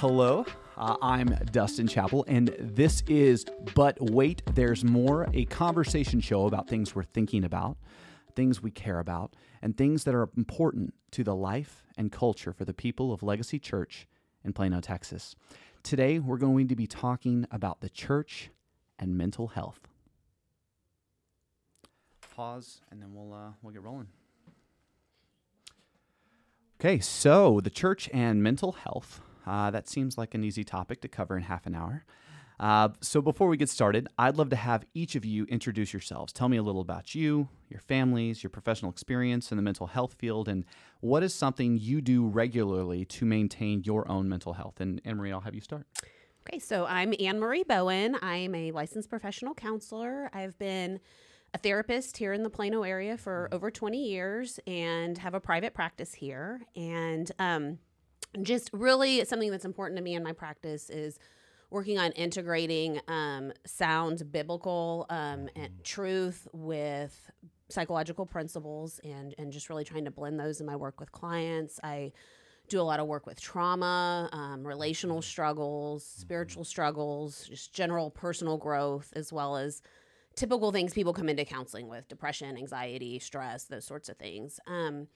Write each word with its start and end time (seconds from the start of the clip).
Hello, 0.00 0.46
uh, 0.78 0.96
I'm 1.02 1.28
Dustin 1.52 1.86
Chapel, 1.86 2.24
and 2.26 2.56
this 2.58 3.02
is 3.06 3.44
But 3.74 3.98
Wait, 4.00 4.40
There's 4.54 4.82
More, 4.82 5.28
a 5.34 5.44
conversation 5.44 6.20
show 6.20 6.46
about 6.46 6.70
things 6.70 6.94
we're 6.94 7.02
thinking 7.02 7.44
about, 7.44 7.76
things 8.34 8.62
we 8.62 8.70
care 8.70 8.98
about, 8.98 9.36
and 9.60 9.76
things 9.76 10.04
that 10.04 10.14
are 10.14 10.30
important 10.38 10.94
to 11.10 11.22
the 11.22 11.34
life 11.34 11.84
and 11.98 12.10
culture 12.10 12.54
for 12.54 12.64
the 12.64 12.72
people 12.72 13.12
of 13.12 13.22
Legacy 13.22 13.58
Church 13.58 14.08
in 14.42 14.54
Plano, 14.54 14.80
Texas. 14.80 15.36
Today, 15.82 16.18
we're 16.18 16.38
going 16.38 16.66
to 16.68 16.74
be 16.74 16.86
talking 16.86 17.46
about 17.50 17.82
the 17.82 17.90
church 17.90 18.48
and 18.98 19.18
mental 19.18 19.48
health. 19.48 19.80
Pause, 22.34 22.80
and 22.90 23.02
then 23.02 23.12
we'll 23.12 23.34
uh, 23.34 23.50
we'll 23.60 23.74
get 23.74 23.82
rolling. 23.82 24.08
Okay, 26.80 27.00
so 27.00 27.60
the 27.60 27.68
church 27.68 28.08
and 28.14 28.42
mental 28.42 28.72
health. 28.72 29.20
Uh, 29.50 29.68
that 29.68 29.88
seems 29.88 30.16
like 30.16 30.32
an 30.34 30.44
easy 30.44 30.62
topic 30.62 31.00
to 31.00 31.08
cover 31.08 31.36
in 31.36 31.42
half 31.42 31.66
an 31.66 31.74
hour. 31.74 32.04
Uh, 32.60 32.90
so 33.00 33.20
before 33.20 33.48
we 33.48 33.56
get 33.56 33.68
started, 33.68 34.06
I'd 34.16 34.36
love 34.36 34.48
to 34.50 34.56
have 34.56 34.84
each 34.94 35.16
of 35.16 35.24
you 35.24 35.44
introduce 35.46 35.92
yourselves. 35.92 36.32
Tell 36.32 36.48
me 36.48 36.56
a 36.56 36.62
little 36.62 36.82
about 36.82 37.16
you, 37.16 37.48
your 37.68 37.80
families, 37.80 38.44
your 38.44 38.50
professional 38.50 38.92
experience 38.92 39.50
in 39.50 39.56
the 39.56 39.62
mental 39.62 39.88
health 39.88 40.14
field, 40.20 40.46
and 40.46 40.64
what 41.00 41.24
is 41.24 41.34
something 41.34 41.78
you 41.78 42.00
do 42.00 42.28
regularly 42.28 43.04
to 43.06 43.24
maintain 43.24 43.82
your 43.82 44.08
own 44.08 44.28
mental 44.28 44.52
health. 44.52 44.80
And 44.80 45.00
Anne 45.04 45.16
Marie, 45.16 45.32
I'll 45.32 45.40
have 45.40 45.56
you 45.56 45.60
start. 45.60 45.84
Okay, 46.48 46.60
so 46.60 46.86
I'm 46.86 47.12
Anne 47.18 47.40
Marie 47.40 47.64
Bowen. 47.64 48.18
I'm 48.22 48.54
a 48.54 48.70
licensed 48.70 49.10
professional 49.10 49.54
counselor. 49.54 50.30
I've 50.32 50.56
been 50.60 51.00
a 51.54 51.58
therapist 51.58 52.18
here 52.18 52.34
in 52.34 52.44
the 52.44 52.50
Plano 52.50 52.84
area 52.84 53.16
for 53.16 53.48
over 53.50 53.72
20 53.72 53.98
years 53.98 54.60
and 54.68 55.18
have 55.18 55.34
a 55.34 55.40
private 55.40 55.74
practice 55.74 56.14
here. 56.14 56.60
And 56.76 57.32
um, 57.40 57.78
just 58.42 58.70
really 58.72 59.24
something 59.24 59.50
that's 59.50 59.64
important 59.64 59.96
to 59.98 60.02
me 60.02 60.14
in 60.14 60.22
my 60.22 60.32
practice 60.32 60.90
is 60.90 61.18
working 61.70 61.98
on 61.98 62.12
integrating 62.12 63.00
um, 63.08 63.52
sound 63.64 64.30
biblical 64.32 65.06
um, 65.08 65.48
and 65.54 65.72
truth 65.84 66.48
with 66.52 67.30
psychological 67.68 68.26
principles 68.26 69.00
and, 69.04 69.34
and 69.38 69.52
just 69.52 69.70
really 69.70 69.84
trying 69.84 70.04
to 70.04 70.10
blend 70.10 70.38
those 70.38 70.60
in 70.60 70.66
my 70.66 70.76
work 70.76 70.98
with 70.98 71.12
clients. 71.12 71.78
I 71.84 72.12
do 72.68 72.80
a 72.80 72.82
lot 72.82 73.00
of 73.00 73.06
work 73.06 73.26
with 73.26 73.40
trauma, 73.40 74.28
um, 74.32 74.66
relational 74.66 75.22
struggles, 75.22 76.04
spiritual 76.04 76.64
struggles, 76.64 77.46
just 77.48 77.72
general 77.72 78.10
personal 78.10 78.56
growth, 78.56 79.12
as 79.14 79.32
well 79.32 79.56
as 79.56 79.82
typical 80.36 80.72
things 80.72 80.94
people 80.94 81.12
come 81.12 81.28
into 81.28 81.44
counseling 81.44 81.88
with 81.88 82.08
depression, 82.08 82.56
anxiety, 82.56 83.18
stress, 83.18 83.64
those 83.64 83.84
sorts 83.84 84.08
of 84.08 84.16
things. 84.16 84.60
Um, 84.66 85.08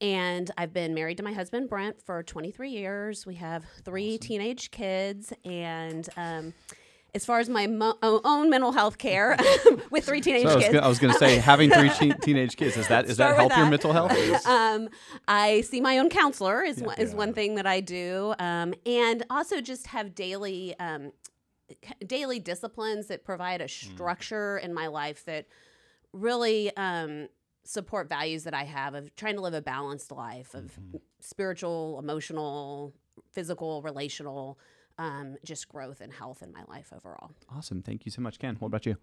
and 0.00 0.50
I've 0.58 0.72
been 0.72 0.94
married 0.94 1.18
to 1.18 1.22
my 1.22 1.32
husband, 1.32 1.68
Brent, 1.68 2.02
for 2.02 2.22
23 2.22 2.70
years. 2.70 3.26
We 3.26 3.36
have 3.36 3.64
three 3.84 4.14
awesome. 4.14 4.18
teenage 4.18 4.70
kids. 4.72 5.32
And 5.44 6.08
um, 6.16 6.54
as 7.14 7.24
far 7.24 7.38
as 7.38 7.48
my 7.48 7.66
mo- 7.66 7.98
own 8.02 8.48
mental 8.48 8.72
health 8.72 8.98
care 8.98 9.36
with 9.90 10.04
three 10.04 10.20
teenage 10.20 10.46
so 10.46 10.58
kids. 10.58 10.74
I 10.74 10.88
was 10.88 10.98
going 10.98 11.12
to 11.12 11.18
say, 11.18 11.36
having 11.36 11.70
three 11.70 11.90
te- 11.98 12.14
teenage 12.14 12.56
kids, 12.56 12.76
is 12.76 12.88
that, 12.88 13.06
is 13.06 13.18
that 13.18 13.36
help 13.36 13.50
that. 13.50 13.58
your 13.58 13.68
mental 13.68 13.92
health? 13.92 14.12
um, 14.46 14.88
I 15.28 15.60
see 15.62 15.80
my 15.80 15.98
own 15.98 16.08
counselor 16.08 16.62
is, 16.62 16.80
yeah, 16.80 16.86
one, 16.86 16.98
is 16.98 17.10
yeah. 17.10 17.16
one 17.16 17.34
thing 17.34 17.56
that 17.56 17.66
I 17.66 17.80
do. 17.80 18.34
Um, 18.38 18.74
and 18.86 19.24
also 19.28 19.60
just 19.60 19.88
have 19.88 20.14
daily 20.14 20.78
um, 20.78 21.12
daily 22.06 22.38
disciplines 22.38 23.08
that 23.08 23.24
provide 23.24 23.60
a 23.60 23.66
mm. 23.66 23.70
structure 23.70 24.58
mm. 24.60 24.64
in 24.64 24.74
my 24.74 24.86
life 24.86 25.24
that 25.24 25.46
really 26.12 26.74
um, 26.76 27.28
support 27.64 28.08
values 28.08 28.44
that 28.44 28.54
I 28.54 28.64
have 28.64 28.94
of 28.94 29.14
trying 29.16 29.36
to 29.36 29.40
live 29.40 29.54
a 29.54 29.62
balanced 29.62 30.12
life 30.12 30.54
of 30.54 30.64
mm-hmm. 30.64 30.98
spiritual, 31.20 31.98
emotional, 31.98 32.92
physical, 33.30 33.82
relational, 33.82 34.58
um, 34.98 35.36
just 35.44 35.68
growth 35.68 36.00
and 36.00 36.12
health 36.12 36.42
in 36.42 36.52
my 36.52 36.62
life 36.68 36.92
overall. 36.94 37.32
Awesome. 37.54 37.82
Thank 37.82 38.04
you 38.04 38.12
so 38.12 38.20
much, 38.20 38.38
Ken. 38.38 38.56
What 38.58 38.68
about 38.68 38.86
you? 38.86 38.96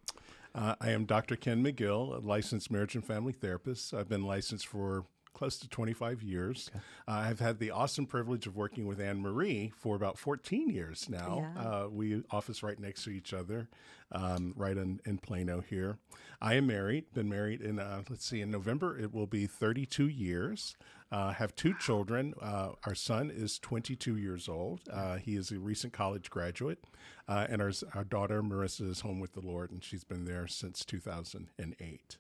Uh, 0.53 0.76
I 0.80 0.92
am 0.92 1.06
Dr. 1.06 1.36
Ken 1.36 1.64
McGill, 1.64 2.16
a 2.16 2.20
licensed 2.20 2.72
marriage 2.72 2.96
and 2.96 3.06
family 3.06 3.34
therapist. 3.34 3.94
I've 3.94 4.09
been 4.09 4.24
licensed 4.24 4.68
for 4.68 5.06
close 5.34 5.57
to 5.59 5.69
25 5.69 6.22
years. 6.22 6.69
Okay. 6.69 6.84
Uh, 7.07 7.12
I've 7.12 7.40
had 7.40 7.59
the 7.59 7.72
awesome 7.72 8.06
privilege 8.06 8.47
of 8.47 8.56
working 8.56 8.88
with 8.88 9.00
Anne 9.00 9.22
Marie 9.22 9.72
for 9.75 9.95
about 9.95 10.17
14 10.17 10.69
years 10.69 11.07
now. 11.09 11.51
Yeah. 11.56 11.62
Uh, 11.62 11.88
we 11.90 12.23
office 12.31 12.63
right 12.63 12.79
next 12.79 13.03
to 13.03 13.09
each 13.09 13.34
other, 13.34 13.69
um, 14.12 14.53
right 14.56 14.78
in, 14.78 15.00
in, 15.06 15.17
Plano 15.17 15.62
here. 15.62 15.97
I 16.41 16.56
am 16.56 16.67
married, 16.67 17.13
been 17.13 17.29
married 17.29 17.62
in, 17.62 17.79
uh, 17.79 18.03
let's 18.09 18.25
see, 18.25 18.41
in 18.41 18.51
November 18.51 18.97
it 18.97 19.13
will 19.13 19.28
be 19.28 19.47
32 19.47 20.07
years. 20.07 20.75
Uh, 21.12 21.34
have 21.34 21.56
two 21.56 21.73
children. 21.79 22.35
Uh, 22.40 22.69
our 22.85 22.94
son 22.94 23.31
is 23.34 23.57
22 23.57 24.17
years 24.17 24.47
old. 24.47 24.81
Uh, 24.91 25.16
he 25.16 25.35
is 25.35 25.51
a 25.51 25.57
recent 25.57 25.91
college 25.91 26.29
graduate. 26.29 26.84
and 27.28 27.61
our, 27.61 27.72
our 27.96 28.03
daughter, 28.03 28.44
Marissa, 28.44 28.88
is 28.90 29.01
home 29.01 29.19
with 29.19 29.34
the 29.34 29.41
Lord, 29.41 29.72
and 29.72 29.84
she's 29.84 30.03
been 30.03 30.25
there 30.25 30.47
since 30.47 30.85
2008. 30.85 32.17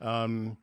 Um, 0.00 0.56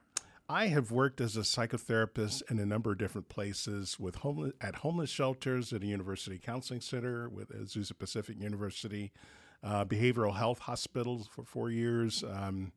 I 0.47 0.67
have 0.67 0.91
worked 0.91 1.21
as 1.21 1.37
a 1.37 1.41
psychotherapist 1.41 2.43
in 2.51 2.59
a 2.59 2.65
number 2.67 2.91
of 2.91 2.99
different 2.99 3.29
places 3.29 3.99
with 3.99 4.17
homeless 4.17 4.53
at 4.61 4.75
homeless 4.75 5.09
shelters, 5.09 5.73
at 5.73 5.81
a 5.81 5.87
university 5.87 6.37
counseling 6.37 6.81
center, 6.81 7.27
with 7.27 7.49
Azusa 7.49 7.97
Pacific 7.97 8.39
University, 8.39 9.11
uh, 9.63 9.85
behavioral 9.85 10.35
health 10.35 10.59
hospitals 10.59 11.27
for 11.27 11.43
four 11.43 11.71
years, 11.71 12.23
um, 12.23 12.71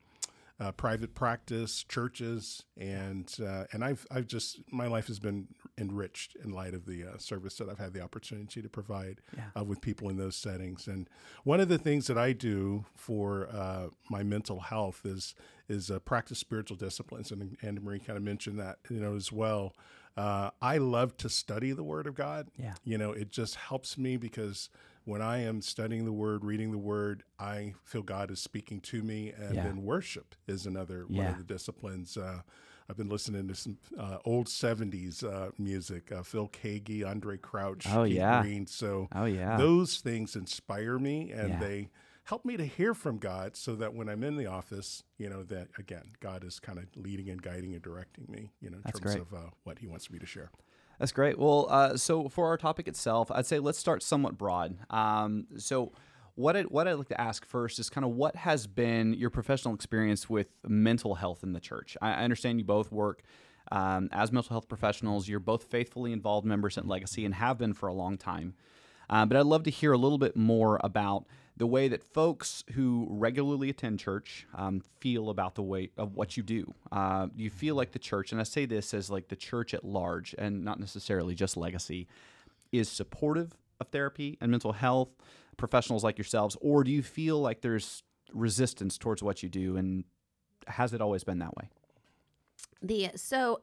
uh, 0.60 0.72
private 0.72 1.14
practice, 1.14 1.84
churches, 1.84 2.64
and 2.76 3.32
uh, 3.40 3.64
and 3.72 3.84
I've 3.84 4.06
I've 4.10 4.26
just 4.26 4.60
my 4.72 4.88
life 4.88 5.06
has 5.06 5.20
been 5.20 5.46
enriched 5.78 6.36
in 6.42 6.50
light 6.50 6.74
of 6.74 6.84
the 6.84 7.04
uh, 7.04 7.18
service 7.18 7.56
that 7.58 7.68
I've 7.68 7.78
had 7.78 7.92
the 7.92 8.00
opportunity 8.00 8.60
to 8.60 8.68
provide 8.68 9.20
yeah. 9.36 9.44
Uh, 9.56 9.62
with 9.62 9.80
people 9.80 10.08
in 10.08 10.16
those 10.16 10.34
settings. 10.34 10.88
And 10.88 11.08
one 11.44 11.60
of 11.60 11.68
the 11.68 11.78
things 11.78 12.08
that 12.08 12.18
I 12.18 12.32
do 12.32 12.84
for 12.96 13.48
uh, 13.52 13.88
my 14.10 14.24
mental 14.24 14.58
health 14.60 15.02
is 15.04 15.34
is 15.68 15.90
uh, 15.90 16.00
practice 16.00 16.38
spiritual 16.38 16.76
disciplines, 16.76 17.30
and 17.30 17.56
Anne 17.62 17.78
Marie 17.82 18.00
kind 18.00 18.16
of 18.16 18.24
mentioned 18.24 18.58
that 18.58 18.78
you 18.90 19.00
know 19.00 19.14
as 19.14 19.30
well. 19.30 19.74
I 20.60 20.78
love 20.78 21.16
to 21.18 21.28
study 21.28 21.70
the 21.70 21.84
Word 21.84 22.08
of 22.08 22.16
God. 22.16 22.48
Yeah, 22.56 22.74
you 22.82 22.98
know, 22.98 23.12
it 23.12 23.30
just 23.30 23.54
helps 23.54 23.96
me 23.96 24.16
because 24.16 24.70
when 25.08 25.22
I 25.22 25.38
am 25.38 25.62
studying 25.62 26.04
the 26.04 26.12
word, 26.12 26.44
reading 26.44 26.70
the 26.70 26.76
word, 26.76 27.22
I 27.38 27.72
feel 27.82 28.02
God 28.02 28.30
is 28.30 28.40
speaking 28.40 28.82
to 28.82 29.02
me. 29.02 29.32
And 29.34 29.54
yeah. 29.54 29.64
then 29.64 29.82
worship 29.82 30.34
is 30.46 30.66
another 30.66 31.06
yeah. 31.08 31.22
one 31.22 31.32
of 31.32 31.38
the 31.38 31.44
disciplines. 31.44 32.18
Uh, 32.18 32.42
I've 32.90 32.98
been 32.98 33.08
listening 33.08 33.48
to 33.48 33.54
some 33.54 33.78
uh, 33.98 34.18
old 34.26 34.48
70s 34.48 35.24
uh, 35.24 35.50
music, 35.58 36.12
uh, 36.12 36.22
Phil 36.22 36.48
Keaggy, 36.48 37.06
Andre 37.06 37.38
Crouch, 37.38 37.86
oh, 37.90 38.04
Keith 38.04 38.16
yeah. 38.16 38.42
Green. 38.42 38.66
So 38.66 39.08
oh, 39.14 39.24
yeah. 39.24 39.56
those 39.56 39.96
things 39.96 40.36
inspire 40.36 40.98
me 40.98 41.32
and 41.32 41.54
yeah. 41.54 41.58
they 41.58 41.88
help 42.24 42.44
me 42.44 42.58
to 42.58 42.66
hear 42.66 42.92
from 42.92 43.16
God 43.16 43.56
so 43.56 43.76
that 43.76 43.94
when 43.94 44.10
I'm 44.10 44.22
in 44.22 44.36
the 44.36 44.46
office, 44.46 45.04
you 45.16 45.30
know, 45.30 45.42
that 45.44 45.68
again, 45.78 46.12
God 46.20 46.44
is 46.44 46.60
kind 46.60 46.78
of 46.78 46.84
leading 46.96 47.30
and 47.30 47.40
guiding 47.40 47.72
and 47.72 47.80
directing 47.80 48.26
me, 48.28 48.52
you 48.60 48.68
know, 48.68 48.76
in 48.76 48.82
That's 48.84 49.00
terms 49.00 49.14
great. 49.14 49.26
of 49.26 49.32
uh, 49.32 49.50
what 49.64 49.78
he 49.78 49.86
wants 49.86 50.10
me 50.10 50.18
to 50.18 50.26
share. 50.26 50.50
That's 50.98 51.12
great. 51.12 51.38
Well, 51.38 51.66
uh, 51.70 51.96
so 51.96 52.28
for 52.28 52.46
our 52.46 52.56
topic 52.56 52.88
itself, 52.88 53.30
I'd 53.30 53.46
say 53.46 53.58
let's 53.58 53.78
start 53.78 54.02
somewhat 54.02 54.36
broad. 54.36 54.76
Um, 54.90 55.46
so, 55.56 55.92
what 56.34 56.56
I, 56.56 56.62
what 56.62 56.86
I'd 56.86 56.94
like 56.94 57.08
to 57.08 57.20
ask 57.20 57.44
first 57.44 57.80
is 57.80 57.90
kind 57.90 58.04
of 58.04 58.12
what 58.12 58.36
has 58.36 58.68
been 58.68 59.12
your 59.12 59.30
professional 59.30 59.74
experience 59.74 60.30
with 60.30 60.46
mental 60.66 61.16
health 61.16 61.42
in 61.42 61.52
the 61.52 61.60
church. 61.60 61.96
I, 62.00 62.10
I 62.10 62.22
understand 62.22 62.60
you 62.60 62.64
both 62.64 62.92
work 62.92 63.22
um, 63.72 64.08
as 64.12 64.30
mental 64.30 64.50
health 64.50 64.68
professionals. 64.68 65.28
You're 65.28 65.40
both 65.40 65.64
faithfully 65.64 66.12
involved 66.12 66.46
members 66.46 66.78
at 66.78 66.86
Legacy 66.86 67.24
and 67.24 67.34
have 67.34 67.58
been 67.58 67.74
for 67.74 67.88
a 67.88 67.92
long 67.92 68.16
time. 68.16 68.54
Uh, 69.10 69.26
but 69.26 69.36
I'd 69.36 69.46
love 69.46 69.64
to 69.64 69.70
hear 69.70 69.92
a 69.92 69.98
little 69.98 70.18
bit 70.18 70.36
more 70.36 70.80
about 70.84 71.26
the 71.58 71.66
way 71.66 71.88
that 71.88 72.04
folks 72.04 72.64
who 72.74 73.06
regularly 73.10 73.68
attend 73.68 73.98
church 73.98 74.46
um, 74.54 74.80
feel 75.00 75.28
about 75.28 75.56
the 75.56 75.62
way 75.62 75.90
of 75.98 76.14
what 76.14 76.36
you 76.36 76.42
do. 76.42 76.72
Uh, 76.92 77.26
you 77.36 77.50
feel 77.50 77.74
like 77.74 77.90
the 77.90 77.98
church, 77.98 78.30
and 78.30 78.40
I 78.40 78.44
say 78.44 78.64
this 78.64 78.94
as 78.94 79.10
like 79.10 79.28
the 79.28 79.36
church 79.36 79.74
at 79.74 79.84
large, 79.84 80.34
and 80.38 80.64
not 80.64 80.78
necessarily 80.78 81.34
just 81.34 81.56
legacy, 81.56 82.06
is 82.70 82.88
supportive 82.88 83.52
of 83.80 83.88
therapy 83.88 84.38
and 84.40 84.50
mental 84.50 84.72
health 84.72 85.08
professionals 85.56 86.04
like 86.04 86.16
yourselves, 86.16 86.56
or 86.60 86.84
do 86.84 86.92
you 86.92 87.02
feel 87.02 87.40
like 87.40 87.60
there's 87.60 88.04
resistance 88.32 88.96
towards 88.96 89.22
what 89.22 89.42
you 89.42 89.48
do, 89.48 89.76
and 89.76 90.04
has 90.68 90.92
it 90.92 91.00
always 91.00 91.24
been 91.24 91.40
that 91.40 91.56
way? 91.56 91.68
The 92.80 93.10
so 93.16 93.60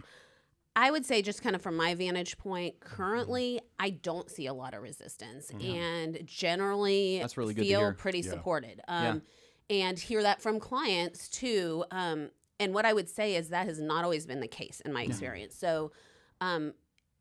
I 0.77 0.92
would 0.92 1.06
say, 1.06 1.22
just 1.22 1.42
kind 1.42 1.56
of 1.56 1.62
from 1.62 1.77
my 1.77 1.95
vantage 1.95 2.38
point, 2.38 2.81
currently, 2.81 3.62
I 3.80 3.92
don't 3.92 4.30
see 4.30 4.48
a 4.48 4.54
lot 4.54 4.74
of 4.74 4.81
resistance, 4.81 5.50
mm-hmm. 5.50 5.75
and 5.75 6.19
generally, 6.25 7.19
that's 7.19 7.38
really 7.38 7.54
good. 7.54 7.66
Feel 7.66 7.94
pretty 7.94 8.19
yeah. 8.19 8.30
supported, 8.30 8.81
um, 8.89 9.22
yeah. 9.69 9.77
and 9.77 9.98
hear 9.98 10.22
that 10.24 10.42
from 10.42 10.60
clients 10.60 11.30
too. 11.30 11.86
Um, 11.92 12.30
and 12.60 12.74
what 12.74 12.86
I 12.86 12.92
would 12.92 13.07
say 13.07 13.36
is 13.36 13.50
that 13.50 13.68
has 13.68 13.80
not 13.80 14.04
always 14.04 14.25
been 14.25 14.42
the 14.42 14.50
case 14.50 14.81
in 14.83 14.92
my 14.92 15.04
experience. 15.04 15.56
So, 15.56 15.94
um, 16.42 16.74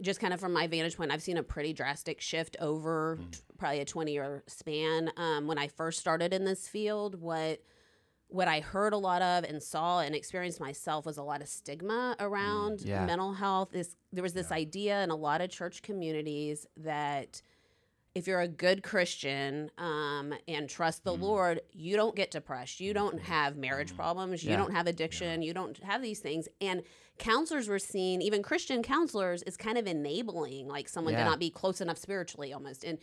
just 0.03 0.19
kind 0.19 0.35
of 0.35 0.41
from 0.41 0.53
my 0.53 0.67
vantage 0.67 0.97
point, 0.97 1.13
I've 1.13 1.23
seen 1.23 1.37
a 1.37 1.43
pretty 1.45 1.73
drastic 1.73 2.21
shift 2.21 2.57
over 2.61 3.21
mm. 3.21 3.43
probably 3.57 3.79
a 3.79 3.85
twenty-year 3.85 4.43
span. 4.49 5.13
Um, 5.17 5.47
when 5.47 5.59
I 5.59 5.69
first 5.69 6.01
started 6.01 6.35
in 6.35 6.45
this 6.45 6.67
field, 6.67 7.21
what 7.21 7.61
what 8.29 8.49
I 8.49 8.61
heard 8.61 8.93
a 8.93 8.99
lot 8.99 9.23
of 9.23 9.45
and 9.45 9.63
saw 9.63 10.01
and 10.01 10.15
experienced 10.15 10.61
myself 10.61 11.07
was 11.07 11.19
a 11.19 11.23
lot 11.23 11.41
of 11.41 11.49
stigma 11.49 12.17
around 12.19 12.81
mm, 12.81 12.87
yeah. 12.87 13.07
mental 13.07 13.33
health. 13.33 13.71
This 13.73 13.97
there 14.13 14.23
was 14.23 14.33
this 14.33 14.49
yeah. 14.51 14.57
idea 14.57 15.05
in 15.05 15.11
a 15.11 15.17
lot 15.17 15.41
of 15.41 15.51
church 15.51 15.83
communities 15.83 16.67
that 16.77 17.43
if 18.15 18.29
you're 18.29 18.41
a 18.41 18.49
good 18.49 18.83
Christian 18.85 19.71
um, 19.77 20.33
and 20.47 20.69
trust 20.69 21.03
the 21.03 21.13
Lord, 21.13 21.61
you 21.73 21.97
don't 21.97 22.15
get 22.15 22.31
depressed. 22.31 22.79
You 22.79 22.95
don't 22.95 23.21
have 23.21 23.57
marriage 23.57 23.95
problems. 23.97 24.45
You 24.45 24.51
Yeah. 24.51 24.59
don't 24.59 24.73
have 24.73 24.87
addiction. 24.87 25.43
You 25.43 25.53
don't 25.53 25.77
have 25.83 26.01
these 26.01 26.21
things. 26.21 26.49
And 26.61 26.85
counselors 27.19 27.67
were 27.67 27.81
seen, 27.81 28.23
even 28.23 28.41
Christian 28.41 28.85
counselors, 28.85 29.43
is 29.43 29.57
kind 29.57 29.77
of 29.77 29.89
enabling 29.89 30.69
like 30.69 30.89
someone 30.89 31.15
to 31.15 31.25
not 31.25 31.41
be 31.41 31.51
close 31.51 31.81
enough 31.81 31.99
spiritually 31.99 32.53
almost. 32.53 32.85
And 32.85 32.99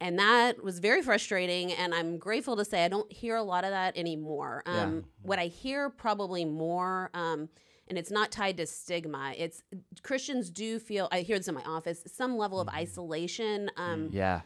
and 0.00 0.18
that 0.18 0.62
was 0.62 0.78
very 0.78 1.02
frustrating. 1.02 1.72
And 1.72 1.94
I'm 1.94 2.18
grateful 2.18 2.56
to 2.56 2.64
say 2.64 2.84
I 2.84 2.88
don't 2.88 3.10
hear 3.12 3.36
a 3.36 3.42
lot 3.42 3.64
of 3.64 3.70
that 3.70 3.96
anymore. 3.96 4.62
Um, 4.66 5.04
What 5.22 5.38
I 5.38 5.46
hear 5.46 5.90
probably 5.90 6.44
more. 6.44 7.10
Um, 7.14 7.48
and 7.86 7.98
it's 7.98 8.10
not 8.10 8.32
tied 8.32 8.56
to 8.56 8.66
stigma. 8.66 9.34
It's 9.36 9.62
Christians 10.02 10.50
do 10.50 10.78
feel. 10.78 11.08
I 11.12 11.20
hear 11.20 11.36
this 11.38 11.48
in 11.48 11.54
my 11.54 11.62
office. 11.64 12.02
Some 12.06 12.36
level 12.38 12.60
of 12.60 12.68
isolation. 12.68 13.70
Um, 13.76 14.08
Yeah. 14.10 14.40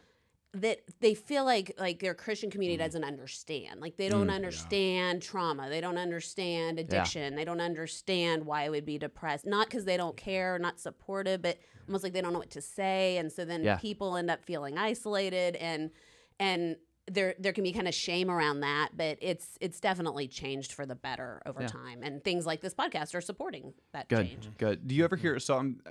That 0.53 0.79
they 0.99 1.13
feel 1.13 1.45
like 1.45 1.75
like 1.77 1.99
their 1.99 2.15
Christian 2.15 2.49
community 2.49 2.77
Mm. 2.81 2.85
doesn't 2.85 3.03
understand. 3.03 3.81
Like 3.81 3.97
they 3.97 4.09
don't 4.09 4.31
understand 4.31 5.21
trauma. 5.21 5.69
They 5.69 5.79
don't 5.79 5.97
understand 5.97 6.79
addiction. 6.79 7.35
They 7.35 7.45
don't 7.45 7.61
understand 7.61 8.45
why 8.45 8.63
I 8.63 8.69
would 8.69 8.85
be 8.85 8.97
depressed. 8.97 9.45
Not 9.45 9.67
because 9.67 9.85
they 9.85 9.95
don't 9.97 10.17
care, 10.17 10.57
not 10.57 10.79
supportive, 10.79 11.43
but 11.43 11.59
almost 11.87 12.03
like 12.03 12.13
they 12.13 12.21
don't 12.21 12.33
know 12.33 12.39
what 12.39 12.49
to 12.51 12.61
say. 12.61 13.17
And 13.17 13.31
so 13.31 13.45
then 13.45 13.63
Yeah. 13.63 13.77
people 13.77 14.17
end 14.17 14.31
up 14.31 14.43
feeling 14.43 14.77
isolated 14.77 15.55
and 15.57 15.91
and 16.39 16.77
there 17.11 17.35
there 17.39 17.53
can 17.53 17.63
be 17.63 17.71
kind 17.71 17.87
of 17.87 17.93
shame 17.93 18.29
around 18.31 18.61
that, 18.61 18.89
but 18.97 19.19
it's 19.21 19.55
it's 19.61 19.79
definitely 19.79 20.27
changed 20.27 20.73
for 20.73 20.85
the 20.87 20.95
better 20.95 21.41
over 21.45 21.61
Yeah. 21.61 21.67
time. 21.67 22.01
And 22.01 22.23
things 22.23 22.47
like 22.47 22.61
this 22.61 22.73
podcast 22.73 23.13
are 23.13 23.21
supporting 23.21 23.73
that 23.93 24.09
Good, 24.09 24.25
change. 24.27 24.49
good. 24.57 24.87
Do 24.87 24.95
you 24.95 25.03
ever 25.03 25.15
hear? 25.15 25.39
So 25.39 25.57
I'm, 25.57 25.81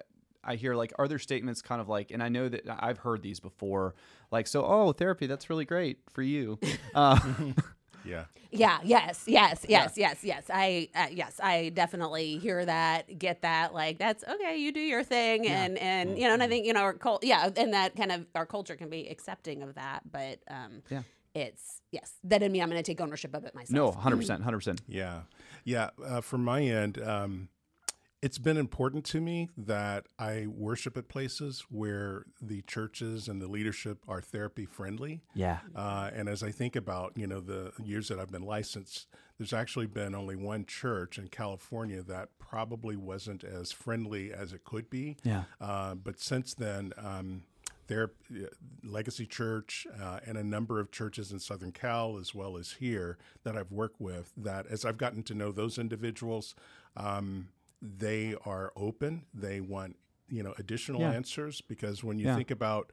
I 0.48 0.56
hear 0.56 0.74
like, 0.74 0.92
are 0.98 1.06
there 1.06 1.18
statements 1.18 1.62
kind 1.62 1.80
of 1.80 1.88
like, 1.88 2.10
and 2.10 2.22
I 2.22 2.28
know 2.28 2.48
that 2.48 2.62
I've 2.68 2.98
heard 2.98 3.22
these 3.22 3.38
before, 3.40 3.94
like, 4.30 4.46
so 4.46 4.64
oh, 4.64 4.92
therapy, 4.92 5.26
that's 5.26 5.48
really 5.50 5.64
great 5.64 5.98
for 6.10 6.22
you. 6.22 6.58
Uh, 6.94 7.18
Yeah. 8.04 8.24
Yeah. 8.50 8.78
Yes. 8.84 9.24
Yes. 9.26 9.66
Yes. 9.68 9.92
Yes. 9.96 10.18
Yes. 10.22 10.44
I. 10.48 10.88
Uh, 10.94 11.08
yes. 11.10 11.38
I 11.42 11.68
definitely 11.70 12.38
hear 12.38 12.64
that. 12.64 13.18
Get 13.18 13.42
that. 13.42 13.74
Like 13.74 13.98
that's 13.98 14.24
okay. 14.24 14.56
You 14.56 14.72
do 14.72 14.80
your 14.80 15.02
thing, 15.04 15.46
and 15.46 15.76
and 15.78 16.16
you 16.18 16.26
know, 16.26 16.32
and 16.32 16.42
I 16.42 16.48
think 16.48 16.64
you 16.64 16.72
know, 16.72 16.80
our 16.80 16.94
cult. 16.94 17.22
Yeah, 17.24 17.50
and 17.56 17.74
that 17.74 17.96
kind 17.96 18.10
of 18.12 18.26
our 18.34 18.46
culture 18.46 18.76
can 18.76 18.88
be 18.88 19.08
accepting 19.08 19.62
of 19.62 19.74
that, 19.74 20.10
but 20.10 20.38
um, 20.48 20.80
Yeah. 20.88 21.02
it's 21.34 21.82
yes. 21.90 22.12
That 22.24 22.38
doesn't 22.38 22.52
mean 22.52 22.62
I'm 22.62 22.70
going 22.70 22.82
to 22.82 22.90
take 22.90 23.00
ownership 23.02 23.34
of 23.34 23.44
it 23.44 23.54
myself. 23.54 23.74
no, 23.74 23.92
hundred 23.92 24.16
percent, 24.18 24.42
hundred 24.42 24.58
percent. 24.58 24.80
Yeah, 24.86 25.22
yeah. 25.64 25.90
Uh, 26.02 26.22
from 26.22 26.44
my 26.44 26.62
end, 26.62 27.02
um, 27.02 27.48
it's 28.20 28.38
been 28.38 28.56
important 28.56 29.04
to 29.06 29.20
me 29.20 29.48
that 29.56 30.06
I 30.18 30.46
worship 30.48 30.96
at 30.96 31.08
places 31.08 31.64
where 31.70 32.24
the 32.42 32.62
churches 32.62 33.28
and 33.28 33.40
the 33.40 33.46
leadership 33.46 33.98
are 34.08 34.20
therapy 34.20 34.66
friendly. 34.66 35.22
Yeah. 35.34 35.58
Uh, 35.74 36.10
and 36.12 36.28
as 36.28 36.42
I 36.42 36.50
think 36.50 36.74
about 36.74 37.12
you 37.16 37.26
know 37.26 37.40
the 37.40 37.72
years 37.82 38.08
that 38.08 38.18
I've 38.18 38.32
been 38.32 38.42
licensed, 38.42 39.06
there's 39.38 39.52
actually 39.52 39.86
been 39.86 40.14
only 40.14 40.34
one 40.34 40.64
church 40.66 41.18
in 41.18 41.28
California 41.28 42.02
that 42.02 42.30
probably 42.38 42.96
wasn't 42.96 43.44
as 43.44 43.70
friendly 43.70 44.32
as 44.32 44.52
it 44.52 44.64
could 44.64 44.90
be. 44.90 45.16
Yeah. 45.22 45.44
Uh, 45.60 45.94
but 45.94 46.18
since 46.18 46.54
then, 46.54 46.92
um, 46.98 47.42
their 47.86 48.10
uh, 48.32 48.46
Legacy 48.82 49.26
Church 49.26 49.86
uh, 50.00 50.20
and 50.26 50.36
a 50.36 50.44
number 50.44 50.80
of 50.80 50.90
churches 50.90 51.30
in 51.30 51.38
Southern 51.38 51.72
Cal, 51.72 52.18
as 52.18 52.34
well 52.34 52.56
as 52.56 52.72
here, 52.72 53.16
that 53.44 53.56
I've 53.56 53.70
worked 53.70 54.00
with, 54.00 54.32
that 54.36 54.66
as 54.66 54.84
I've 54.84 54.98
gotten 54.98 55.22
to 55.24 55.34
know 55.34 55.52
those 55.52 55.78
individuals, 55.78 56.54
um, 56.96 57.48
they 57.82 58.34
are 58.44 58.72
open. 58.76 59.26
They 59.34 59.60
want 59.60 59.96
you 60.28 60.42
know 60.42 60.54
additional 60.58 61.00
Yeah. 61.02 61.12
answers 61.12 61.60
because 61.60 62.04
when 62.04 62.18
you 62.18 62.26
Yeah. 62.26 62.36
think 62.36 62.50
about 62.50 62.92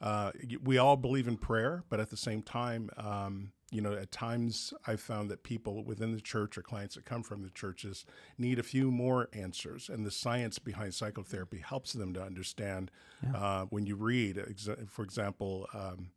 uh, 0.00 0.32
we 0.62 0.78
all 0.78 0.96
believe 0.96 1.28
in 1.28 1.36
prayer, 1.36 1.84
but 1.90 2.00
at 2.00 2.08
the 2.08 2.16
same 2.16 2.40
time, 2.40 2.88
um, 2.96 3.52
you 3.70 3.82
know, 3.82 3.92
at 3.92 4.10
times 4.10 4.72
I've 4.86 5.00
found 5.00 5.30
that 5.30 5.42
people 5.42 5.84
within 5.84 6.12
the 6.14 6.22
church 6.22 6.56
or 6.56 6.62
clients 6.62 6.94
that 6.94 7.04
come 7.04 7.22
from 7.22 7.42
the 7.42 7.50
churches 7.50 8.06
need 8.38 8.58
a 8.58 8.62
few 8.62 8.90
more 8.90 9.28
answers, 9.34 9.90
and 9.90 10.06
the 10.06 10.10
science 10.10 10.58
behind 10.58 10.94
psychotherapy 10.94 11.58
helps 11.58 11.92
them 11.92 12.14
to 12.14 12.22
understand. 12.22 12.90
Uh, 13.34 13.66
when 13.66 13.84
you 13.86 13.94
read, 13.94 14.42
for 14.88 15.04
example. 15.04 15.68
Um, 15.74 16.10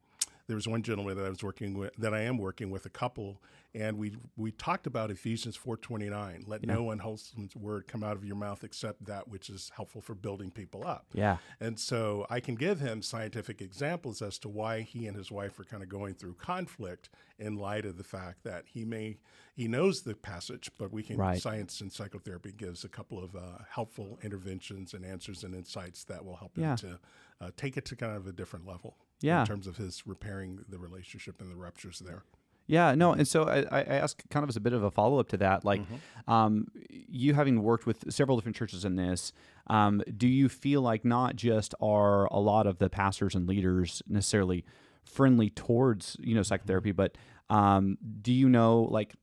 there 0.47 0.55
was 0.57 0.67
one 0.67 0.81
gentleman 0.83 1.15
that 1.15 1.25
I 1.25 1.29
was 1.29 1.41
working 1.41 1.73
with, 1.77 1.95
that 1.97 2.13
I 2.13 2.21
am 2.21 2.37
working 2.37 2.69
with, 2.69 2.85
a 2.85 2.89
couple, 2.89 3.41
and 3.75 3.97
we 3.97 4.15
we 4.37 4.51
talked 4.51 4.85
about 4.87 5.09
Ephesians 5.11 5.55
four 5.55 5.77
twenty 5.77 6.09
nine. 6.09 6.43
Let 6.47 6.65
no 6.65 6.91
unwholesome 6.91 7.49
word 7.55 7.87
come 7.87 8.03
out 8.03 8.15
of 8.15 8.23
your 8.23 8.35
mouth 8.35 8.63
except 8.63 9.05
that 9.05 9.27
which 9.27 9.49
is 9.49 9.71
helpful 9.75 10.01
for 10.01 10.13
building 10.15 10.51
people 10.51 10.85
up. 10.85 11.07
Yeah. 11.13 11.37
And 11.59 11.79
so 11.79 12.25
I 12.29 12.39
can 12.39 12.55
give 12.55 12.79
him 12.79 13.01
scientific 13.01 13.61
examples 13.61 14.21
as 14.21 14.37
to 14.39 14.49
why 14.49 14.81
he 14.81 15.07
and 15.07 15.15
his 15.17 15.31
wife 15.31 15.59
are 15.59 15.63
kind 15.63 15.81
of 15.83 15.89
going 15.89 16.13
through 16.13 16.35
conflict 16.35 17.09
in 17.39 17.55
light 17.57 17.85
of 17.85 17.97
the 17.97 18.03
fact 18.03 18.43
that 18.43 18.65
he 18.67 18.85
may 18.85 19.17
he 19.55 19.67
knows 19.67 20.01
the 20.01 20.15
passage, 20.15 20.69
but 20.77 20.91
we 20.91 21.03
can 21.03 21.17
Right. 21.17 21.41
science 21.41 21.79
and 21.81 21.91
psychotherapy 21.91 22.51
gives 22.51 22.83
a 22.83 22.89
couple 22.89 23.23
of 23.23 23.35
uh, 23.35 23.59
helpful 23.69 24.17
interventions 24.23 24.93
and 24.93 25.05
answers 25.05 25.43
and 25.43 25.53
insights 25.53 26.03
that 26.05 26.25
will 26.25 26.35
help 26.37 26.57
Yeah. 26.57 26.71
him 26.71 26.77
to 26.77 26.99
uh, 27.41 27.51
take 27.57 27.77
it 27.77 27.85
to 27.85 27.95
kind 27.95 28.15
of 28.15 28.25
a 28.27 28.31
different 28.31 28.65
level. 28.65 28.97
Yeah. 29.21 29.41
In 29.41 29.47
terms 29.47 29.67
of 29.67 29.77
his 29.77 30.05
repairing 30.05 30.65
the 30.67 30.77
relationship 30.79 31.39
and 31.39 31.49
the 31.51 31.55
ruptures 31.55 31.99
there. 31.99 32.23
Yeah, 32.65 32.95
no, 32.95 33.11
and 33.11 33.27
so 33.27 33.43
I, 33.43 33.65
I 33.71 33.81
ask 33.81 34.23
kind 34.29 34.43
of 34.43 34.49
as 34.49 34.55
a 34.55 34.61
bit 34.61 34.73
of 34.73 34.83
a 34.83 34.89
follow 34.91 35.19
up 35.19 35.27
to 35.29 35.37
that, 35.37 35.65
like, 35.65 35.81
um, 36.27 36.67
you 36.89 37.33
having 37.33 37.61
worked 37.61 37.85
with 37.85 38.11
several 38.11 38.37
different 38.37 38.55
churches 38.55 38.85
in 38.85 38.95
this, 38.95 39.33
um, 39.67 40.01
do 40.15 40.27
you 40.27 40.47
feel 40.47 40.81
like 40.81 41.03
not 41.03 41.35
just 41.35 41.75
are 41.81 42.25
a 42.25 42.39
lot 42.39 42.65
of 42.65 42.77
the 42.77 42.89
pastors 42.89 43.35
and 43.35 43.47
leaders 43.47 44.01
necessarily 44.07 44.63
friendly 45.03 45.49
towards 45.49 46.15
you 46.21 46.33
know 46.33 46.43
psychotherapy, 46.43 46.93
but 46.93 47.17
um, 47.49 47.97
do 48.21 48.31
you 48.31 48.47
know 48.47 48.83
like 48.83 49.15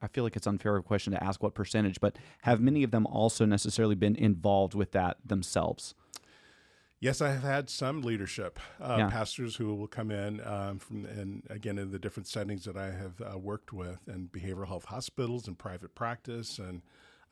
I 0.00 0.08
feel 0.08 0.24
like 0.24 0.36
it's 0.36 0.46
unfair 0.46 0.76
of 0.76 0.80
a 0.80 0.86
question 0.86 1.12
to 1.12 1.22
ask 1.22 1.42
what 1.42 1.54
percentage, 1.54 2.00
but 2.00 2.16
have 2.42 2.60
many 2.60 2.82
of 2.82 2.90
them 2.90 3.06
also 3.06 3.44
necessarily 3.44 3.94
been 3.94 4.16
involved 4.16 4.74
with 4.74 4.92
that 4.92 5.18
themselves? 5.24 5.94
Yes, 6.98 7.20
I 7.20 7.30
have 7.30 7.42
had 7.42 7.68
some 7.68 8.00
leadership 8.00 8.58
uh, 8.80 8.96
Yeah. 8.98 9.06
pastors 9.08 9.56
who 9.56 9.74
will 9.74 9.86
come 9.86 10.10
in 10.10 10.40
um, 10.46 10.78
from, 10.78 11.04
and 11.04 11.42
again 11.50 11.78
in 11.78 11.90
the 11.90 11.98
different 11.98 12.26
settings 12.26 12.64
that 12.64 12.76
I 12.76 12.90
have 12.90 13.20
uh, 13.20 13.38
worked 13.38 13.72
with, 13.72 14.00
and 14.08 14.32
behavioral 14.32 14.66
health 14.68 14.86
hospitals 14.86 15.46
and 15.46 15.58
private 15.58 15.94
practice, 15.94 16.58
and 16.58 16.80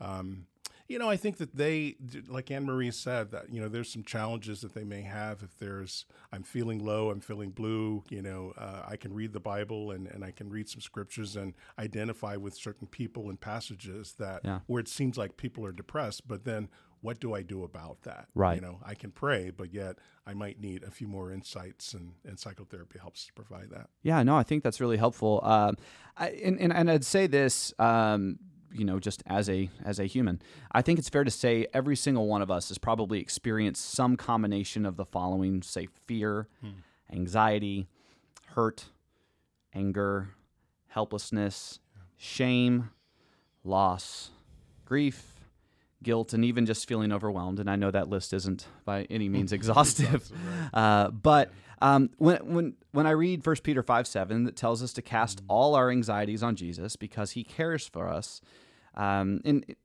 um, 0.00 0.46
you 0.86 0.98
know, 0.98 1.08
I 1.08 1.16
think 1.16 1.38
that 1.38 1.56
they, 1.56 1.96
like 2.28 2.50
Anne 2.50 2.66
Marie 2.66 2.90
said, 2.90 3.30
that 3.30 3.50
you 3.50 3.58
know, 3.58 3.68
there's 3.68 3.90
some 3.90 4.02
challenges 4.04 4.60
that 4.60 4.74
they 4.74 4.84
may 4.84 5.00
have 5.00 5.42
if 5.42 5.56
there's, 5.58 6.04
I'm 6.30 6.42
feeling 6.42 6.84
low, 6.84 7.08
I'm 7.10 7.20
feeling 7.20 7.52
blue, 7.52 8.04
you 8.10 8.20
know, 8.20 8.52
uh, 8.58 8.82
I 8.86 8.96
can 8.96 9.14
read 9.14 9.32
the 9.32 9.40
Bible 9.40 9.92
and, 9.92 10.06
and 10.06 10.22
I 10.22 10.30
can 10.30 10.50
read 10.50 10.68
some 10.68 10.82
scriptures 10.82 11.36
and 11.36 11.54
identify 11.78 12.36
with 12.36 12.54
certain 12.54 12.86
people 12.86 13.30
and 13.30 13.40
passages 13.40 14.14
that 14.18 14.42
Yeah. 14.44 14.58
where 14.66 14.80
it 14.80 14.88
seems 14.88 15.16
like 15.16 15.38
people 15.38 15.64
are 15.64 15.72
depressed, 15.72 16.28
but 16.28 16.44
then 16.44 16.68
what 17.04 17.20
do 17.20 17.34
I 17.34 17.42
do 17.42 17.64
about 17.64 18.00
that? 18.04 18.28
Right. 18.34 18.54
You 18.54 18.62
know, 18.62 18.78
I 18.82 18.94
can 18.94 19.10
pray, 19.10 19.50
but 19.50 19.74
yet 19.74 19.98
I 20.26 20.32
might 20.32 20.58
need 20.58 20.82
a 20.84 20.90
few 20.90 21.06
more 21.06 21.30
insights, 21.30 21.92
and, 21.92 22.14
and 22.24 22.38
psychotherapy 22.38 22.98
helps 22.98 23.26
to 23.26 23.32
provide 23.34 23.68
that. 23.72 23.90
Yeah, 24.02 24.22
no, 24.22 24.38
I 24.38 24.42
think 24.42 24.64
that's 24.64 24.80
really 24.80 24.96
helpful. 24.96 25.40
Um, 25.42 25.76
I, 26.16 26.30
and, 26.30 26.58
and 26.58 26.72
and 26.72 26.90
I'd 26.90 27.04
say 27.04 27.26
this, 27.26 27.74
um, 27.78 28.38
you 28.72 28.86
know, 28.86 28.98
just 28.98 29.22
as 29.26 29.50
a 29.50 29.68
as 29.84 30.00
a 30.00 30.06
human, 30.06 30.40
I 30.72 30.80
think 30.80 30.98
it's 30.98 31.10
fair 31.10 31.24
to 31.24 31.30
say 31.30 31.66
every 31.74 31.94
single 31.94 32.26
one 32.26 32.40
of 32.40 32.50
us 32.50 32.68
has 32.68 32.78
probably 32.78 33.20
experienced 33.20 33.84
some 33.92 34.16
combination 34.16 34.86
of 34.86 34.96
the 34.96 35.04
following: 35.04 35.60
say, 35.60 35.88
fear, 36.06 36.48
anxiety, 37.12 37.86
hurt, 38.54 38.86
anger, 39.74 40.30
helplessness, 40.88 41.80
shame, 42.16 42.88
loss, 43.62 44.30
grief. 44.86 45.33
Guilt 46.04 46.32
and 46.32 46.44
even 46.44 46.66
just 46.66 46.86
feeling 46.86 47.12
overwhelmed, 47.12 47.58
and 47.58 47.68
I 47.68 47.76
know 47.76 47.90
that 47.90 48.08
list 48.08 48.32
isn't 48.32 48.66
by 48.84 49.04
any 49.10 49.28
means 49.28 49.52
exhaustive, 49.58 50.30
uh, 50.74 51.10
but 51.10 51.50
um, 51.82 52.10
when 52.18 52.36
when 52.54 52.74
when 52.92 53.06
I 53.06 53.10
read 53.10 53.44
1 53.44 53.56
Peter 53.64 53.82
five 53.82 54.06
seven 54.06 54.44
that 54.44 54.54
tells 54.56 54.82
us 54.82 54.92
to 54.94 55.02
cast 55.02 55.42
all 55.48 55.74
our 55.74 55.90
anxieties 55.90 56.42
on 56.42 56.54
Jesus 56.56 56.94
because 56.96 57.32
He 57.32 57.42
cares 57.42 57.86
for 57.88 58.08
us, 58.08 58.40
um, 58.94 59.40
and 59.44 59.64
it- 59.68 59.78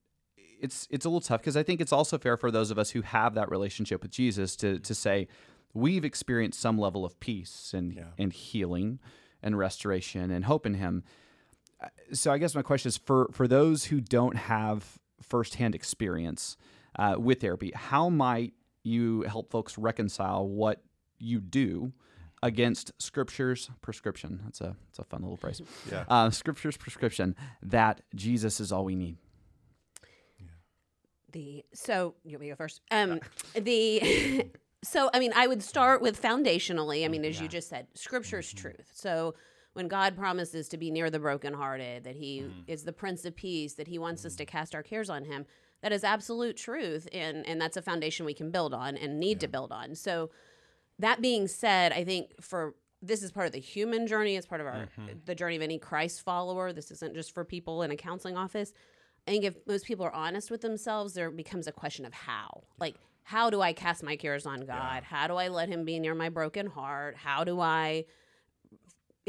it's 0.61 0.87
it's 0.91 1.05
a 1.05 1.09
little 1.09 1.21
tough 1.21 1.39
because 1.39 1.55
I 1.55 1.63
think 1.63 1.79
it's 1.79 1.93
also 1.93 2.17
fair 2.17 2.35
for 2.35 2.51
those 2.51 2.69
of 2.69 2.77
us 2.77 2.89
who 2.89 3.01
have 3.01 3.33
that 3.35 3.49
relationship 3.49 4.01
with 4.01 4.11
Jesus 4.11 4.57
to 4.57 4.77
to 4.79 4.93
say 4.93 5.27
we've 5.73 6.03
experienced 6.03 6.59
some 6.59 6.77
level 6.77 7.05
of 7.05 7.17
peace 7.21 7.73
and 7.73 7.93
Yeah. 7.93 8.03
and 8.17 8.33
healing 8.33 8.99
and 9.41 9.57
restoration 9.57 10.31
and 10.31 10.43
hope 10.45 10.65
in 10.65 10.73
Him. 10.73 11.03
Uh, 11.81 11.87
So 12.11 12.33
I 12.33 12.37
guess 12.39 12.55
my 12.55 12.61
question 12.61 12.89
is 12.89 12.97
for 12.97 13.29
for 13.31 13.47
those 13.47 13.85
who 13.85 14.01
don't 14.01 14.35
have 14.35 14.99
firsthand 15.21 15.75
experience 15.75 16.57
uh, 16.97 17.15
with 17.17 17.41
therapy, 17.41 17.71
how 17.75 18.09
might 18.09 18.53
you 18.83 19.21
help 19.23 19.51
folks 19.51 19.77
reconcile 19.77 20.47
what 20.47 20.81
you 21.19 21.39
do 21.39 21.91
against 22.41 22.91
Scripture's 22.99 23.69
prescription? 23.81 24.41
That's 24.43 24.61
a 24.61 24.75
that's 24.87 24.99
a 24.99 25.03
fun 25.03 25.21
little 25.21 25.37
phrase. 25.37 25.61
Yeah. 25.91 26.05
Uh, 26.07 26.29
scripture's 26.29 26.77
prescription 26.77 27.35
that 27.61 28.01
Jesus 28.15 28.59
is 28.59 28.71
all 28.71 28.85
we 28.85 28.95
need. 28.95 29.17
the 31.31 31.63
so 31.73 32.15
you 32.23 32.31
want 32.31 32.41
me 32.41 32.47
to 32.47 32.53
go 32.53 32.57
first 32.57 32.81
um 32.91 33.19
the 33.53 34.45
So, 34.83 35.09
I 35.13 35.19
mean, 35.19 35.33
I 35.35 35.47
would 35.47 35.61
start 35.61 36.01
with 36.01 36.21
foundationally. 36.21 37.03
I 37.03 37.09
mean, 37.09 37.25
as 37.25 37.41
you 37.41 37.47
just 37.47 37.67
said, 37.69 37.87
scripture's 37.95 38.51
truth. 38.53 38.89
So, 38.93 39.35
when 39.73 39.87
God 39.87 40.17
promises 40.17 40.67
to 40.69 40.77
be 40.77 40.91
near 40.91 41.09
the 41.09 41.19
brokenhearted, 41.19 42.03
that 42.03 42.15
He 42.15 42.41
mm. 42.41 42.51
is 42.67 42.83
the 42.83 42.93
Prince 42.93 43.25
of 43.25 43.35
Peace, 43.35 43.73
that 43.73 43.87
He 43.87 43.99
wants 43.99 44.25
us 44.25 44.35
to 44.37 44.45
mm. 44.45 44.47
cast 44.47 44.75
our 44.75 44.83
cares 44.83 45.09
on 45.09 45.25
Him, 45.25 45.45
that 45.81 45.91
is 45.91 46.03
absolute 46.03 46.57
truth. 46.57 47.07
And, 47.13 47.47
and 47.47 47.61
that's 47.61 47.77
a 47.77 47.81
foundation 47.81 48.25
we 48.25 48.33
can 48.33 48.51
build 48.51 48.73
on 48.73 48.97
and 48.97 49.19
need 49.19 49.39
to 49.41 49.47
build 49.47 49.71
on. 49.71 49.95
So, 49.95 50.31
that 50.99 51.21
being 51.21 51.47
said, 51.47 51.93
I 51.93 52.03
think 52.03 52.31
for 52.41 52.75
this 53.01 53.23
is 53.23 53.31
part 53.31 53.47
of 53.47 53.53
the 53.53 53.59
human 53.59 54.05
journey, 54.05 54.35
it's 54.35 54.45
part 54.45 54.61
of 54.61 54.67
our 54.67 54.73
mm-hmm. 54.73 55.19
the 55.25 55.33
journey 55.33 55.55
of 55.55 55.61
any 55.61 55.79
Christ 55.79 56.21
follower. 56.21 56.73
This 56.73 56.91
isn't 56.91 57.15
just 57.15 57.33
for 57.33 57.45
people 57.45 57.81
in 57.83 57.91
a 57.91 57.95
counseling 57.95 58.37
office. 58.37 58.73
I 59.27 59.31
think 59.31 59.45
if 59.45 59.55
most 59.67 59.85
people 59.85 60.05
are 60.05 60.13
honest 60.13 60.51
with 60.51 60.61
themselves, 60.61 61.13
there 61.13 61.31
becomes 61.31 61.67
a 61.67 61.71
question 61.71 62.05
of 62.05 62.13
how. 62.13 62.63
Like, 62.79 62.95
how 63.23 63.49
do 63.49 63.61
I 63.61 63.73
cast 63.73 64.03
my 64.03 64.15
cares 64.15 64.45
on 64.45 64.65
God? 64.65 65.03
How 65.03 65.27
do 65.27 65.35
I 65.35 65.49
let 65.49 65.69
Him 65.69 65.85
be 65.85 65.99
near 65.99 66.15
my 66.15 66.29
broken 66.29 66.67
heart? 66.67 67.15
How 67.15 67.43
do 67.43 67.59
I 67.59 68.05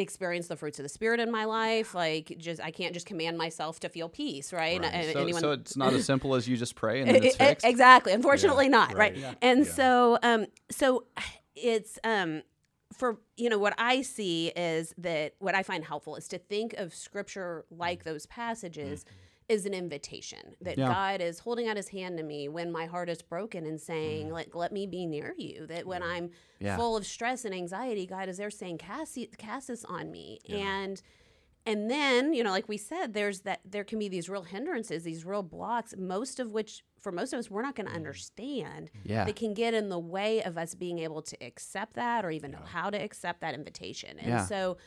experience 0.00 0.48
the 0.48 0.56
fruits 0.56 0.78
of 0.78 0.82
the 0.84 0.88
Spirit 0.88 1.20
in 1.20 1.30
my 1.30 1.44
life? 1.44 1.94
Like, 1.94 2.34
just 2.38 2.60
I 2.60 2.70
can't 2.70 2.92
just 2.94 3.06
command 3.06 3.38
myself 3.38 3.80
to 3.80 3.88
feel 3.88 4.08
peace, 4.08 4.52
right? 4.52 4.82
And 4.82 5.12
So, 5.12 5.20
anyone- 5.20 5.40
so 5.40 5.52
it's 5.52 5.76
not 5.76 5.92
as 5.92 6.04
simple 6.04 6.34
as 6.34 6.48
you 6.48 6.56
just 6.56 6.74
pray 6.74 7.00
and 7.00 7.08
then 7.08 7.22
it's 7.22 7.36
fixed. 7.48 7.64
Exactly. 7.66 8.12
Unfortunately, 8.12 8.68
not 8.68 8.94
right. 8.94 9.14
right. 9.22 9.36
And 9.42 9.64
Yeah. 9.66 9.72
so, 9.72 10.18
um, 10.22 10.46
so 10.70 11.04
it's 11.54 11.98
um, 12.04 12.42
for 12.92 13.18
you 13.36 13.48
know 13.48 13.58
what 13.58 13.74
I 13.78 14.02
see 14.02 14.48
is 14.48 14.94
that 14.98 15.34
what 15.38 15.54
I 15.54 15.62
find 15.62 15.84
helpful 15.84 16.16
is 16.16 16.26
to 16.28 16.38
think 16.38 16.72
of 16.74 16.94
Scripture 16.94 17.64
like 17.70 18.04
those 18.04 18.26
passages. 18.26 19.04
Is 19.50 19.66
an 19.66 19.74
invitation 19.74 20.54
that 20.60 20.78
Yeah. 20.78 20.86
God 20.88 21.20
is 21.20 21.40
holding 21.40 21.66
out 21.68 21.76
His 21.76 21.88
hand 21.88 22.16
to 22.18 22.22
me 22.22 22.48
when 22.48 22.70
my 22.70 22.86
heart 22.86 23.08
is 23.08 23.20
broken 23.20 23.66
and 23.66 23.80
saying, 23.80 24.28
mm. 24.28 24.32
"Like, 24.32 24.54
let 24.54 24.70
me 24.72 24.86
be 24.86 25.06
near 25.06 25.34
you." 25.36 25.66
That 25.66 25.86
when 25.86 26.02
I'm 26.02 26.30
Yeah. 26.60 26.76
full 26.76 26.96
of 26.96 27.04
stress 27.04 27.44
and 27.44 27.54
anxiety, 27.54 28.06
God 28.06 28.28
is 28.28 28.36
there 28.36 28.50
saying, 28.50 28.78
"Cast, 28.78 29.18
cast 29.38 29.66
this 29.68 29.84
on 29.84 30.10
me." 30.10 30.38
And 30.48 31.02
and 31.66 31.90
then 31.90 32.32
you 32.32 32.42
know 32.42 32.50
like 32.50 32.68
we 32.70 32.78
said 32.78 33.12
there's 33.12 33.40
that 33.42 33.60
there 33.66 33.84
can 33.84 33.98
be 33.98 34.08
these 34.08 34.30
real 34.30 34.44
hindrances 34.44 35.02
these 35.04 35.26
real 35.26 35.42
blocks 35.42 35.94
most 35.98 36.40
of 36.40 36.52
which 36.52 36.82
for 36.98 37.12
most 37.12 37.34
of 37.34 37.38
us 37.38 37.50
we're 37.50 37.60
not 37.60 37.74
going 37.74 37.86
to 37.86 37.92
mm. 37.92 37.96
understand 37.96 38.90
Yeah. 39.04 39.24
that 39.26 39.36
can 39.36 39.52
get 39.52 39.74
in 39.74 39.90
the 39.90 39.98
way 39.98 40.42
of 40.42 40.56
us 40.56 40.74
being 40.74 41.00
able 41.00 41.20
to 41.20 41.36
accept 41.44 41.94
that 41.96 42.24
or 42.24 42.30
even 42.30 42.50
know 42.52 42.64
how 42.64 42.88
to 42.88 42.96
accept 42.96 43.42
that 43.42 43.52
invitation 43.54 44.18
and 44.18 44.28
Yeah. 44.28 44.46
so 44.46 44.78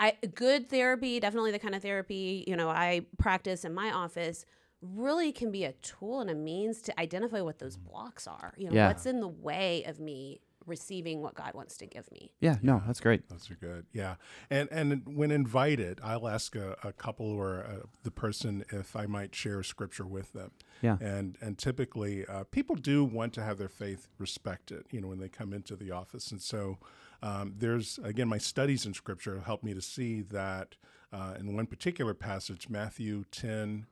i 0.00 0.12
good 0.34 0.68
therapy 0.68 1.18
definitely 1.20 1.50
the 1.52 1.58
kind 1.58 1.74
of 1.74 1.82
therapy 1.82 2.44
you 2.46 2.56
know 2.56 2.68
i 2.68 3.00
practice 3.18 3.64
in 3.64 3.72
my 3.74 3.90
office 3.92 4.44
really 4.82 5.32
can 5.32 5.50
be 5.50 5.64
a 5.64 5.72
tool 5.74 6.20
and 6.20 6.28
a 6.30 6.34
means 6.34 6.82
to 6.82 7.00
identify 7.00 7.40
what 7.40 7.58
those 7.58 7.76
blocks 7.76 8.26
are 8.26 8.52
you 8.56 8.68
know 8.68 8.74
Yeah. 8.74 8.88
what's 8.88 9.06
in 9.06 9.20
the 9.20 9.28
way 9.28 9.84
of 9.84 9.98
me 10.00 10.40
receiving 10.66 11.22
what 11.22 11.34
god 11.34 11.54
wants 11.54 11.76
to 11.78 11.86
give 11.86 12.10
me 12.10 12.32
Yeah, 12.40 12.56
no, 12.60 12.82
that's 12.84 12.98
great. 13.00 13.28
Those 13.28 13.48
are 13.52 13.54
good. 13.54 13.86
Yeah. 13.92 14.16
And 14.50 14.68
and 14.72 15.02
when 15.06 15.30
invited, 15.30 16.00
I'll 16.02 16.26
ask 16.26 16.56
a, 16.56 16.76
a 16.82 16.92
couple 16.92 17.26
or 17.30 17.64
uh 17.64 17.86
the 18.02 18.10
person 18.10 18.64
if 18.72 18.96
I 18.96 19.06
might 19.06 19.32
share 19.32 19.62
scripture 19.62 20.04
with 20.04 20.32
them. 20.32 20.50
Yeah. 20.82 20.96
And 21.00 21.38
and 21.40 21.56
typically, 21.56 22.26
uh, 22.26 22.44
people 22.50 22.74
do 22.74 23.04
want 23.04 23.32
to 23.34 23.44
have 23.44 23.58
their 23.58 23.68
faith 23.68 24.08
respected. 24.18 24.86
You 24.90 25.00
know, 25.02 25.06
when 25.08 25.20
they 25.20 25.28
come 25.28 25.52
into 25.52 25.76
the 25.76 25.92
office, 25.92 26.32
and 26.32 26.42
so 26.42 26.78
um, 27.22 27.54
there's 27.58 27.98
again 28.02 28.28
my 28.28 28.38
studies 28.38 28.86
in 28.86 28.94
scripture 28.94 29.40
help 29.44 29.62
me 29.62 29.74
to 29.74 29.80
see 29.82 30.22
that 30.22 30.76
uh, 31.12 31.34
in 31.38 31.54
one 31.54 31.66
particular 31.66 32.14
passage, 32.14 32.68
Matthew 32.68 33.24
ten. 33.30 33.86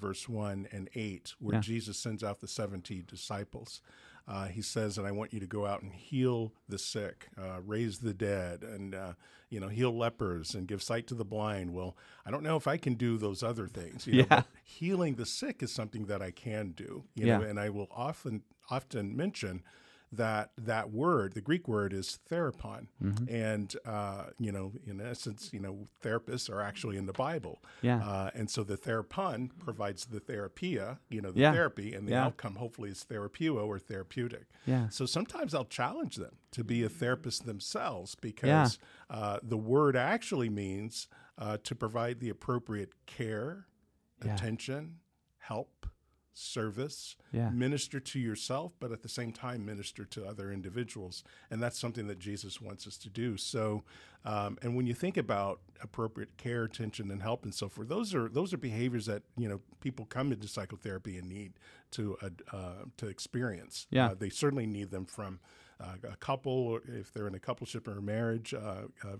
Verse 0.00 0.28
1 0.28 0.68
and 0.70 0.88
8, 0.94 1.34
where 1.40 1.54
Yeah. 1.56 1.60
Jesus 1.60 1.98
sends 1.98 2.22
out 2.22 2.38
the 2.38 2.46
70 2.46 3.02
disciples. 3.02 3.80
Uh, 4.28 4.44
he 4.46 4.62
says, 4.62 4.96
and 4.96 5.04
I 5.04 5.10
want 5.10 5.32
you 5.32 5.40
to 5.40 5.46
go 5.48 5.66
out 5.66 5.82
and 5.82 5.92
heal 5.92 6.52
the 6.68 6.78
sick, 6.78 7.30
uh, 7.36 7.58
raise 7.66 7.98
the 7.98 8.14
dead, 8.14 8.62
and 8.62 8.94
uh, 8.94 9.14
you 9.50 9.58
know 9.58 9.66
heal 9.66 9.90
lepers 9.90 10.54
and 10.54 10.68
give 10.68 10.84
sight 10.84 11.08
to 11.08 11.16
the 11.16 11.24
blind. 11.24 11.74
Well, 11.74 11.96
I 12.24 12.30
don't 12.30 12.44
know 12.44 12.54
if 12.54 12.68
I 12.68 12.76
can 12.76 12.94
do 12.94 13.18
those 13.18 13.42
other 13.42 13.66
things. 13.66 14.06
You 14.06 14.18
know, 14.18 14.26
Yeah. 14.30 14.36
but 14.36 14.46
healing 14.62 15.16
the 15.16 15.26
sick 15.26 15.64
is 15.64 15.72
something 15.72 16.04
that 16.06 16.22
I 16.22 16.30
can 16.30 16.74
do. 16.76 17.02
You 17.16 17.26
Yeah. 17.26 17.38
know, 17.38 17.44
and 17.44 17.58
I 17.58 17.68
will 17.68 17.88
often 17.90 18.42
often 18.70 19.16
mention 19.16 19.64
that 20.12 20.50
that 20.56 20.90
word, 20.90 21.34
the 21.34 21.40
Greek 21.40 21.68
word, 21.68 21.92
is 21.92 22.16
therapon, 22.28 22.88
Mm-hmm. 23.02 23.34
and 23.34 23.76
uh, 23.84 24.24
you 24.38 24.50
know, 24.52 24.72
in 24.86 25.00
essence, 25.00 25.50
you 25.52 25.60
know, 25.60 25.86
therapists 26.02 26.48
are 26.50 26.60
actually 26.62 26.96
in 26.96 27.06
the 27.06 27.12
Bible. 27.12 27.62
Yeah. 27.82 27.98
Uh, 28.06 28.30
and 28.34 28.50
so 28.50 28.64
the 28.64 28.76
therapon 28.76 29.50
provides 29.58 30.06
the 30.06 30.20
therapia, 30.20 30.98
you 31.10 31.20
know, 31.20 31.30
the 31.30 31.40
Yeah. 31.40 31.52
therapy, 31.52 31.94
and 31.94 32.06
the 32.06 32.12
Yeah. 32.12 32.24
outcome 32.26 32.56
hopefully 32.56 32.90
is 32.90 33.04
therapeuo 33.04 33.66
or 33.66 33.78
therapeutic. 33.78 34.46
Yeah. 34.66 34.88
So 34.88 35.04
sometimes 35.06 35.54
I'll 35.54 35.64
challenge 35.66 36.16
them 36.16 36.36
to 36.52 36.64
be 36.64 36.82
a 36.82 36.88
therapist 36.88 37.44
themselves 37.46 38.14
because 38.14 38.78
uh, 39.10 39.38
the 39.42 39.58
word 39.58 39.94
actually 39.96 40.48
means 40.48 41.08
uh, 41.36 41.56
to 41.62 41.74
provide 41.74 42.18
the 42.20 42.30
appropriate 42.30 42.92
care, 43.06 43.66
Yeah. 44.24 44.34
attention, 44.34 44.96
help, 45.38 45.86
service, 46.38 47.16
Yeah. 47.32 47.50
minister 47.50 47.98
to 48.00 48.18
yourself, 48.18 48.72
but 48.80 48.92
at 48.92 49.02
the 49.02 49.08
same 49.08 49.32
time 49.32 49.64
minister 49.66 50.04
to 50.04 50.24
other 50.26 50.52
individuals. 50.52 51.24
And 51.50 51.62
that's 51.62 51.78
something 51.78 52.06
that 52.06 52.18
Jesus 52.18 52.60
wants 52.60 52.86
us 52.86 52.96
to 52.98 53.10
do. 53.10 53.36
So, 53.36 53.84
um, 54.24 54.58
and 54.62 54.76
when 54.76 54.86
you 54.86 54.94
think 54.94 55.16
about 55.16 55.60
appropriate 55.82 56.36
care, 56.36 56.64
attention, 56.64 57.10
and 57.10 57.22
help, 57.22 57.44
and 57.44 57.54
so 57.54 57.68
forth, 57.68 57.88
those 57.88 58.14
are 58.14 58.28
those 58.28 58.52
are 58.52 58.58
behaviors 58.58 59.06
that 59.06 59.22
you 59.36 59.48
know 59.48 59.60
people 59.80 60.06
come 60.06 60.32
into 60.32 60.48
psychotherapy 60.48 61.18
and 61.18 61.28
need 61.28 61.54
to 61.92 62.16
uh, 62.22 62.30
uh, 62.56 62.72
to 62.96 63.06
experience. 63.08 63.86
Yeah. 63.90 64.10
Uh, 64.10 64.14
they 64.14 64.30
certainly 64.30 64.66
need 64.66 64.90
them 64.90 65.04
from. 65.06 65.40
Uh, 65.80 65.94
a 66.10 66.16
couple, 66.16 66.80
if 66.88 67.12
they're 67.12 67.28
in 67.28 67.36
a 67.36 67.38
coupleship 67.38 67.86
or 67.86 67.98
a 67.98 68.02
marriage, 68.02 68.52
uh, 68.52 68.88
uh, 69.04 69.16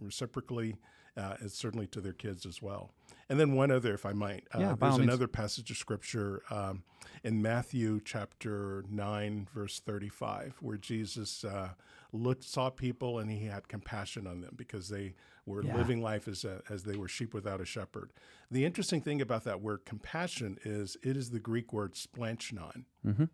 reciprocally, 0.00 0.76
uh, 1.20 1.36
and 1.40 1.50
certainly 1.52 1.86
to 1.88 2.00
their 2.00 2.12
kids 2.14 2.46
as 2.46 2.62
well. 2.62 2.90
And 3.28 3.38
then 3.38 3.54
one 3.54 3.70
other, 3.70 3.94
if 3.94 4.04
I 4.06 4.12
might, 4.12 4.44
uh, 4.54 4.58
Yeah, 4.60 4.74
there's 4.78 4.98
means. 4.98 5.04
another 5.04 5.28
passage 5.28 5.70
of 5.70 5.76
scripture 5.76 6.42
um, 6.50 6.82
in 7.22 7.40
Matthew 7.42 8.00
chapter 8.04 8.84
9, 8.90 9.48
verse 9.54 9.80
35, 9.80 10.56
where 10.60 10.76
Jesus 10.76 11.44
uh, 11.44 11.70
looked, 12.12 12.42
saw 12.44 12.70
people 12.70 13.18
and 13.20 13.30
he 13.30 13.46
had 13.46 13.68
compassion 13.68 14.26
on 14.26 14.40
them 14.40 14.54
because 14.56 14.88
they 14.88 15.14
were 15.46 15.62
Yeah. 15.64 15.76
living 15.76 16.02
life 16.02 16.26
as, 16.26 16.44
a, 16.44 16.62
as 16.68 16.82
they 16.82 16.96
were 16.96 17.08
sheep 17.08 17.32
without 17.32 17.60
a 17.60 17.64
shepherd. 17.64 18.10
The 18.50 18.64
interesting 18.64 19.00
thing 19.00 19.20
about 19.20 19.44
that 19.44 19.60
word 19.60 19.84
compassion 19.84 20.58
is 20.64 20.96
it 21.02 21.16
is 21.16 21.30
the 21.30 21.40
Greek 21.40 21.72
word 21.72 21.94
splanchnon. 21.94 22.84
Mm-hmm. 23.06 23.24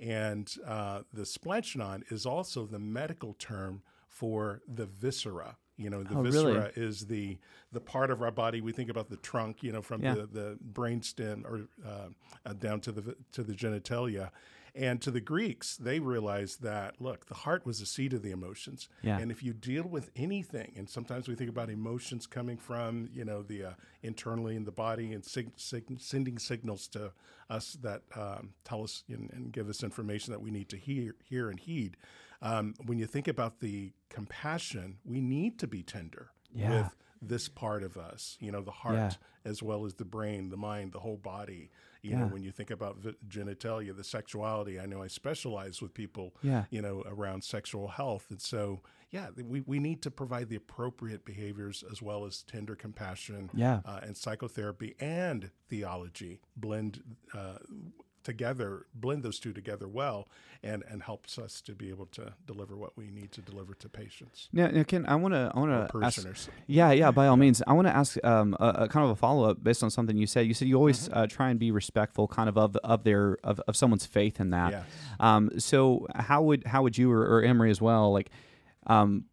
And 0.00 0.54
uh, 0.66 1.02
the 1.12 1.22
splanchnon 1.22 2.10
is 2.10 2.24
also 2.26 2.64
the 2.66 2.78
medical 2.78 3.34
term 3.34 3.82
for 4.12 4.60
the 4.68 4.84
viscera. 4.86 5.56
You 5.78 5.88
know, 5.90 6.02
the 6.02 6.14
Oh, 6.14 6.22
really? 6.22 6.30
viscera 6.52 6.70
is 6.76 7.06
the 7.06 7.38
the 7.72 7.80
part 7.80 8.10
of 8.10 8.20
our 8.22 8.30
body 8.30 8.60
we 8.60 8.72
think 8.72 8.90
about 8.90 9.08
the 9.08 9.16
trunk. 9.16 9.62
You 9.62 9.72
know, 9.72 9.82
from 9.82 10.02
Yeah. 10.02 10.14
the 10.14 10.26
the 10.26 10.58
brainstem 10.72 11.44
or 11.44 11.66
uh, 11.84 12.08
uh, 12.44 12.52
down 12.52 12.80
to 12.82 12.92
the 12.92 13.16
to 13.32 13.42
the 13.42 13.54
genitalia. 13.54 14.30
And 14.74 15.02
to 15.02 15.10
the 15.10 15.20
Greeks, 15.20 15.76
they 15.76 16.00
realized 16.00 16.62
that 16.62 16.98
look, 16.98 17.26
the 17.26 17.34
heart 17.34 17.66
was 17.66 17.80
the 17.80 17.84
seat 17.86 18.14
of 18.14 18.22
the 18.22 18.30
emotions. 18.30 18.88
Yeah. 19.02 19.18
And 19.18 19.30
if 19.30 19.42
you 19.42 19.52
deal 19.52 19.82
with 19.84 20.10
anything, 20.16 20.72
and 20.76 20.88
sometimes 20.88 21.28
we 21.28 21.34
think 21.34 21.50
about 21.50 21.68
emotions 21.68 22.26
coming 22.26 22.56
from 22.56 23.08
you 23.12 23.24
know 23.24 23.42
the 23.42 23.64
uh, 23.64 23.72
internally 24.02 24.56
in 24.56 24.64
the 24.64 24.72
body 24.72 25.12
and 25.12 25.24
sig- 25.24 25.58
sig- 25.58 26.00
sending 26.00 26.38
signals 26.38 26.86
to 26.88 27.12
us 27.50 27.74
that 27.82 28.02
um, 28.16 28.54
tell 28.64 28.82
us 28.82 29.04
and, 29.08 29.30
and 29.32 29.52
give 29.52 29.68
us 29.68 29.82
information 29.82 30.32
that 30.32 30.40
we 30.40 30.50
need 30.50 30.68
to 30.70 30.76
hear, 30.78 31.14
hear 31.22 31.50
and 31.50 31.60
heed. 31.60 31.96
Um, 32.42 32.74
when 32.84 32.98
you 32.98 33.06
think 33.06 33.28
about 33.28 33.60
the 33.60 33.92
compassion, 34.10 34.98
we 35.04 35.20
need 35.20 35.58
to 35.60 35.66
be 35.66 35.82
tender 35.82 36.30
Yeah. 36.52 36.82
with 36.82 36.96
this 37.22 37.48
part 37.48 37.82
of 37.84 37.96
us. 37.96 38.36
You 38.40 38.50
know, 38.50 38.62
the 38.62 38.72
heart 38.72 38.96
Yeah. 38.96 39.12
as 39.44 39.62
well 39.62 39.84
as 39.86 39.94
the 39.94 40.04
brain, 40.04 40.48
the 40.50 40.56
mind, 40.56 40.92
the 40.92 41.00
whole 41.00 41.16
body. 41.16 41.70
You 42.02 42.16
know, 42.16 42.26
when 42.26 42.42
you 42.42 42.50
think 42.50 42.72
about 42.72 43.00
genitalia, 43.28 43.94
the 43.96 44.02
sexuality. 44.02 44.80
I 44.80 44.86
know 44.86 45.02
I 45.02 45.06
specialize 45.06 45.80
with 45.80 45.94
people 45.94 46.34
Yeah. 46.42 46.64
you 46.68 46.82
know, 46.82 47.04
around 47.06 47.44
sexual 47.44 47.86
health. 47.86 48.26
And 48.28 48.40
so, 48.42 48.82
yeah, 49.10 49.30
we, 49.36 49.60
we 49.60 49.78
need 49.78 50.02
to 50.02 50.10
provide 50.10 50.48
the 50.48 50.56
appropriate 50.56 51.24
behaviors 51.24 51.84
as 51.92 52.02
well 52.02 52.24
as 52.24 52.42
tender 52.42 52.74
compassion 52.74 53.50
Yeah. 53.54 53.82
uh, 53.84 54.00
and 54.02 54.16
psychotherapy 54.16 54.96
and 54.98 55.52
theology 55.68 56.40
blend 56.56 57.04
uh, 57.32 57.58
together, 58.22 58.86
blend 58.94 59.22
those 59.22 59.38
two 59.38 59.52
together 59.52 59.88
well, 59.88 60.28
and, 60.62 60.84
and 60.88 61.02
helps 61.02 61.38
us 61.38 61.60
to 61.62 61.72
be 61.74 61.88
able 61.88 62.06
to 62.06 62.32
deliver 62.46 62.76
what 62.76 62.96
we 62.96 63.10
need 63.10 63.32
to 63.32 63.40
deliver 63.40 63.74
to 63.74 63.88
patients 63.88 64.48
Now, 64.52 64.68
now 64.68 64.82
Ken, 64.84 65.04
I 65.06 65.16
want 65.16 65.34
to, 65.34 65.50
I 65.54 65.58
want 65.58 65.90
to 65.90 66.04
ask. 66.04 66.26
Yeah, 66.66 66.92
yeah. 66.92 67.10
By 67.10 67.26
all 67.26 67.36
means, 67.36 67.62
I 67.66 67.72
want 67.72 67.88
to 67.88 67.94
ask 67.94 68.22
um, 68.24 68.56
a, 68.60 68.68
a 68.84 68.88
kind 68.88 69.04
of 69.04 69.10
a 69.10 69.16
follow 69.16 69.48
up 69.48 69.62
based 69.62 69.82
on 69.82 69.90
something 69.90 70.16
you 70.16 70.26
said. 70.26 70.46
You 70.46 70.54
said 70.54 70.68
you 70.68 70.76
always 70.76 71.08
uh, 71.12 71.26
try 71.26 71.50
and 71.50 71.58
be 71.58 71.70
respectful, 71.70 72.28
kind 72.28 72.48
of 72.48 72.56
of 72.56 72.76
of 72.76 73.04
their 73.04 73.38
of, 73.42 73.60
of 73.66 73.76
someone's 73.76 74.06
faith 74.06 74.40
in 74.40 74.50
that. 74.50 74.72
Yes. 74.72 74.84
Um, 75.20 75.50
so 75.58 76.06
how 76.14 76.42
would 76.42 76.66
how 76.66 76.82
would 76.82 76.96
you 76.96 77.10
or, 77.10 77.22
or 77.22 77.42
Anne 77.42 77.56
Marie 77.56 77.70
as 77.70 77.80
well 77.80 78.12
like 78.12 78.30
um, 78.86 79.24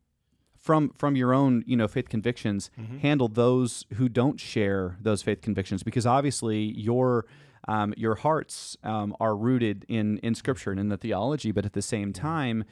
from 0.58 0.89
from 0.98 1.15
your 1.15 1.34
own 1.34 1.63
you 1.65 1.75
know 1.75 1.88
faith 1.88 2.10
convictions 2.10 2.69
handle 3.01 3.27
those 3.27 3.86
who 3.96 4.10
don't 4.10 4.39
share 4.39 4.98
those 5.01 5.22
faith 5.22 5.41
convictions 5.41 5.84
because 5.84 6.05
obviously 6.05 6.60
your 6.77 7.25
um, 7.73 7.93
your 7.97 8.15
hearts 8.15 8.77
um, 8.83 9.09
are 9.19 9.35
rooted 9.35 9.85
in 9.88 10.17
in 10.19 10.33
Scripture 10.35 10.71
and 10.71 10.79
in 10.79 10.89
the 10.89 10.97
theology, 10.97 11.51
but 11.51 11.65
at 11.65 11.73
the 11.73 11.81
same 11.81 12.11
time, 12.13 12.63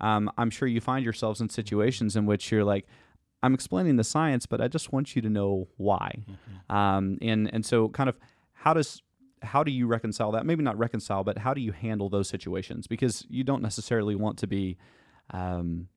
um, 0.00 0.30
I'm 0.38 0.50
sure 0.50 0.66
you 0.68 0.80
find 0.80 1.04
yourselves 1.04 1.40
in 1.40 1.48
situations 1.48 2.16
in 2.16 2.24
which 2.26 2.50
you're 2.52 2.64
like, 2.74 2.86
I'm 3.42 3.54
explaining 3.54 3.96
the 3.96 4.04
science, 4.04 4.46
but 4.46 4.60
I 4.60 4.68
just 4.68 4.92
want 4.92 5.14
you 5.14 5.22
to 5.22 5.28
know 5.28 5.68
why. 5.76 6.10
Um, 6.70 7.18
and 7.20 7.52
and 7.54 7.64
so, 7.64 7.88
kind 7.88 8.08
of, 8.08 8.16
how 8.52 8.74
does 8.74 9.02
how 9.42 9.62
do 9.62 9.70
you 9.70 9.86
reconcile 9.86 10.32
that? 10.32 10.44
Maybe 10.46 10.62
not 10.64 10.76
reconcile, 10.78 11.22
but 11.24 11.38
how 11.38 11.54
do 11.54 11.60
you 11.60 11.72
handle 11.72 12.08
those 12.08 12.28
situations? 12.28 12.86
Because 12.88 13.24
you 13.28 13.44
don't 13.44 13.62
necessarily 13.62 14.16
want 14.16 14.38
to 14.38 14.46
be 14.48 14.76
um, 15.30 15.88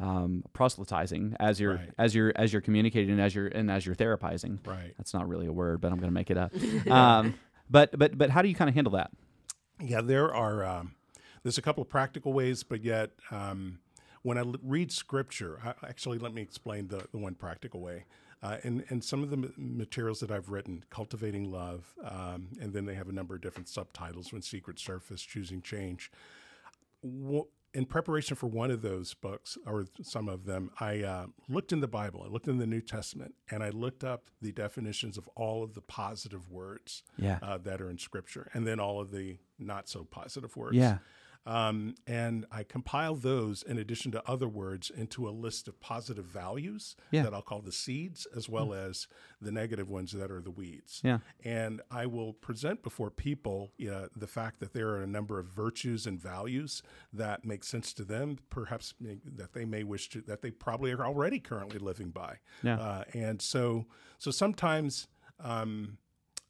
um, 0.00 0.42
proselytizing 0.52 1.36
as 1.40 1.60
you're 1.60 1.76
Right. 1.76 1.90
as 1.98 2.14
you're 2.14 2.32
as 2.36 2.52
you're 2.52 2.62
communicating 2.62 3.10
and 3.12 3.20
as 3.20 3.34
you're 3.34 3.46
and 3.48 3.70
as 3.70 3.86
you're 3.86 3.94
therapizing. 3.94 4.58
Right. 4.66 4.92
That's 4.98 5.14
not 5.14 5.28
really 5.28 5.46
a 5.46 5.52
word, 5.52 5.80
but 5.80 5.92
I'm 5.92 5.98
going 5.98 6.10
to 6.10 6.14
make 6.14 6.30
it 6.30 6.36
up. 6.38 6.52
um, 6.90 7.34
but 7.70 7.98
but 7.98 8.16
but 8.16 8.30
how 8.30 8.42
do 8.42 8.48
you 8.48 8.54
kind 8.54 8.68
of 8.68 8.74
handle 8.74 8.92
that? 8.92 9.10
Yeah, 9.80 10.00
there 10.00 10.34
are. 10.34 10.64
Um, 10.64 10.94
there's 11.42 11.58
a 11.58 11.62
couple 11.62 11.82
of 11.82 11.88
practical 11.88 12.32
ways, 12.32 12.62
but 12.62 12.82
yet 12.82 13.10
um, 13.30 13.78
when 14.22 14.36
I 14.36 14.40
l- 14.40 14.56
read 14.62 14.90
scripture, 14.90 15.60
I, 15.64 15.86
actually, 15.86 16.18
let 16.18 16.34
me 16.34 16.42
explain 16.42 16.88
the, 16.88 17.06
the 17.12 17.18
one 17.18 17.34
practical 17.34 17.80
way. 17.80 18.04
Uh, 18.42 18.56
and, 18.64 18.84
and 18.88 19.02
some 19.04 19.22
of 19.22 19.30
the 19.30 19.36
ma- 19.36 19.48
materials 19.56 20.20
that 20.20 20.30
I've 20.30 20.50
written, 20.50 20.84
Cultivating 20.90 21.50
Love, 21.50 21.94
um, 22.04 22.48
and 22.60 22.72
then 22.72 22.84
they 22.84 22.94
have 22.94 23.08
a 23.08 23.12
number 23.12 23.34
of 23.36 23.40
different 23.40 23.68
subtitles 23.68 24.32
When 24.32 24.42
Secret 24.42 24.78
Surface, 24.78 25.22
Choosing 25.22 25.62
Change. 25.62 26.10
Wo- 27.02 27.48
in 27.76 27.84
preparation 27.84 28.36
for 28.36 28.46
one 28.46 28.70
of 28.70 28.80
those 28.80 29.12
books, 29.14 29.58
or 29.66 29.86
some 30.02 30.28
of 30.28 30.46
them, 30.46 30.70
I 30.80 31.02
uh, 31.02 31.26
looked 31.48 31.72
in 31.72 31.80
the 31.80 31.88
Bible, 31.88 32.22
I 32.24 32.28
looked 32.28 32.48
in 32.48 32.58
the 32.58 32.66
New 32.66 32.80
Testament, 32.80 33.34
and 33.50 33.62
I 33.62 33.68
looked 33.70 34.02
up 34.02 34.24
the 34.40 34.50
definitions 34.50 35.18
of 35.18 35.28
all 35.36 35.62
of 35.62 35.74
the 35.74 35.82
positive 35.82 36.50
words 36.50 37.02
Yeah. 37.18 37.38
uh, 37.42 37.58
that 37.58 37.80
are 37.82 37.90
in 37.90 37.98
Scripture, 37.98 38.50
and 38.54 38.66
then 38.66 38.80
all 38.80 38.98
of 39.00 39.10
the 39.10 39.36
not 39.58 39.88
so 39.88 40.04
positive 40.04 40.56
words. 40.56 40.76
Yeah. 40.76 40.98
Um, 41.46 41.94
and 42.06 42.44
I 42.50 42.64
compile 42.64 43.14
those 43.14 43.62
in 43.62 43.78
addition 43.78 44.10
to 44.12 44.28
other 44.28 44.48
words 44.48 44.90
into 44.90 45.28
a 45.28 45.30
list 45.30 45.68
of 45.68 45.80
positive 45.80 46.24
values 46.24 46.96
Yeah. 47.12 47.22
that 47.22 47.32
I'll 47.32 47.42
call 47.42 47.62
the 47.62 47.72
seeds, 47.72 48.26
as 48.36 48.48
well 48.48 48.74
as 48.74 49.06
the 49.40 49.52
negative 49.52 49.88
ones 49.88 50.12
that 50.12 50.30
are 50.30 50.40
the 50.40 50.50
weeds. 50.50 51.00
Yeah. 51.04 51.18
And 51.44 51.82
I 51.90 52.06
will 52.06 52.32
present 52.32 52.82
before 52.82 53.10
people 53.10 53.72
you 53.78 53.90
know, 53.90 54.08
the 54.16 54.26
fact 54.26 54.58
that 54.60 54.72
there 54.72 54.88
are 54.88 55.02
a 55.02 55.06
number 55.06 55.38
of 55.38 55.46
virtues 55.46 56.06
and 56.06 56.20
values 56.20 56.82
that 57.12 57.44
make 57.44 57.62
sense 57.64 57.92
to 57.94 58.04
them, 58.04 58.38
perhaps 58.50 58.94
that 59.00 59.52
they 59.52 59.64
may 59.64 59.84
wish 59.84 60.08
to, 60.10 60.20
that 60.22 60.42
they 60.42 60.50
probably 60.50 60.90
are 60.92 61.06
already 61.06 61.38
currently 61.38 61.78
living 61.78 62.10
by. 62.10 62.38
Yeah. 62.62 62.80
Uh, 62.80 63.04
and 63.14 63.40
so, 63.40 63.86
so 64.18 64.30
sometimes 64.32 65.06
um, 65.38 65.98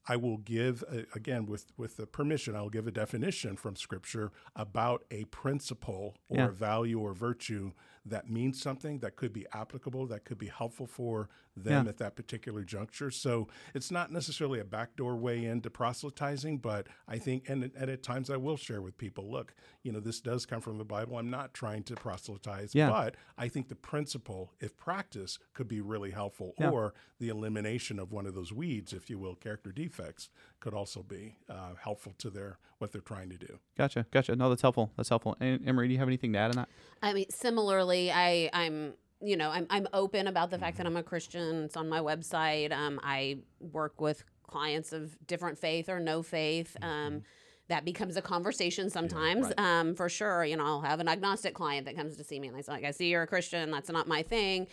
I 0.09 0.17
will 0.17 0.39
give 0.39 0.85
uh, 0.91 1.03
again 1.15 1.47
with 1.47 1.67
with 1.77 1.97
the 1.97 2.07
permission. 2.07 2.55
I'll 2.55 2.69
give 2.71 2.87
a 2.87 2.93
definition 2.93 3.57
from 3.57 3.77
Scripture 3.77 4.31
about 4.55 5.05
a 5.11 5.25
principle 5.27 6.17
or 6.29 6.37
Yeah. 6.39 6.49
a 6.49 6.53
value 6.53 7.01
or 7.01 7.13
virtue 7.15 7.73
that 8.09 8.31
means 8.31 8.61
something 8.63 9.01
that 9.01 9.17
could 9.17 9.33
be 9.33 9.47
applicable, 9.53 10.07
that 10.07 10.25
could 10.25 10.39
be 10.39 10.47
helpful 10.47 10.87
for 10.87 11.29
them 11.57 11.85
Yeah. 11.85 11.89
at 11.91 11.97
that 11.99 12.15
particular 12.17 12.63
juncture. 12.63 13.11
So 13.11 13.49
it's 13.75 13.91
not 13.91 14.13
necessarily 14.13 14.61
a 14.61 14.65
backdoor 14.65 15.17
way 15.17 15.45
into 15.45 15.71
proselytizing, 15.71 16.59
but 16.59 16.87
I 17.09 17.19
think, 17.19 17.49
and, 17.49 17.65
and 17.77 17.91
at 17.91 18.03
times 18.03 18.31
I 18.31 18.37
will 18.37 18.57
share 18.59 18.81
with 18.83 18.97
people, 18.99 19.31
look, 19.31 19.55
you 19.83 19.91
know, 19.91 20.01
this 20.01 20.21
does 20.21 20.45
come 20.47 20.61
from 20.61 20.79
the 20.79 20.85
Bible. 20.85 21.17
I'm 21.17 21.31
not 21.31 21.55
trying 21.55 21.83
to 21.85 21.95
proselytize, 21.95 22.75
Yeah. 22.75 22.91
but 22.91 23.17
I 23.39 23.49
think 23.49 23.69
the 23.69 23.75
principle, 23.75 24.53
if 24.61 24.77
practice, 24.77 25.39
could 25.55 25.67
be 25.69 25.81
really 25.81 26.11
helpful. 26.11 26.55
Yeah. 26.59 26.71
Or 26.71 26.95
the 27.19 27.29
elimination 27.31 27.99
of 27.99 28.13
one 28.13 28.27
of 28.27 28.35
those 28.35 28.53
weeds, 28.53 28.93
if 28.93 29.09
you 29.11 29.19
will, 29.19 29.35
character 29.35 29.73
defects, 29.73 30.29
could 30.61 30.75
also 30.75 31.03
be 31.03 31.37
uh, 31.49 31.75
helpful 31.81 32.15
to 32.19 32.31
their 32.31 32.59
what 32.79 32.93
they're 32.93 33.01
trying 33.01 33.31
to 33.31 33.39
do. 33.39 33.59
Gotcha. 33.77 34.07
Gotcha. 34.11 34.37
No, 34.37 34.49
that's 34.49 34.63
helpful. 34.63 34.93
That's 34.97 35.09
helpful. 35.09 35.37
And 35.41 35.67
Anne 35.67 35.75
Marie, 35.75 35.89
do 35.89 35.93
you 35.95 35.99
have 35.99 36.09
anything 36.09 36.33
to 36.35 36.39
add 36.39 36.51
on 36.51 36.57
that? 36.57 36.69
I 37.03 37.13
mean, 37.13 37.27
similarly, 37.31 38.11
I 38.11 38.51
I'm 38.53 38.95
you 39.21 39.37
know 39.37 39.51
I'm 39.51 39.67
I'm 39.71 39.87
open 39.93 40.27
about 40.27 40.51
the 40.51 40.59
fact 40.59 40.77
that 40.79 40.87
I'm 40.87 40.97
a 40.97 41.03
Christian. 41.03 41.65
It's 41.65 41.77
on 41.77 41.89
my 41.89 42.01
website. 42.01 42.73
Um, 42.73 43.01
I 43.03 43.39
work 43.61 44.01
with 44.01 44.25
clients 44.47 44.93
of 44.93 45.17
different 45.27 45.59
faith 45.59 45.89
or 45.89 45.99
no 46.01 46.23
faith. 46.23 46.77
Um, 46.83 47.23
that 47.69 47.85
becomes 47.85 48.17
a 48.17 48.23
conversation 48.23 48.91
sometimes, 48.91 49.53
um, 49.59 49.97
for 49.97 50.09
sure. 50.09 50.45
You 50.45 50.57
know, 50.57 50.65
I'll 50.65 50.83
have 50.83 51.01
an 51.01 51.09
agnostic 51.09 51.53
client 51.53 51.87
that 51.87 51.97
comes 51.97 52.17
to 52.17 52.23
see 52.23 52.39
me 52.39 52.47
and 52.47 52.57
they 52.57 52.63
say, 52.63 52.71
like, 52.73 52.85
"I 52.85 52.93
see 52.93 53.09
you're 53.11 53.23
a 53.23 53.27
Christian. 53.27 53.73
That's 53.73 53.91
not 53.91 54.07
my 54.07 54.23
thing," 54.23 54.69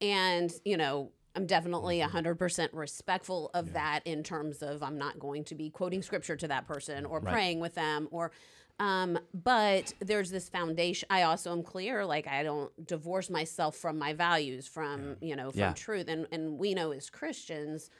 and 0.00 0.52
you 0.64 0.76
know. 0.76 1.10
I'm 1.36 1.46
definitely 1.46 2.00
100% 2.00 2.68
respectful 2.72 3.50
of 3.54 3.74
that 3.74 4.00
in 4.06 4.22
terms 4.22 4.62
of 4.62 4.82
I'm 4.82 4.98
not 4.98 5.18
going 5.18 5.44
to 5.44 5.54
be 5.54 5.70
quoting 5.70 6.02
scripture 6.02 6.34
to 6.36 6.48
that 6.48 6.66
person 6.66 7.04
or 7.04 7.20
praying 7.20 7.60
with 7.60 7.74
them 7.74 8.08
or 8.10 8.32
um, 8.78 9.18
but 9.32 9.92
there's 10.00 10.30
this 10.30 10.48
foundation. 10.50 11.06
I 11.10 11.22
also 11.22 11.52
am 11.52 11.62
clear, 11.62 12.04
like 12.04 12.26
I 12.26 12.42
don't 12.42 12.70
divorce 12.86 13.30
myself 13.30 13.76
from 13.76 13.98
my 13.98 14.12
values, 14.12 14.66
from 14.66 15.16
you 15.20 15.34
know, 15.34 15.50
from 15.50 15.60
Yeah. 15.60 15.72
truth. 15.72 16.08
And 16.08 16.26
and 16.30 16.58
we 16.58 16.74
know 16.74 16.90
as 16.92 17.08
Christians, 17.08 17.90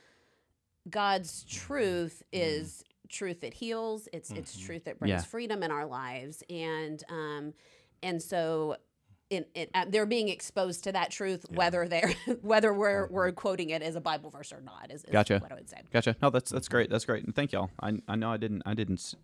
God's 0.91 1.45
truth 1.45 2.23
is 2.33 2.85
truth 3.09 3.41
that 3.41 3.55
heals. 3.55 4.09
It's 4.13 4.31
it's 4.33 4.59
truth 4.59 4.85
that 4.85 4.99
brings 4.99 5.13
Yeah. 5.13 5.23
freedom 5.23 5.63
in 5.63 5.71
our 5.71 5.87
lives. 5.87 6.43
And 6.51 7.03
um, 7.09 7.55
and 8.03 8.23
so. 8.23 8.77
In, 9.29 9.45
in, 9.55 9.67
uh, 9.75 9.87
they're 9.89 10.07
being 10.07 10.29
exposed 10.29 10.85
to 10.85 10.93
that 10.93 11.11
truth, 11.11 11.47
whether 11.51 11.89
they're 11.89 12.15
whether 12.43 12.73
we're 12.73 13.09
we're 13.09 13.33
quoting 13.33 13.71
it 13.71 13.83
as 13.83 13.97
a 13.97 14.01
Bible 14.01 14.31
verse 14.31 14.53
or 14.53 14.61
not. 14.61 14.91
Is, 14.91 15.03
is 15.05 15.11
Gotcha. 15.11 15.39
what 15.41 15.51
I 15.51 15.57
would 15.57 15.69
say. 15.69 15.79
Gotcha. 15.93 16.15
No, 16.23 16.31
that's 16.31 16.51
that's 16.51 16.69
great. 16.69 16.91
That's 16.91 17.05
great. 17.05 17.25
And 17.25 17.35
thank 17.35 17.51
y'all. 17.53 17.71
I, 17.83 17.95
I 18.07 18.15
know 18.15 18.31
I 18.31 18.37
didn't 18.37 18.63
I 18.67 18.75
didn't 18.75 19.01
s 19.01 19.17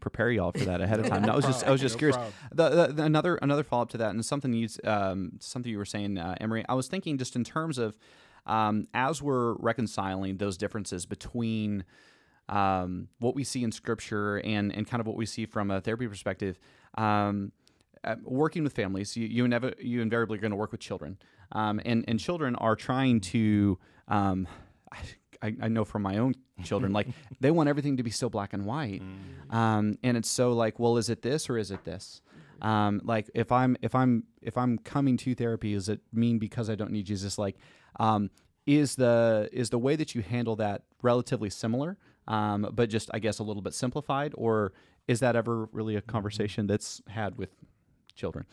prepare 0.00 0.30
y'all 0.30 0.52
for 0.52 0.64
that 0.66 0.80
ahead 0.80 1.00
of 1.00 1.06
time. 1.10 1.22
No, 1.22 1.32
I 1.32 1.36
was 1.36 1.44
just 1.46 1.66
I 1.66 1.70
was 1.72 1.80
just 1.80 1.96
No 1.96 1.98
curious. 1.98 2.18
The, 2.52 2.68
the, 2.68 2.86
the- 2.92 3.02
another 3.04 3.34
another 3.36 3.64
follow 3.64 3.82
up 3.82 3.88
to 3.90 3.98
that 3.98 4.10
and 4.10 4.24
something 4.24 4.52
you 4.52 4.68
um 4.84 5.32
something 5.40 5.72
you 5.72 5.78
were 5.78 5.84
saying, 5.86 6.18
uh, 6.18 6.36
Anne 6.38 6.48
Marie. 6.48 6.64
I 6.68 6.74
was 6.74 6.86
thinking 6.86 7.18
just 7.18 7.34
in 7.34 7.42
terms 7.42 7.78
of 7.78 7.96
um, 8.46 8.86
as 8.94 9.22
we're 9.22 9.54
reconciling 9.54 10.36
those 10.36 10.56
differences 10.56 11.04
between 11.06 11.84
um, 12.48 13.08
what 13.18 13.34
we 13.34 13.44
see 13.44 13.64
in 13.64 13.72
Scripture 13.72 14.38
and 14.38 14.72
and 14.74 14.86
kind 14.86 15.00
of 15.00 15.06
what 15.06 15.16
we 15.16 15.26
see 15.26 15.46
from 15.46 15.70
a 15.70 15.80
therapy 15.80 16.06
perspective. 16.06 16.58
Um, 16.96 17.52
uh, 18.04 18.16
working 18.24 18.64
with 18.64 18.72
families, 18.72 19.16
you 19.16 19.26
you, 19.26 19.44
inev- 19.44 19.82
you 19.82 20.00
invariably 20.00 20.38
are 20.38 20.40
going 20.40 20.50
to 20.50 20.56
work 20.56 20.72
with 20.72 20.80
children, 20.80 21.18
um, 21.52 21.80
and 21.84 22.04
and 22.08 22.18
children 22.18 22.56
are 22.56 22.76
trying 22.76 23.20
to. 23.20 23.78
Um, 24.08 24.48
I, 25.42 25.56
I 25.60 25.68
know 25.68 25.84
from 25.84 26.02
my 26.02 26.18
own 26.18 26.34
children, 26.62 26.92
like 26.92 27.08
they 27.40 27.50
want 27.50 27.68
everything 27.68 27.96
to 27.96 28.02
be 28.02 28.10
so 28.10 28.28
black 28.28 28.52
and 28.52 28.64
white, 28.64 29.02
um, 29.50 29.98
and 30.02 30.16
it's 30.16 30.30
so 30.30 30.52
like, 30.52 30.78
well, 30.78 30.96
is 30.96 31.08
it 31.10 31.22
this 31.22 31.50
or 31.50 31.58
is 31.58 31.70
it 31.70 31.84
this? 31.84 32.20
Um, 32.60 33.00
like 33.04 33.28
if 33.34 33.50
I'm 33.50 33.76
if 33.82 33.94
I'm 33.94 34.24
if 34.40 34.56
I'm 34.56 34.78
coming 34.78 35.16
to 35.18 35.34
therapy, 35.34 35.74
does 35.74 35.88
it 35.88 36.00
mean 36.12 36.38
because 36.38 36.70
I 36.70 36.76
don't 36.76 36.92
need 36.92 37.06
Jesus? 37.06 37.38
Like, 37.38 37.56
um, 37.98 38.30
is 38.66 38.94
the 38.94 39.48
is 39.52 39.70
the 39.70 39.78
way 39.78 39.96
that 39.96 40.14
you 40.14 40.22
handle 40.22 40.56
that 40.56 40.82
relatively 41.02 41.50
similar, 41.50 41.98
um, 42.28 42.68
but 42.72 42.88
just 42.88 43.10
I 43.12 43.18
guess 43.18 43.40
a 43.40 43.42
little 43.42 43.62
bit 43.62 43.74
simplified, 43.74 44.32
or 44.36 44.72
is 45.08 45.20
that 45.20 45.34
ever 45.34 45.68
really 45.72 45.96
a 45.96 46.00
conversation 46.00 46.68
that's 46.68 47.02
had 47.08 47.36
with 47.36 47.50
children? 48.14 48.46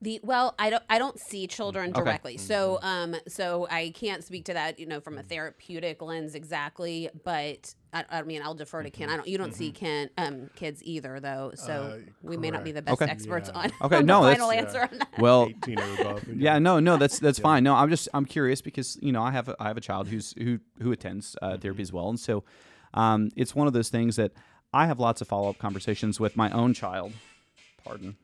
The 0.00 0.18
well, 0.24 0.56
I 0.58 0.68
don't 0.70 0.82
I 0.90 0.98
don't 0.98 1.16
see 1.20 1.46
children 1.46 1.90
Okay. 1.90 2.00
directly, 2.02 2.36
so 2.36 2.80
um 2.82 3.14
so 3.28 3.68
I 3.70 3.90
can't 3.94 4.24
speak 4.24 4.46
to 4.46 4.54
that 4.54 4.80
you 4.80 4.86
know 4.86 5.00
from 5.00 5.16
a 5.16 5.22
therapeutic 5.22 6.02
lens 6.02 6.34
exactly. 6.34 7.08
But 7.22 7.72
I, 7.92 8.04
I 8.10 8.22
mean 8.22 8.42
I'll 8.42 8.56
defer 8.56 8.82
to 8.82 8.90
Ken. 8.90 9.08
I 9.10 9.14
don't 9.16 9.28
you 9.28 9.38
don't 9.38 9.54
see 9.54 9.70
Ken 9.70 10.10
um 10.18 10.50
kids 10.56 10.82
either 10.82 11.20
though, 11.20 11.52
so 11.54 11.72
Uh, 11.72 12.10
we 12.20 12.36
may 12.36 12.50
not 12.50 12.64
be 12.64 12.72
the 12.72 12.82
best 12.82 13.00
Okay. 13.00 13.08
experts 13.08 13.48
Yeah. 13.54 13.60
on, 13.60 13.72
Okay, 13.82 13.96
on 13.98 14.06
no, 14.06 14.22
the 14.22 14.30
that's- 14.30 14.38
final 14.40 14.52
Yeah. 14.52 14.60
answer 14.62 14.80
on 14.90 14.98
that. 14.98 15.18
Well, 15.20 15.48
18 15.68 15.78
or 15.78 15.94
above. 16.00 16.24
yeah, 16.34 16.58
no, 16.58 16.80
no, 16.80 16.96
that's 16.96 17.20
that's 17.20 17.38
fine. 17.38 17.62
No, 17.62 17.76
I'm 17.76 17.88
just 17.88 18.08
I'm 18.12 18.24
curious 18.24 18.60
because 18.60 18.98
you 19.00 19.12
know 19.12 19.22
I 19.22 19.30
have 19.30 19.48
a, 19.50 19.56
I 19.60 19.68
have 19.68 19.76
a 19.76 19.80
child 19.80 20.08
who's 20.08 20.32
who 20.36 20.58
who 20.82 20.90
attends 20.90 21.36
uh, 21.40 21.58
therapy 21.58 21.82
as 21.82 21.92
well, 21.92 22.08
and 22.08 22.18
so 22.18 22.42
um, 22.92 23.28
it's 23.36 23.54
one 23.54 23.68
of 23.68 23.72
those 23.72 23.88
things 23.88 24.16
that 24.16 24.32
I 24.74 24.86
have 24.86 24.98
lots 24.98 25.20
of 25.20 25.28
follow 25.28 25.48
up 25.48 25.58
conversations 25.58 26.18
with 26.18 26.36
my 26.36 26.50
own 26.50 26.74
child. 26.74 27.12
Pardon. 27.84 28.16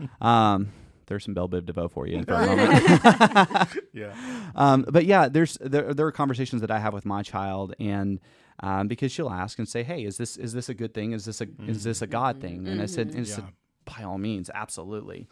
Um, 0.20 0.72
there's 1.06 1.24
some 1.24 1.34
Belle 1.34 1.48
Biv 1.48 1.66
DeVoe 1.66 1.88
for 1.88 2.06
you 2.06 2.22
for 2.24 2.34
a 2.34 2.46
moment. 2.46 3.68
Yeah. 3.92 4.14
um, 4.54 4.84
but 4.88 5.04
yeah, 5.04 5.28
there's 5.28 5.58
there, 5.60 5.92
there 5.94 6.06
are 6.06 6.12
conversations 6.12 6.62
that 6.62 6.70
I 6.70 6.78
have 6.78 6.94
with 6.94 7.04
my 7.04 7.22
child, 7.22 7.74
and 7.78 8.20
um, 8.60 8.88
because 8.88 9.12
she'll 9.12 9.30
ask 9.30 9.58
and 9.58 9.68
say, 9.68 9.82
"Hey, 9.82 10.04
is 10.04 10.16
this 10.16 10.36
is 10.36 10.52
this 10.52 10.68
a 10.68 10.74
good 10.74 10.94
thing? 10.94 11.12
Is 11.12 11.24
this 11.26 11.40
a 11.40 11.46
is 11.66 11.84
this 11.84 12.02
a 12.02 12.06
God 12.06 12.40
thing?" 12.40 12.66
And 12.66 12.80
I 12.80 12.86
said, 12.86 13.08
and 13.08 13.20
I 13.20 13.24
said, 13.24 13.44
"By 13.84 14.02
all 14.02 14.18
means, 14.18 14.50
absolutely." 14.54 15.26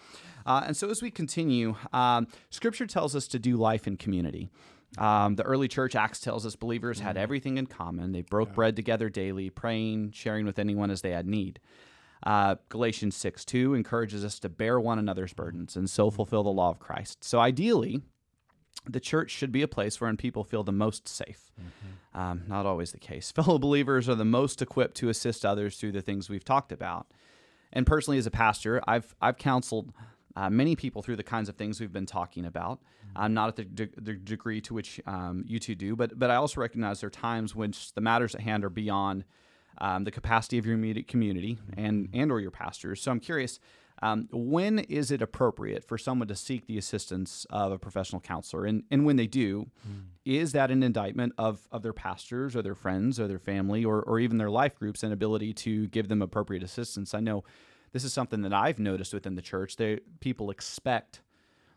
Uh, 0.45 0.63
and 0.67 0.77
so 0.77 0.91
as 0.91 1.01
we 1.03 1.11
continue, 1.11 1.75
um, 1.93 2.27
Scripture 2.51 2.87
tells 2.87 3.17
us 3.17 3.27
to 3.29 3.39
do 3.39 3.57
life 3.57 3.87
in 3.87 3.97
community. 3.97 4.51
Um, 4.99 5.37
the 5.37 5.43
early 5.45 5.69
church 5.69 5.97
Acts 5.97 6.21
tells 6.21 6.45
us 6.45 6.55
believers 6.55 7.01
had 7.01 7.17
everything 7.17 7.57
in 7.57 7.67
common. 7.67 8.13
They 8.13 8.21
broke 8.23 8.53
bread 8.53 8.77
together 8.77 9.09
daily, 9.09 9.49
praying, 9.49 10.13
sharing 10.13 10.45
with 10.45 10.59
anyone 10.59 10.91
as 10.91 11.01
they 11.01 11.13
had 11.13 11.27
need. 11.27 11.61
Uh, 12.25 12.57
Galatians 12.69 13.17
6 13.17 13.45
2 13.45 13.75
encourages 13.75 14.25
us 14.25 14.39
to 14.41 14.49
bear 14.49 14.79
one 14.79 14.99
another's 14.99 15.33
burdens 15.33 15.77
and 15.77 15.91
so 15.91 16.11
fulfill 16.11 16.43
the 16.43 16.51
law 16.51 16.71
of 16.71 16.79
Christ. 16.79 17.25
So 17.25 17.41
ideally, 17.41 18.01
the 18.89 19.01
church 19.01 19.31
should 19.31 19.53
be 19.53 19.63
a 19.63 19.69
place 19.69 20.01
wherein 20.01 20.17
people 20.17 20.45
feel 20.45 20.63
the 20.63 20.73
most 20.73 21.09
safe. 21.09 21.53
Um, 22.15 22.43
not 22.47 22.67
always 22.67 22.93
the 22.93 22.99
case. 22.99 23.31
Fellow 23.35 23.59
believers 23.59 24.09
are 24.09 24.15
the 24.15 24.25
most 24.25 24.63
equipped 24.63 24.97
to 24.97 25.09
assist 25.09 25.45
others 25.45 25.77
through 25.79 25.93
the 25.93 26.03
things 26.03 26.29
we've 26.29 26.45
talked 26.45 26.73
about. 26.73 27.07
And 27.73 27.87
personally, 27.87 28.19
as 28.19 28.27
a 28.27 28.31
pastor, 28.31 28.83
I've 28.87 29.15
I've 29.21 29.39
counseled 29.39 29.93
uh, 30.37 30.51
many 30.51 30.77
people 30.77 31.03
through 31.03 31.17
the 31.17 31.23
kinds 31.23 31.49
of 31.49 31.57
things 31.57 31.81
we've 31.81 31.93
been 31.93 32.07
talking 32.07 32.45
about. 32.45 32.81
Um, 33.15 33.35
not 33.35 33.49
at 33.49 33.57
the, 33.57 33.65
de- 33.65 34.01
the 34.01 34.15
degree 34.15 34.61
to 34.63 34.75
which 34.75 35.01
um, 35.07 35.45
you 35.47 35.59
two 35.59 35.75
do, 35.75 35.97
but 35.97 36.19
but 36.19 36.31
I 36.31 36.37
also 36.37 36.61
recognize 36.61 37.01
there 37.01 37.09
are 37.09 37.11
times 37.11 37.55
when 37.55 37.73
the 37.95 38.01
matters 38.01 38.35
at 38.35 38.41
hand 38.41 38.65
are 38.65 38.71
beyond 38.71 39.25
um, 39.79 40.05
the 40.05 40.11
capacity 40.11 40.59
of 40.59 40.67
your 40.67 40.75
immediate 40.75 41.09
community 41.09 41.59
and 41.77 42.09
and 42.13 42.31
or 42.31 42.41
your 42.41 42.51
pastors. 42.51 43.03
So 43.03 43.11
I'm 43.11 43.21
curious. 43.21 43.59
Um, 44.05 44.29
when 44.33 44.81
is 44.81 45.13
it 45.13 45.23
appropriate 45.23 45.85
for 45.85 45.97
someone 45.97 46.27
to 46.27 46.35
seek 46.35 46.67
the 46.67 46.77
assistance 46.77 47.47
of 47.51 47.71
a 47.71 47.79
professional 47.79 48.21
counselor? 48.21 48.65
And, 48.65 48.83
and 48.91 49.07
when 49.07 49.15
they 49.15 49.29
do, 49.29 49.71
is 50.25 50.51
that 50.53 50.73
an 50.73 50.83
indictment 50.83 51.35
of, 51.39 51.69
of 51.71 51.83
their 51.83 51.93
pastors 51.93 52.57
or 52.57 52.63
their 52.63 52.75
friends 52.75 53.21
or 53.21 53.29
their 53.29 53.39
family 53.39 53.85
or, 53.85 54.03
or 54.03 54.19
even 54.19 54.39
their 54.39 54.51
life 54.51 54.75
groups 54.75 55.05
and 55.05 55.13
ability 55.13 55.55
to 55.55 55.87
give 55.87 56.09
them 56.09 56.21
appropriate 56.21 56.65
assistance? 56.65 57.15
I 57.15 57.21
know 57.21 57.45
this 57.93 58.03
is 58.03 58.13
something 58.13 58.43
that 58.43 58.53
I've 58.53 58.81
noticed 58.81 59.15
within 59.15 59.37
the 59.37 59.43
church. 59.43 59.77
They, 59.77 60.01
people 60.19 60.51
expect 60.51 61.21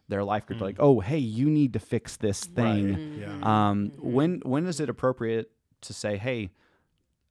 their 0.08 0.24
life 0.24 0.48
group 0.48 0.62
like, 0.62 0.78
oh, 0.80 1.02
hey, 1.02 1.20
you 1.20 1.48
need 1.48 1.74
to 1.74 1.80
fix 1.80 2.18
this 2.18 2.44
thing. 2.44 2.94
Right. 2.94 3.30
Yeah. 3.30 3.70
Um, 3.70 3.92
when 4.00 4.42
when 4.44 4.66
is 4.66 4.80
it 4.80 4.90
appropriate 4.90 5.52
to 5.82 5.94
say, 5.94 6.18
hey, 6.18 6.50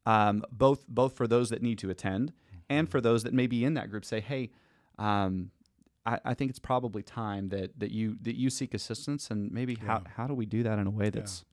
um, 0.07 0.45
both 0.51 0.87
both 0.89 1.17
for 1.17 1.27
those 1.27 1.51
that 1.51 1.63
need 1.63 1.79
to 1.79 1.91
attend 1.91 2.33
and 2.69 2.89
for 2.91 3.01
those 3.01 3.23
that 3.25 3.33
may 3.35 3.47
be 3.47 3.65
in 3.65 3.75
that 3.75 3.91
group, 3.91 4.05
say, 4.05 4.21
hey, 4.21 4.51
um, 4.99 5.51
I, 6.07 6.19
I 6.25 6.35
think 6.35 6.51
it's 6.51 6.59
probably 6.59 7.03
time 7.03 7.49
that 7.51 7.79
that 7.79 7.91
you 7.91 8.17
that 8.23 8.37
you 8.37 8.51
seek 8.51 8.75
assistance, 8.75 9.31
and 9.31 9.51
maybe 9.51 9.75
how 9.75 10.03
how 10.17 10.27
do 10.27 10.35
we 10.35 10.47
do 10.47 10.63
that 10.63 10.79
in 10.79 10.87
a 10.87 10.91
way 10.91 11.11
that's 11.11 11.45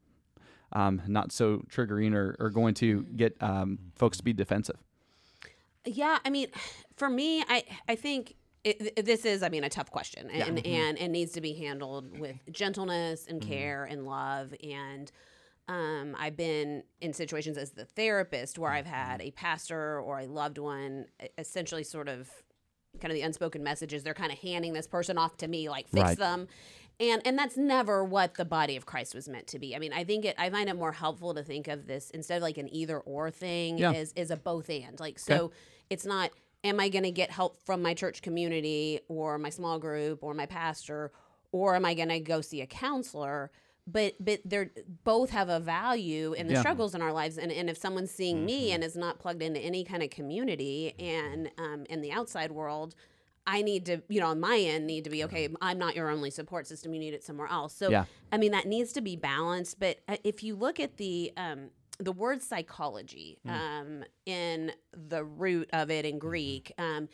um, 0.74 1.02
not 1.08 1.32
so 1.32 1.64
triggering 1.70 2.14
or, 2.14 2.36
or 2.40 2.50
going 2.50 2.74
to 2.76 3.04
get 3.16 3.36
um, 3.42 3.80
folks 3.96 4.18
to 4.18 4.24
be 4.24 4.34
defensive. 4.34 4.78
Yeah, 5.86 6.20
I 6.24 6.30
mean, 6.30 6.48
for 6.96 7.10
me, 7.10 7.44
I 7.48 7.64
I 7.88 7.96
think 7.96 8.36
it, 8.64 9.04
this 9.06 9.26
is, 9.26 9.42
I 9.42 9.50
mean, 9.50 9.64
a 9.64 9.70
tough 9.70 9.90
question, 9.90 10.30
and 10.30 10.58
Mm-hmm. 10.58 10.68
and 10.68 10.98
it 11.00 11.08
needs 11.08 11.32
to 11.34 11.42
be 11.42 11.54
handled 11.54 12.20
with 12.20 12.38
gentleness 12.52 13.26
and 13.28 13.42
care 13.42 13.86
and 13.86 14.06
love. 14.06 14.54
And 14.64 15.12
um, 15.68 16.16
I've 16.20 16.36
been 16.36 16.84
in 17.00 17.14
situations 17.14 17.58
as 17.58 17.72
the 17.72 17.86
therapist 17.86 18.58
where 18.60 18.72
I've 18.72 18.86
Mm-hmm. 18.86 18.94
had 18.94 19.22
a 19.22 19.32
pastor 19.32 20.00
or 20.00 20.20
a 20.20 20.28
loved 20.28 20.58
one 20.58 21.06
essentially 21.38 21.84
sort 21.84 22.10
of 22.10 22.30
kind 23.00 23.12
of 23.12 23.16
the 23.16 23.22
unspoken 23.22 23.64
messages 23.64 24.04
they're 24.04 24.14
kind 24.14 24.32
of 24.34 24.40
handing 24.40 24.74
this 24.74 24.86
person 24.88 25.18
off 25.18 25.38
to 25.38 25.48
me 25.48 25.70
like 25.70 25.88
fix 25.88 26.04
Right. 26.10 26.18
them 26.18 26.48
and 27.00 27.22
and 27.26 27.38
that's 27.38 27.56
never 27.56 28.04
what 28.04 28.34
the 28.34 28.44
body 28.44 28.76
of 28.76 28.86
christ 28.86 29.16
was 29.16 29.30
meant 29.30 29.48
to 29.48 29.58
be 29.60 29.74
i 29.74 29.80
mean 29.80 29.94
i 29.94 30.04
think 30.04 30.26
it 30.26 30.36
i 30.38 30.50
find 30.50 30.68
it 30.70 30.76
more 30.76 30.92
helpful 30.92 31.34
to 31.34 31.42
think 31.42 31.70
of 31.70 31.88
this 31.88 32.10
instead 32.10 32.36
of 32.38 32.44
like 32.44 32.58
an 32.58 32.68
either 32.74 33.00
or 33.00 33.32
thing 33.32 33.78
Yeah. 33.78 33.94
is 33.94 34.12
is 34.18 34.30
a 34.30 34.36
both 34.36 34.70
and 34.70 35.00
like 35.00 35.20
so 35.20 35.52
it's 35.90 36.06
not 36.06 36.32
am 36.66 36.82
i 36.82 36.90
going 36.90 37.04
to 37.06 37.12
get 37.12 37.32
help 37.32 37.56
from 37.66 37.82
my 37.82 37.94
church 37.94 38.22
community 38.22 39.00
or 39.08 39.38
my 39.38 39.50
small 39.50 39.80
group 39.80 40.22
or 40.22 40.34
my 40.34 40.46
pastor 40.46 41.14
or 41.54 41.76
am 41.78 41.86
i 41.86 41.94
going 41.94 42.10
to 42.10 42.20
go 42.20 42.42
see 42.42 42.60
a 42.60 42.68
counselor 42.68 43.52
but 43.88 44.14
but 44.20 44.42
they're 44.46 44.72
both 45.04 45.32
have 45.32 45.50
a 45.50 45.60
value 45.60 46.34
in 46.34 46.48
the 46.48 46.54
Yeah. 46.54 46.60
struggles 46.62 46.94
in 46.96 47.02
our 47.02 47.12
lives. 47.12 47.38
And, 47.38 47.52
and 47.52 47.70
if 47.70 47.78
someone's 47.78 48.12
seeing 48.12 48.46
me 48.46 48.72
and 48.72 48.84
is 48.84 48.96
not 48.96 49.20
plugged 49.20 49.42
into 49.42 49.60
any 49.60 49.84
kind 49.84 50.04
of 50.04 50.10
community 50.10 50.94
and 51.00 51.50
um, 51.58 51.86
in 51.90 52.02
the 52.02 52.12
outside 52.12 52.52
world 52.52 52.96
i 53.48 53.64
need 53.64 53.88
to 53.88 54.04
you 54.08 54.20
know 54.20 54.28
on 54.28 54.40
my 54.40 54.56
end 54.60 54.86
need 54.86 55.04
to 55.04 55.10
be 55.10 55.24
okay 55.24 55.50
i'm 55.62 55.80
not 55.80 55.96
your 55.96 56.10
only 56.10 56.30
support 56.30 56.68
system. 56.68 56.94
You 56.94 57.00
need 57.00 57.16
it 57.16 57.24
somewhere 57.24 57.48
else. 57.48 57.74
So 57.74 57.90
Yeah. 57.90 58.06
i 58.32 58.38
mean 58.38 58.52
that 58.52 58.68
needs 58.68 58.94
to 58.94 59.02
be 59.02 59.16
balanced. 59.16 59.80
But 59.80 60.00
uh, 60.08 60.18
if 60.24 60.44
you 60.44 60.56
look 60.56 60.80
at 60.80 60.98
the 60.98 61.34
um, 61.36 61.72
the 62.00 62.12
word 62.12 62.42
psychology 62.44 63.40
um, 63.48 64.04
in 64.28 64.72
the 64.94 65.24
root 65.24 65.70
of 65.74 65.90
it 65.90 66.06
in 66.06 66.20
greek 66.20 66.72
um, 66.78 67.10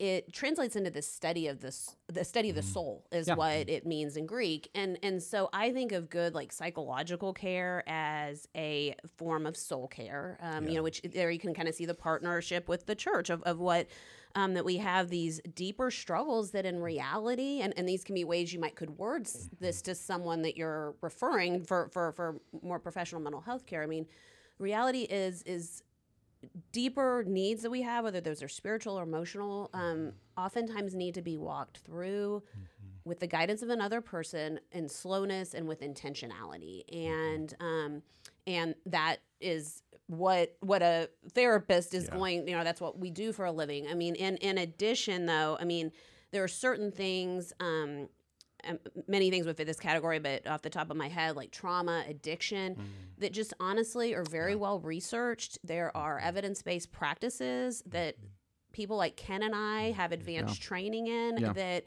it 0.00 0.32
translates 0.32 0.76
into 0.76 0.90
the 0.90 1.02
study 1.02 1.46
of 1.46 1.60
this 1.60 1.94
the 2.08 2.24
study 2.24 2.48
of 2.48 2.56
the 2.56 2.62
soul 2.62 3.06
is 3.12 3.28
Yeah. 3.28 3.34
what 3.34 3.68
it 3.68 3.86
means 3.86 4.16
in 4.16 4.24
greek. 4.26 4.70
And 4.74 4.98
and 5.02 5.22
so 5.22 5.48
i 5.52 5.70
think 5.72 5.92
of 5.92 6.08
good 6.08 6.34
like 6.34 6.50
psychological 6.52 7.32
care 7.34 7.84
as 7.86 8.48
a 8.56 8.94
form 9.18 9.46
of 9.46 9.56
soul 9.56 9.86
care 9.88 10.38
um, 10.42 10.66
you 10.66 10.74
know 10.76 10.82
which 10.82 11.02
there 11.02 11.30
you 11.30 11.38
can 11.38 11.52
kind 11.54 11.68
of 11.68 11.74
see 11.74 11.84
the 11.84 11.94
partnership 11.94 12.66
with 12.68 12.86
the 12.86 12.94
church 12.94 13.28
of, 13.30 13.42
of 13.42 13.58
what 13.60 13.86
um, 14.36 14.54
that 14.54 14.64
we 14.64 14.76
have 14.78 15.10
these 15.10 15.40
deeper 15.54 15.90
struggles 15.90 16.52
that 16.52 16.64
in 16.64 16.80
reality 16.80 17.60
and, 17.60 17.74
and 17.76 17.86
these 17.88 18.02
can 18.02 18.14
be 18.14 18.24
ways 18.24 18.52
you 18.54 18.60
might 18.60 18.76
could 18.76 18.90
words 18.96 19.50
this 19.60 19.82
to 19.82 19.94
someone 19.94 20.40
that 20.42 20.56
you're 20.56 20.94
referring 21.02 21.62
for 21.64 21.88
for 21.92 22.12
for 22.12 22.40
more 22.62 22.78
professional 22.78 23.20
mental 23.20 23.40
health 23.42 23.66
care. 23.66 23.82
I 23.82 23.86
mean 23.86 24.06
reality 24.58 25.02
is 25.02 25.42
is 25.42 25.82
deeper 26.72 27.24
needs 27.26 27.62
that 27.62 27.70
we 27.70 27.82
have, 27.82 28.04
whether 28.04 28.20
those 28.20 28.42
are 28.42 28.48
spiritual 28.48 28.98
or 28.98 29.02
emotional, 29.02 29.70
um, 29.74 30.12
oftentimes 30.36 30.94
need 30.94 31.14
to 31.14 31.22
be 31.22 31.36
walked 31.36 31.78
through 31.78 32.42
with 33.04 33.20
the 33.20 33.26
guidance 33.26 33.62
of 33.62 33.70
another 33.70 34.00
person 34.00 34.60
in 34.72 34.88
slowness 34.88 35.54
and 35.54 35.66
with 35.66 35.80
intentionality. 35.80 36.82
And 36.92 37.54
um, 37.60 38.02
and 38.46 38.74
that 38.86 39.18
is 39.40 39.82
what 40.06 40.56
what 40.60 40.82
a 40.82 41.08
therapist 41.32 41.94
is 41.94 42.08
going. 42.08 42.46
You 42.48 42.56
know, 42.56 42.64
that's 42.64 42.80
what 42.80 42.98
we 42.98 43.10
do 43.10 43.32
for 43.32 43.44
a 43.44 43.52
living. 43.52 43.86
I 43.88 43.94
mean, 43.94 44.14
in 44.14 44.36
in 44.38 44.58
addition, 44.58 45.26
though, 45.26 45.56
I 45.60 45.64
mean, 45.64 45.92
there 46.30 46.44
are 46.44 46.48
certain 46.48 46.90
things. 46.90 47.52
Um, 47.60 48.08
many 49.06 49.30
things 49.30 49.46
within 49.46 49.66
this 49.66 49.78
category, 49.80 50.18
but 50.18 50.46
off 50.46 50.62
the 50.62 50.70
top 50.70 50.90
of 50.90 50.96
my 50.96 51.08
head, 51.08 51.36
like 51.36 51.50
trauma, 51.50 52.04
addiction, 52.08 52.76
that 53.18 53.32
just 53.32 53.52
honestly 53.60 54.14
are 54.14 54.24
very 54.24 54.54
well 54.56 54.80
researched. 54.80 55.58
There 55.64 55.94
are 55.96 56.18
evidence 56.18 56.62
based 56.62 56.92
practices 56.92 57.82
that 57.86 58.16
people 58.72 58.96
like 58.96 59.16
Ken 59.16 59.42
and 59.42 59.54
I 59.54 59.90
have 59.92 60.12
advanced 60.12 60.62
training 60.62 61.06
in 61.08 61.38
Yeah. 61.38 61.52
that 61.52 61.84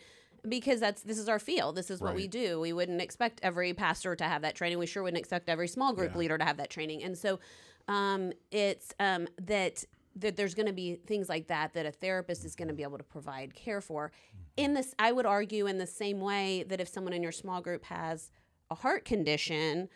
because 0.48 0.82
that's 0.82 1.02
this 1.04 1.18
is 1.18 1.30
our 1.30 1.40
field. 1.40 1.76
This 1.76 1.90
is 1.90 2.02
what 2.02 2.16
we 2.16 2.28
do. 2.28 2.60
We 2.60 2.74
wouldn't 2.74 3.02
expect 3.02 3.40
every 3.44 3.74
pastor 3.74 4.16
to 4.18 4.24
have 4.26 4.42
that 4.42 4.56
training. 4.56 4.78
We 4.78 4.86
sure 4.86 5.02
wouldn't 5.02 5.20
expect 5.20 5.48
every 5.50 5.70
small 5.70 5.94
group 5.94 6.12
Yeah. 6.12 6.18
leader 6.18 6.38
to 6.38 6.44
have 6.44 6.58
that 6.58 6.70
training. 6.70 7.02
And 7.04 7.18
so 7.18 7.40
um, 7.88 8.34
it's 8.52 8.94
um, 9.00 9.28
that 9.42 9.84
that 10.15 10.36
there's 10.36 10.54
going 10.54 10.67
to 10.67 10.73
be 10.73 10.95
things 11.08 11.28
like 11.30 11.47
that 11.47 11.73
that 11.73 11.86
a 11.86 11.91
therapist 11.91 12.45
is 12.45 12.56
going 12.56 12.67
to 12.67 12.73
be 12.73 12.84
able 12.84 12.97
to 12.97 13.04
provide 13.04 13.56
care 13.56 13.82
for. 13.82 14.12
In 14.58 14.73
this, 14.73 14.93
I 14.99 15.12
would 15.12 15.26
argue 15.26 15.67
in 15.67 15.78
the 15.80 15.88
same 15.88 16.19
way 16.21 16.63
that 16.67 16.80
if 16.80 16.88
someone 16.88 17.13
in 17.13 17.23
your 17.23 17.32
small 17.32 17.62
group 17.62 17.84
has 17.86 18.30
a 18.69 18.76
heart 18.76 19.06
condition, 19.06 19.89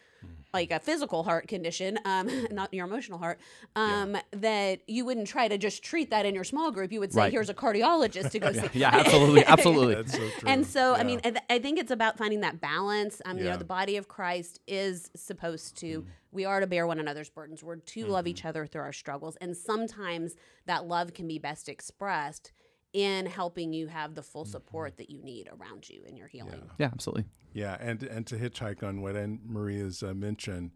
like 0.53 0.71
a 0.71 0.79
physical 0.79 1.23
heart 1.23 1.47
condition, 1.47 1.99
um, 2.05 2.29
not 2.51 2.73
your 2.73 2.87
emotional 2.87 3.19
heart, 3.19 3.39
um, 3.75 4.17
that 4.31 4.79
you 4.87 5.05
wouldn't 5.05 5.27
try 5.27 5.47
to 5.47 5.57
just 5.57 5.83
treat 5.83 6.09
that 6.09 6.25
in 6.25 6.33
your 6.33 6.43
small 6.43 6.71
group. 6.71 6.91
You 6.91 6.99
would 6.99 7.13
say, 7.13 7.19
Right. 7.21 7.31
"Here's 7.31 7.49
a 7.49 7.53
cardiologist 7.53 8.31
to 8.31 8.39
go 8.39 8.51
see." 8.53 8.67
Yeah, 8.73 8.89
absolutely, 8.91 9.45
absolutely. 9.55 9.95
That's 9.95 10.13
so 10.13 10.17
true. 10.39 10.49
And 10.49 10.65
so, 10.65 10.95
I 10.95 11.03
mean, 11.03 11.19
I, 11.23 11.29
th- 11.31 11.43
I 11.49 11.59
think 11.59 11.77
it's 11.79 11.91
about 11.91 12.17
finding 12.17 12.41
that 12.41 12.59
balance. 12.59 13.21
Um, 13.25 13.37
You 13.37 13.45
know, 13.45 13.57
the 13.57 13.63
body 13.65 13.97
of 13.97 14.07
Christ 14.07 14.59
is 14.67 15.11
supposed 15.15 15.77
to, 15.77 16.05
we 16.37 16.45
are 16.45 16.59
to 16.59 16.67
bear 16.67 16.85
one 16.85 16.99
another's 16.99 17.31
burdens. 17.31 17.63
We're 17.63 17.77
to 17.77 18.05
love 18.05 18.27
each 18.27 18.45
other 18.45 18.67
through 18.67 18.83
our 18.83 18.93
struggles. 18.93 19.37
And 19.37 19.57
sometimes 19.57 20.35
that 20.67 20.87
love 20.87 21.15
can 21.15 21.27
be 21.27 21.39
best 21.39 21.67
expressed 21.67 22.51
in 22.93 23.25
helping 23.25 23.73
you 23.73 23.87
have 23.87 24.13
the 24.13 24.21
full 24.21 24.45
support 24.45 24.97
that 24.97 25.09
you 25.09 25.19
need 25.23 25.49
around 25.51 25.89
you 25.89 26.03
in 26.05 26.15
your 26.15 26.27
healing. 26.27 26.61
yeah, 26.77 26.89
absolutely. 26.93 27.25
Yeah, 27.53 27.75
and 27.79 28.03
and 28.03 28.27
to 28.27 28.35
hitchhike 28.37 28.83
on 28.83 29.01
what 29.01 29.15
Anne 29.15 29.39
Marie 29.47 29.79
has 29.79 30.03
uh, 30.03 30.13
mentioned, 30.13 30.73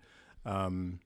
um, 0.47 0.99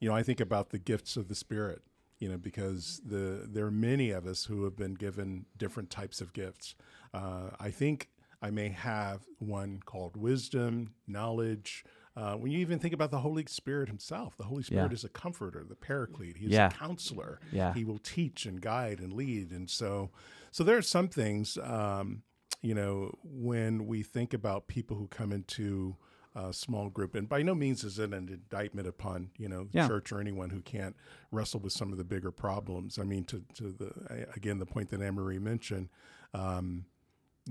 you 0.00 0.08
know, 0.08 0.14
I 0.14 0.24
think 0.24 0.40
about 0.40 0.70
the 0.70 0.78
gifts 0.80 1.16
of 1.16 1.28
the 1.28 1.36
Spirit. 1.36 1.82
You 2.18 2.30
know, 2.30 2.36
because 2.36 3.00
the 3.06 3.46
there 3.48 3.64
are 3.64 3.70
many 3.70 4.10
of 4.10 4.26
us 4.26 4.46
who 4.46 4.64
have 4.64 4.76
been 4.76 4.94
given 4.94 5.46
different 5.56 5.88
types 5.88 6.20
of 6.20 6.32
gifts. 6.32 6.74
Uh, 7.14 7.50
I 7.60 7.70
think 7.70 8.10
I 8.42 8.50
may 8.50 8.70
have 8.70 9.20
one 9.38 9.80
called 9.84 10.16
wisdom, 10.16 10.94
knowledge. 11.06 11.84
Uh, 12.16 12.34
when 12.34 12.50
you 12.50 12.58
even 12.58 12.78
think 12.78 12.92
about 12.92 13.10
the 13.10 13.20
Holy 13.20 13.44
Spirit 13.46 13.88
Himself, 13.88 14.36
the 14.36 14.44
Holy 14.44 14.62
Spirit 14.62 14.90
Yeah. 14.90 14.94
is 14.94 15.04
a 15.04 15.08
comforter, 15.08 15.64
the 15.64 15.76
Paraclete. 15.76 16.36
He's 16.38 16.50
Yeah. 16.50 16.66
a 16.68 16.70
counselor. 16.70 17.40
Yeah. 17.52 17.72
He 17.72 17.84
will 17.84 17.98
teach 17.98 18.46
and 18.46 18.60
guide 18.60 18.98
and 19.00 19.12
lead. 19.12 19.52
And 19.52 19.70
so, 19.70 20.10
so 20.50 20.64
there 20.64 20.76
are 20.76 20.82
some 20.82 21.08
things. 21.08 21.56
Um, 21.58 22.22
you 22.62 22.74
know, 22.74 23.16
when 23.22 23.86
we 23.86 24.02
think 24.02 24.34
about 24.34 24.66
people 24.66 24.96
who 24.96 25.06
come 25.06 25.32
into 25.32 25.96
a 26.34 26.52
small 26.52 26.90
group, 26.90 27.14
and 27.14 27.28
by 27.28 27.42
no 27.42 27.54
means 27.54 27.82
is 27.84 27.98
it 27.98 28.12
an 28.12 28.28
indictment 28.28 28.86
upon 28.86 29.30
you 29.36 29.48
know 29.48 29.64
the 29.64 29.78
Yeah. 29.78 29.88
church 29.88 30.12
or 30.12 30.20
anyone 30.20 30.50
who 30.50 30.60
can't 30.62 30.94
wrestle 31.32 31.58
with 31.60 31.72
some 31.72 31.90
of 31.90 31.98
the 31.98 32.04
bigger 32.04 32.30
problems. 32.30 32.98
I 32.98 33.04
mean, 33.04 33.24
to 33.24 33.40
to 33.54 33.72
the 33.72 34.28
again 34.36 34.58
the 34.58 34.66
point 34.66 34.90
that 34.90 35.00
Anne 35.00 35.14
Marie 35.14 35.38
mentioned. 35.40 35.88
Um, 36.34 36.84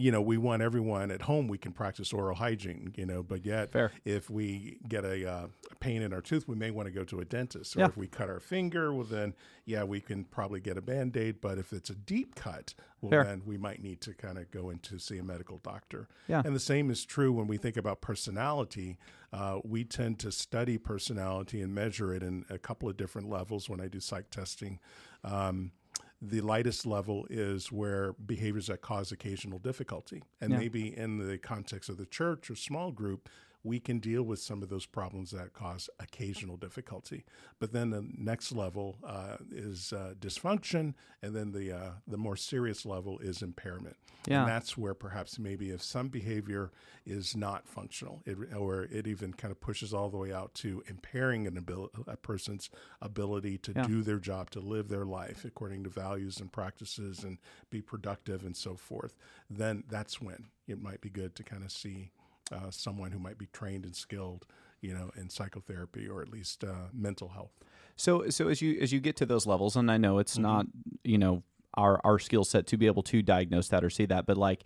you 0.01 0.11
know, 0.11 0.21
we 0.21 0.37
want 0.37 0.61
everyone 0.61 1.11
at 1.11 1.23
home. 1.23 1.49
We 1.49 1.57
can 1.57 1.73
practice 1.73 2.13
oral 2.13 2.35
hygiene, 2.35 2.93
you 2.95 3.05
know, 3.05 3.21
but 3.21 3.45
yet 3.45 3.71
Fair. 3.73 3.91
if 4.05 4.29
we 4.29 4.79
get 4.87 5.03
a, 5.03 5.29
uh, 5.29 5.47
a 5.71 5.75
pain 5.75 6.01
in 6.01 6.13
our 6.13 6.21
tooth, 6.21 6.47
we 6.47 6.55
may 6.55 6.71
want 6.71 6.85
to 6.87 6.91
go 6.91 7.03
to 7.03 7.19
a 7.19 7.25
dentist. 7.25 7.75
Or 7.75 7.79
Yeah. 7.81 7.87
if 7.87 7.97
we 7.97 8.07
cut 8.07 8.29
our 8.29 8.39
finger, 8.39 8.93
well, 8.93 9.03
then 9.03 9.33
yeah, 9.65 9.83
we 9.83 9.99
can 9.99 10.23
probably 10.23 10.61
get 10.61 10.77
a 10.77 10.81
band 10.81 11.17
aid. 11.17 11.41
But 11.41 11.57
if 11.57 11.73
it's 11.73 11.89
a 11.89 11.95
deep 11.95 12.35
cut, 12.35 12.73
well, 13.01 13.09
Fair. 13.11 13.23
then 13.25 13.41
we 13.45 13.57
might 13.57 13.81
need 13.83 13.99
to 14.01 14.13
kind 14.13 14.37
of 14.37 14.49
go 14.51 14.69
in 14.69 14.79
to 14.79 14.99
see 14.99 15.17
a 15.17 15.23
medical 15.23 15.57
doctor. 15.57 16.07
Yeah. 16.29 16.41
And 16.45 16.55
the 16.55 16.59
same 16.61 16.89
is 16.89 17.03
true 17.03 17.33
when 17.33 17.47
we 17.47 17.57
think 17.57 17.75
about 17.75 17.99
personality. 17.99 18.97
Uh, 19.33 19.59
we 19.65 19.83
tend 19.83 20.17
to 20.19 20.31
study 20.31 20.77
personality 20.77 21.61
and 21.61 21.75
measure 21.75 22.13
it 22.13 22.23
in 22.23 22.45
a 22.49 22.57
couple 22.57 22.87
of 22.89 22.95
different 22.95 23.29
levels 23.29 23.69
when 23.69 23.81
I 23.81 23.87
do 23.89 23.99
psych 23.99 24.29
testing. 24.31 24.79
Um, 25.23 25.71
the 26.21 26.41
lightest 26.41 26.85
level 26.85 27.25
is 27.29 27.71
where 27.71 28.13
behaviors 28.13 28.67
that 28.67 28.81
cause 28.81 29.11
occasional 29.11 29.57
difficulty. 29.59 30.21
And 30.41 30.51
Yeah. 30.51 30.59
maybe 30.59 30.97
in 30.97 31.17
the 31.17 31.37
context 31.37 31.89
of 31.89 31.97
the 31.97 32.05
church 32.05 32.49
or 32.49 32.55
small 32.55 32.91
group, 32.91 33.29
we 33.63 33.79
can 33.79 33.99
deal 33.99 34.23
with 34.23 34.39
some 34.39 34.63
of 34.63 34.69
those 34.69 34.85
problems 34.85 35.31
that 35.31 35.53
cause 35.53 35.89
occasional 35.99 36.55
difficulty. 36.57 37.25
But 37.59 37.73
then 37.73 37.89
the 37.89 38.07
next 38.17 38.51
level 38.53 38.97
uh, 39.05 39.37
is 39.51 39.91
uh, 39.91 40.13
dysfunction, 40.19 40.93
and 41.21 41.35
then 41.35 41.51
the 41.51 41.71
uh, 41.73 41.91
the 42.07 42.17
more 42.17 42.35
serious 42.37 42.85
level 42.85 43.19
is 43.19 43.41
impairment. 43.41 43.97
Yeah. 44.27 44.41
And 44.41 44.49
that's 44.49 44.77
where 44.77 44.93
perhaps 44.93 45.39
maybe 45.39 45.69
if 45.71 45.81
some 45.81 46.09
behavior 46.09 46.71
is 47.05 47.35
not 47.35 47.67
functional, 47.67 48.21
it, 48.25 48.37
or 48.55 48.83
it 48.83 49.07
even 49.07 49.33
kind 49.33 49.51
of 49.51 49.59
pushes 49.61 49.93
all 49.93 50.09
the 50.09 50.17
way 50.17 50.31
out 50.33 50.53
to 50.55 50.83
impairing 50.87 51.47
an 51.47 51.57
abil- 51.57 51.89
a 52.07 52.17
person's 52.17 52.69
ability 53.01 53.57
to 53.59 53.73
Yeah. 53.75 53.87
do 53.87 54.01
their 54.03 54.19
job, 54.19 54.49
to 54.51 54.59
live 54.59 54.89
their 54.89 55.05
life 55.05 55.45
according 55.45 55.83
to 55.85 55.89
values 55.89 56.39
and 56.39 56.51
practices, 56.51 57.23
and 57.23 57.37
be 57.69 57.81
productive 57.81 58.43
and 58.43 58.55
so 58.55 58.75
forth. 58.75 59.15
Then 59.49 59.83
that's 59.89 60.21
when 60.21 60.47
it 60.67 60.81
might 60.81 61.01
be 61.01 61.09
good 61.09 61.35
to 61.35 61.43
kind 61.43 61.63
of 61.63 61.71
see 61.71 62.11
uh, 62.51 62.69
someone 62.71 63.11
who 63.11 63.19
might 63.19 63.37
be 63.37 63.47
trained 63.47 63.85
and 63.85 63.95
skilled, 63.95 64.45
you 64.81 64.93
know, 64.93 65.11
in 65.15 65.29
psychotherapy 65.29 66.07
or 66.07 66.21
at 66.21 66.29
least 66.29 66.63
uh, 66.63 66.87
mental 66.93 67.29
health. 67.29 67.51
So 67.95 68.29
so 68.29 68.47
as 68.47 68.61
you 68.61 68.79
as 68.81 68.91
you 68.93 68.99
get 68.99 69.15
to 69.17 69.25
those 69.25 69.45
levels, 69.45 69.75
and 69.75 69.91
I 69.91 69.97
know 69.97 70.19
it's 70.19 70.33
Mm-hmm. 70.33 70.43
not 70.43 70.65
you 71.03 71.17
know 71.17 71.43
our 71.75 71.99
our 72.03 72.17
skill 72.19 72.43
set 72.45 72.65
to 72.67 72.77
be 72.77 72.85
able 72.87 73.03
to 73.03 73.21
diagnose 73.21 73.67
that 73.69 73.83
or 73.83 73.89
see 73.89 74.05
that, 74.07 74.25
but 74.25 74.37
like, 74.37 74.63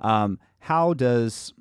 um, 0.00 0.38
how 0.60 0.94
does 0.94 1.52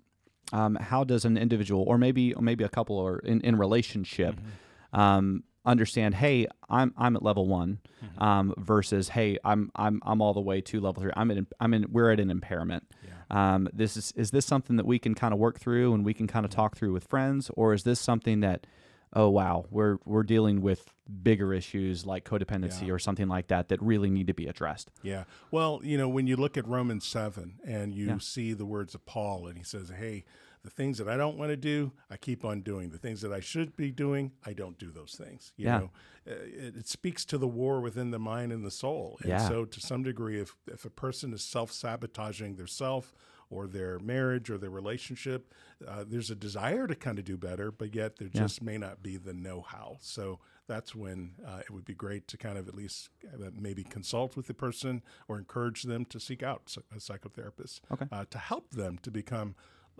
um, 0.54 0.76
how 0.76 1.04
does 1.04 1.26
an 1.26 1.38
individual 1.38 1.84
or 1.88 1.98
maybe 1.98 2.34
or 2.34 2.42
maybe 2.42 2.64
a 2.64 2.70
couple 2.70 2.98
or 2.98 3.20
in, 3.20 3.42
in 3.42 3.56
relationship 3.58 4.36
Mm-hmm. 4.36 5.00
um, 5.00 5.44
understand? 5.66 6.14
Hey, 6.16 6.48
I'm 6.70 6.94
I'm 6.98 7.16
at 7.16 7.24
level 7.24 7.48
one, 7.48 7.80
Mm-hmm. 8.04 8.24
um, 8.24 8.54
versus 8.58 9.10
hey, 9.10 9.38
I'm 9.44 9.72
I'm 9.76 10.00
I'm 10.06 10.22
all 10.22 10.34
the 10.34 10.42
way 10.42 10.62
to 10.62 10.80
level 10.80 11.02
three. 11.02 11.12
I'm 11.16 11.32
in 11.32 11.48
I'm 11.60 11.74
in 11.74 11.88
we're 11.92 12.12
at 12.12 12.20
an 12.20 12.30
impairment. 12.30 12.84
Um, 13.30 13.68
this 13.74 13.98
is 13.98 14.12
is 14.16 14.32
this 14.32 14.46
something 14.46 14.76
that 14.78 14.86
we 14.86 15.00
can 15.00 15.16
kind 15.16 15.34
of 15.34 15.40
work 15.40 15.60
through 15.60 15.94
and 15.94 16.06
we 16.06 16.14
can 16.14 16.28
kind 16.28 16.46
of 16.46 16.52
talk 16.52 16.76
through 16.76 16.94
with 16.94 17.06
friends, 17.06 17.50
or 17.56 17.74
is 17.74 17.84
this 17.84 18.00
something 18.00 18.40
that 18.42 18.68
oh 19.14 19.30
wow 19.30 19.66
we're 19.72 19.98
we're 20.06 20.24
dealing 20.24 20.62
with 20.62 20.92
bigger 21.24 21.54
issues 21.54 22.06
like 22.06 22.26
codependency 22.26 22.88
Yeah. 22.88 22.94
or 22.94 23.00
something 23.00 23.28
like 23.28 23.48
that 23.48 23.70
that 23.70 23.82
really 23.82 24.10
need 24.10 24.28
to 24.28 24.34
be 24.34 24.48
addressed 24.48 24.90
Yeah. 25.04 25.24
Well, 25.52 25.80
you 25.84 25.98
know, 25.98 26.10
when 26.10 26.26
you 26.28 26.36
look 26.36 26.58
at 26.58 26.68
Romans 26.68 27.06
7 27.06 27.60
and 27.66 27.94
you 27.94 28.08
Yeah. 28.08 28.18
see 28.18 28.54
the 28.54 28.66
words 28.66 28.96
of 28.96 29.06
Paul, 29.06 29.46
and 29.48 29.56
he 29.58 29.64
says, 29.64 29.90
Hey, 29.90 30.26
the 30.65 30.71
things 30.71 30.97
that 30.97 31.08
I 31.08 31.15
don't 31.15 31.38
want 31.38 31.51
to 31.51 31.58
do, 31.58 31.91
I 32.10 32.17
keep 32.17 32.43
on 32.43 32.62
doing. 32.62 32.89
The 32.89 32.97
things 32.97 33.21
that 33.21 33.32
I 33.32 33.39
should 33.39 33.78
be 33.78 33.91
doing, 33.91 34.32
I 34.45 34.54
don't 34.54 34.78
do 34.78 34.91
those 34.91 35.13
things. 35.15 35.54
You 35.58 35.65
Yeah. 35.65 35.80
know, 35.80 35.91
Uh, 36.28 36.32
it, 36.43 36.75
it 36.78 36.88
speaks 36.88 37.23
to 37.25 37.38
the 37.38 37.47
war 37.47 37.80
within 37.82 38.10
the 38.10 38.17
mind 38.17 38.51
and 38.51 38.65
the 38.65 38.71
soul. 38.71 39.19
And 39.21 39.30
Yeah. 39.30 39.47
so, 39.47 39.63
to 39.65 39.80
some 39.80 40.01
degree, 40.01 40.39
if, 40.39 40.56
if 40.67 40.84
a 40.84 40.89
person 40.89 41.34
is 41.34 41.43
self 41.43 41.71
sabotaging 41.71 42.56
their 42.56 42.67
self, 42.67 43.13
or 43.49 43.67
their 43.67 43.99
marriage 43.99 44.49
or 44.49 44.58
their 44.58 44.69
relationship, 44.69 45.54
uh, 45.88 46.04
there's 46.08 46.32
a 46.32 46.36
desire 46.36 46.88
to 46.88 46.95
kind 46.95 47.19
of 47.19 47.25
do 47.25 47.38
better, 47.38 47.71
but 47.71 47.93
yet 47.93 48.17
there 48.17 48.28
Yeah. 48.28 48.41
just 48.41 48.62
may 48.62 48.78
not 48.78 49.04
be 49.04 49.17
the 49.17 49.34
know 49.34 49.62
how. 49.62 49.97
So 50.01 50.39
that's 50.67 50.95
when 50.95 51.36
uh, 51.45 51.60
it 51.60 51.71
would 51.71 51.86
be 51.86 51.93
great 51.93 52.28
to 52.30 52.38
kind 52.38 52.58
of 52.58 52.67
at 52.67 52.75
least 52.75 53.10
uh, 53.32 53.49
maybe 53.54 53.84
consult 53.84 54.36
with 54.36 54.47
the 54.47 54.54
person 54.54 55.04
or 55.28 55.38
encourage 55.38 55.84
them 55.84 56.06
to 56.06 56.19
seek 56.19 56.41
out 56.41 56.75
a 56.91 56.95
psychotherapist 56.97 57.82
Okay. 57.91 58.08
uh, 58.12 58.25
to 58.30 58.38
help 58.38 58.71
them 58.71 58.97
to 59.04 59.12
become 59.12 59.56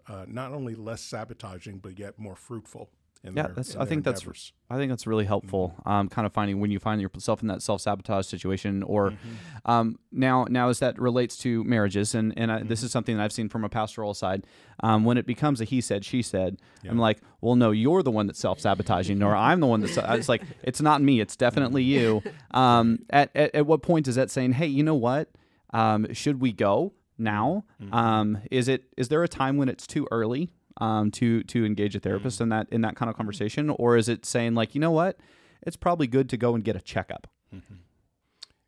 uh, 0.08 0.26
not 0.28 0.52
only 0.52 0.76
less 0.76 1.02
sabotaging, 1.02 1.80
but 1.80 1.98
yet 2.00 2.18
more 2.20 2.36
fruitful. 2.36 2.90
In 3.24 3.36
yeah 3.36 3.44
their, 3.48 3.54
that's 3.54 3.76
i 3.76 3.86
think 3.86 4.04
that's 4.04 4.24
i 4.70 4.78
think 4.78 4.92
that's 4.92 5.08
really 5.08 5.26
helpful 5.26 5.74
um, 5.88 6.10
kind 6.10 6.28
of 6.28 6.34
finding 6.34 6.60
when 6.60 6.70
you 6.70 6.78
find 6.78 7.02
yourself 7.02 7.42
in 7.42 7.48
that 7.48 7.64
self-sabotage 7.64 8.28
situation 8.28 8.84
or 8.84 9.12
Mm-hmm. 9.12 9.72
um, 9.72 9.98
now 10.12 10.46
now 10.48 10.70
as 10.70 10.78
that 10.78 11.00
relates 11.00 11.36
to 11.38 11.64
marriages 11.64 12.14
and 12.14 12.38
and 12.38 12.52
I, 12.52 12.60
this 12.62 12.80
Mm-hmm. 12.82 12.86
is 12.86 12.92
something 12.92 13.18
that 13.18 13.24
i've 13.24 13.32
seen 13.32 13.50
from 13.50 13.64
a 13.64 13.70
pastoral 13.70 14.14
side 14.14 14.46
um, 14.84 15.06
when 15.06 15.18
it 15.18 15.26
becomes 15.26 15.60
a 15.60 15.64
he 15.64 15.82
said 15.82 16.06
she 16.06 16.22
said 16.22 16.60
i'm 16.88 17.00
like 17.00 17.20
well 17.42 17.56
no 17.56 17.72
you're 17.72 18.04
the 18.04 18.12
one 18.12 18.28
that's 18.28 18.38
self-sabotaging 18.38 19.24
or 19.24 19.36
i'm 19.36 19.60
the 19.60 19.66
one 19.66 19.80
that's 19.82 19.98
it's 19.98 20.30
like 20.30 20.44
it's 20.62 20.82
not 20.82 21.02
me 21.02 21.20
it's 21.20 21.36
definitely 21.36 21.82
you 21.82 22.22
um, 22.52 23.00
at, 23.10 23.32
at, 23.36 23.56
at 23.56 23.66
what 23.66 23.82
point 23.82 24.08
is 24.08 24.14
that 24.16 24.30
saying 24.30 24.52
hey 24.52 24.68
you 24.68 24.84
know 24.84 24.94
what 24.94 25.30
um, 25.74 26.14
should 26.14 26.40
we 26.42 26.52
go 26.54 26.94
now 27.18 27.64
Mm-hmm. 27.82 27.94
um, 27.94 28.38
is 28.52 28.68
it 28.68 28.84
is 28.98 29.08
there 29.10 29.24
a 29.24 29.28
time 29.28 29.58
when 29.58 29.70
it's 29.70 29.86
too 29.88 30.08
early 30.12 30.50
um, 30.82 31.12
to 31.12 31.44
to 31.44 31.66
engage 31.66 31.96
a 31.96 32.00
therapist 32.00 32.42
in 32.42 32.50
that 32.50 32.68
in 32.72 32.82
that 32.82 32.96
kind 32.96 33.10
of 33.10 33.16
conversation, 33.16 33.70
or 33.70 33.96
is 33.98 34.10
it 34.10 34.26
saying 34.26 34.56
like, 34.56 34.76
you 34.76 34.82
know 34.82 34.92
what, 34.92 35.18
it's 35.62 35.76
probably 35.78 36.08
good 36.08 36.30
to 36.30 36.38
go 36.38 36.54
and 36.56 36.64
get 36.64 36.76
a 36.76 36.82
checkup? 36.82 37.28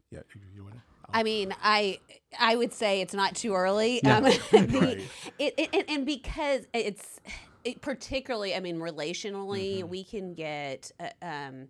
Yeah, 0.10 0.20
you, 0.34 0.42
you 0.56 0.64
want 0.64 0.76
to? 0.76 0.82
I 1.10 1.24
mean, 1.24 1.54
I 1.62 2.00
I 2.40 2.56
would 2.56 2.74
say 2.74 3.02
it's 3.02 3.14
not 3.14 3.36
too 3.36 3.54
early. 3.56 4.00
Yeah. 4.04 4.18
Um, 4.18 4.24
the- 4.52 4.80
Right. 4.80 5.02
it, 5.40 5.54
it, 5.58 5.70
and, 5.74 5.84
and 5.90 6.06
because 6.06 6.66
it's 6.74 7.20
it 7.64 7.82
particularly, 7.82 8.56
I 8.56 8.60
mean, 8.62 8.78
relationally, 8.80 9.80
Mm-hmm. 9.80 9.90
we 9.90 10.04
can 10.04 10.34
get 10.34 10.92
uh, 11.00 11.08
um, 11.22 11.68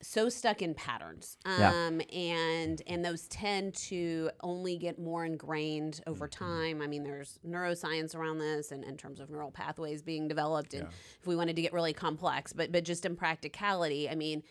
so 0.00 0.28
stuck 0.28 0.62
in 0.62 0.74
patterns, 0.74 1.36
Yeah. 1.44 1.70
um, 1.86 2.00
and 2.12 2.80
and 2.86 3.04
those 3.04 3.26
tend 3.26 3.74
to 3.88 4.30
only 4.42 4.76
get 4.78 4.98
more 4.98 5.24
ingrained 5.24 6.00
over 6.06 6.28
Mm-hmm. 6.28 6.44
time. 6.44 6.82
I 6.82 6.86
mean, 6.86 7.02
there's 7.02 7.38
neuroscience 7.46 8.14
around 8.14 8.38
this, 8.38 8.70
and 8.70 8.84
in 8.84 8.96
terms 8.96 9.18
of 9.20 9.28
neural 9.30 9.50
pathways 9.50 10.02
being 10.02 10.28
developed, 10.28 10.74
and 10.74 10.86
if 11.20 11.26
we 11.26 11.34
wanted 11.34 11.56
to 11.56 11.62
get 11.62 11.72
really 11.72 11.92
complex, 11.92 12.52
but 12.52 12.70
but 12.70 12.84
just 12.84 13.04
in 13.04 13.16
practicality, 13.16 14.08
I 14.08 14.14
mean 14.14 14.42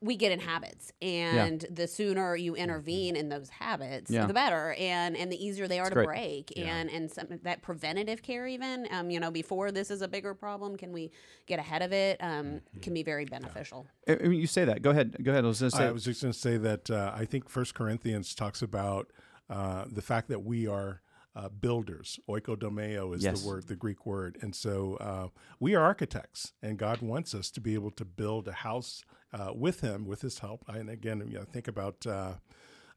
we 0.00 0.16
get 0.16 0.32
in 0.32 0.40
habits 0.40 0.92
and 1.02 1.66
the 1.70 1.86
sooner 1.86 2.34
you 2.36 2.54
intervene 2.56 3.16
in 3.16 3.28
those 3.28 3.50
habits 3.50 4.10
Yeah. 4.10 4.26
the 4.26 4.32
better 4.34 4.74
and 4.78 5.16
and 5.16 5.30
the 5.30 5.44
easier 5.44 5.68
they 5.68 5.78
are 5.78 5.90
to 5.90 5.94
great. 5.94 6.06
break 6.06 6.58
and 6.58 6.90
and 6.90 7.10
some 7.10 7.26
that 7.42 7.60
preventative 7.62 8.22
care 8.22 8.46
even 8.46 8.88
um 8.90 9.10
you 9.10 9.20
know 9.20 9.30
before 9.30 9.70
this 9.72 9.90
is 9.90 10.00
a 10.00 10.08
bigger 10.08 10.32
problem 10.34 10.76
can 10.76 10.92
we 10.92 11.10
get 11.46 11.58
ahead 11.58 11.82
of 11.82 11.92
it 11.92 12.16
um 12.22 12.60
can 12.80 12.94
be 12.94 13.02
very 13.02 13.24
beneficial 13.26 13.86
I 14.08 14.12
I 14.14 14.28
mean, 14.28 14.40
you 14.40 14.46
say 14.46 14.64
that. 14.66 14.82
Go 14.82 14.90
ahead. 14.90 15.16
Go 15.22 15.32
ahead. 15.32 15.44
I 15.44 15.48
was 15.48 15.60
going 15.60 15.70
to 15.70 15.76
say. 15.76 15.84
I 15.86 15.90
was 15.90 16.04
just 16.04 16.20
going 16.22 16.32
to 16.32 16.38
say 16.38 16.56
that 16.58 16.90
uh, 16.90 17.12
I 17.14 17.24
think 17.24 17.48
First 17.48 17.74
Corinthians 17.74 18.34
talks 18.34 18.60
about 18.60 19.10
uh, 19.48 19.86
the 19.90 20.02
fact 20.02 20.28
that 20.28 20.42
we 20.44 20.66
are 20.66 21.00
uh, 21.34 21.48
builders. 21.48 22.20
Oikodomeo 22.28 23.14
is 23.16 23.22
Yes. 23.24 23.40
the 23.42 23.48
word, 23.48 23.66
the 23.66 23.76
Greek 23.76 24.04
word, 24.04 24.36
and 24.42 24.54
so 24.54 24.96
uh, 25.00 25.28
we 25.58 25.74
are 25.74 25.82
architects, 25.82 26.52
and 26.62 26.78
God 26.78 27.00
wants 27.00 27.34
us 27.34 27.50
to 27.52 27.60
be 27.62 27.72
able 27.74 27.90
to 27.92 28.04
build 28.04 28.46
a 28.46 28.52
house 28.52 29.02
uh, 29.34 29.52
with 29.54 29.80
Him, 29.80 30.06
with 30.06 30.22
His 30.22 30.38
help. 30.38 30.64
And 30.68 30.88
again, 30.88 31.22
you 31.28 31.38
know, 31.38 31.44
think 31.44 31.68
about. 31.68 32.06
Uh, 32.06 32.34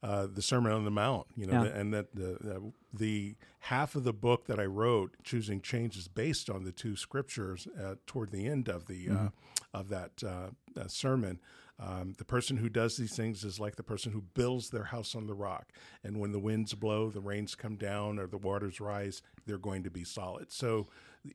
uh, 0.04 0.28
the 0.32 0.43
Sermon 0.43 0.71
on 0.71 0.86
the 0.86 0.91
Mount, 0.91 1.26
you 1.36 1.47
know, 1.47 1.63
Yeah. 1.63 1.71
and 1.71 1.91
that 1.91 2.13
the, 2.13 2.38
the 2.39 2.71
the 2.93 3.36
half 3.62 3.95
of 3.95 4.04
the 4.04 4.13
book 4.13 4.45
that 4.45 4.60
I 4.60 4.65
wrote, 4.65 5.15
choosing 5.23 5.60
change, 5.60 5.97
is 5.97 6.08
based 6.08 6.52
on 6.52 6.65
the 6.65 6.71
two 6.71 6.95
scriptures 6.95 7.67
uh, 7.84 7.95
toward 8.06 8.30
the 8.32 8.45
end 8.45 8.69
of 8.69 8.86
the 8.86 9.10
uh, 9.10 9.30
of 9.73 9.89
that 9.89 10.23
uh, 10.23 10.50
uh, 10.80 10.88
sermon. 10.88 11.39
Um, 11.80 12.13
the 12.19 12.26
person 12.26 12.58
who 12.58 12.69
does 12.69 12.97
these 12.97 13.15
things 13.15 13.43
is 13.43 13.60
like 13.60 13.76
the 13.76 13.82
person 13.84 14.12
who 14.12 14.21
builds 14.21 14.69
their 14.69 14.84
house 14.86 15.15
on 15.15 15.26
the 15.26 15.34
rock, 15.34 15.71
and 16.04 16.19
when 16.19 16.32
the 16.32 16.39
winds 16.39 16.76
blow, 16.76 17.10
the 17.10 17.19
rains 17.19 17.56
come 17.56 17.76
down, 17.76 18.19
or 18.19 18.28
the 18.28 18.38
waters 18.38 18.80
rise, 18.80 19.23
they're 19.47 19.58
going 19.58 19.82
to 19.82 19.89
be 19.89 20.04
solid. 20.04 20.52
So, 20.52 20.89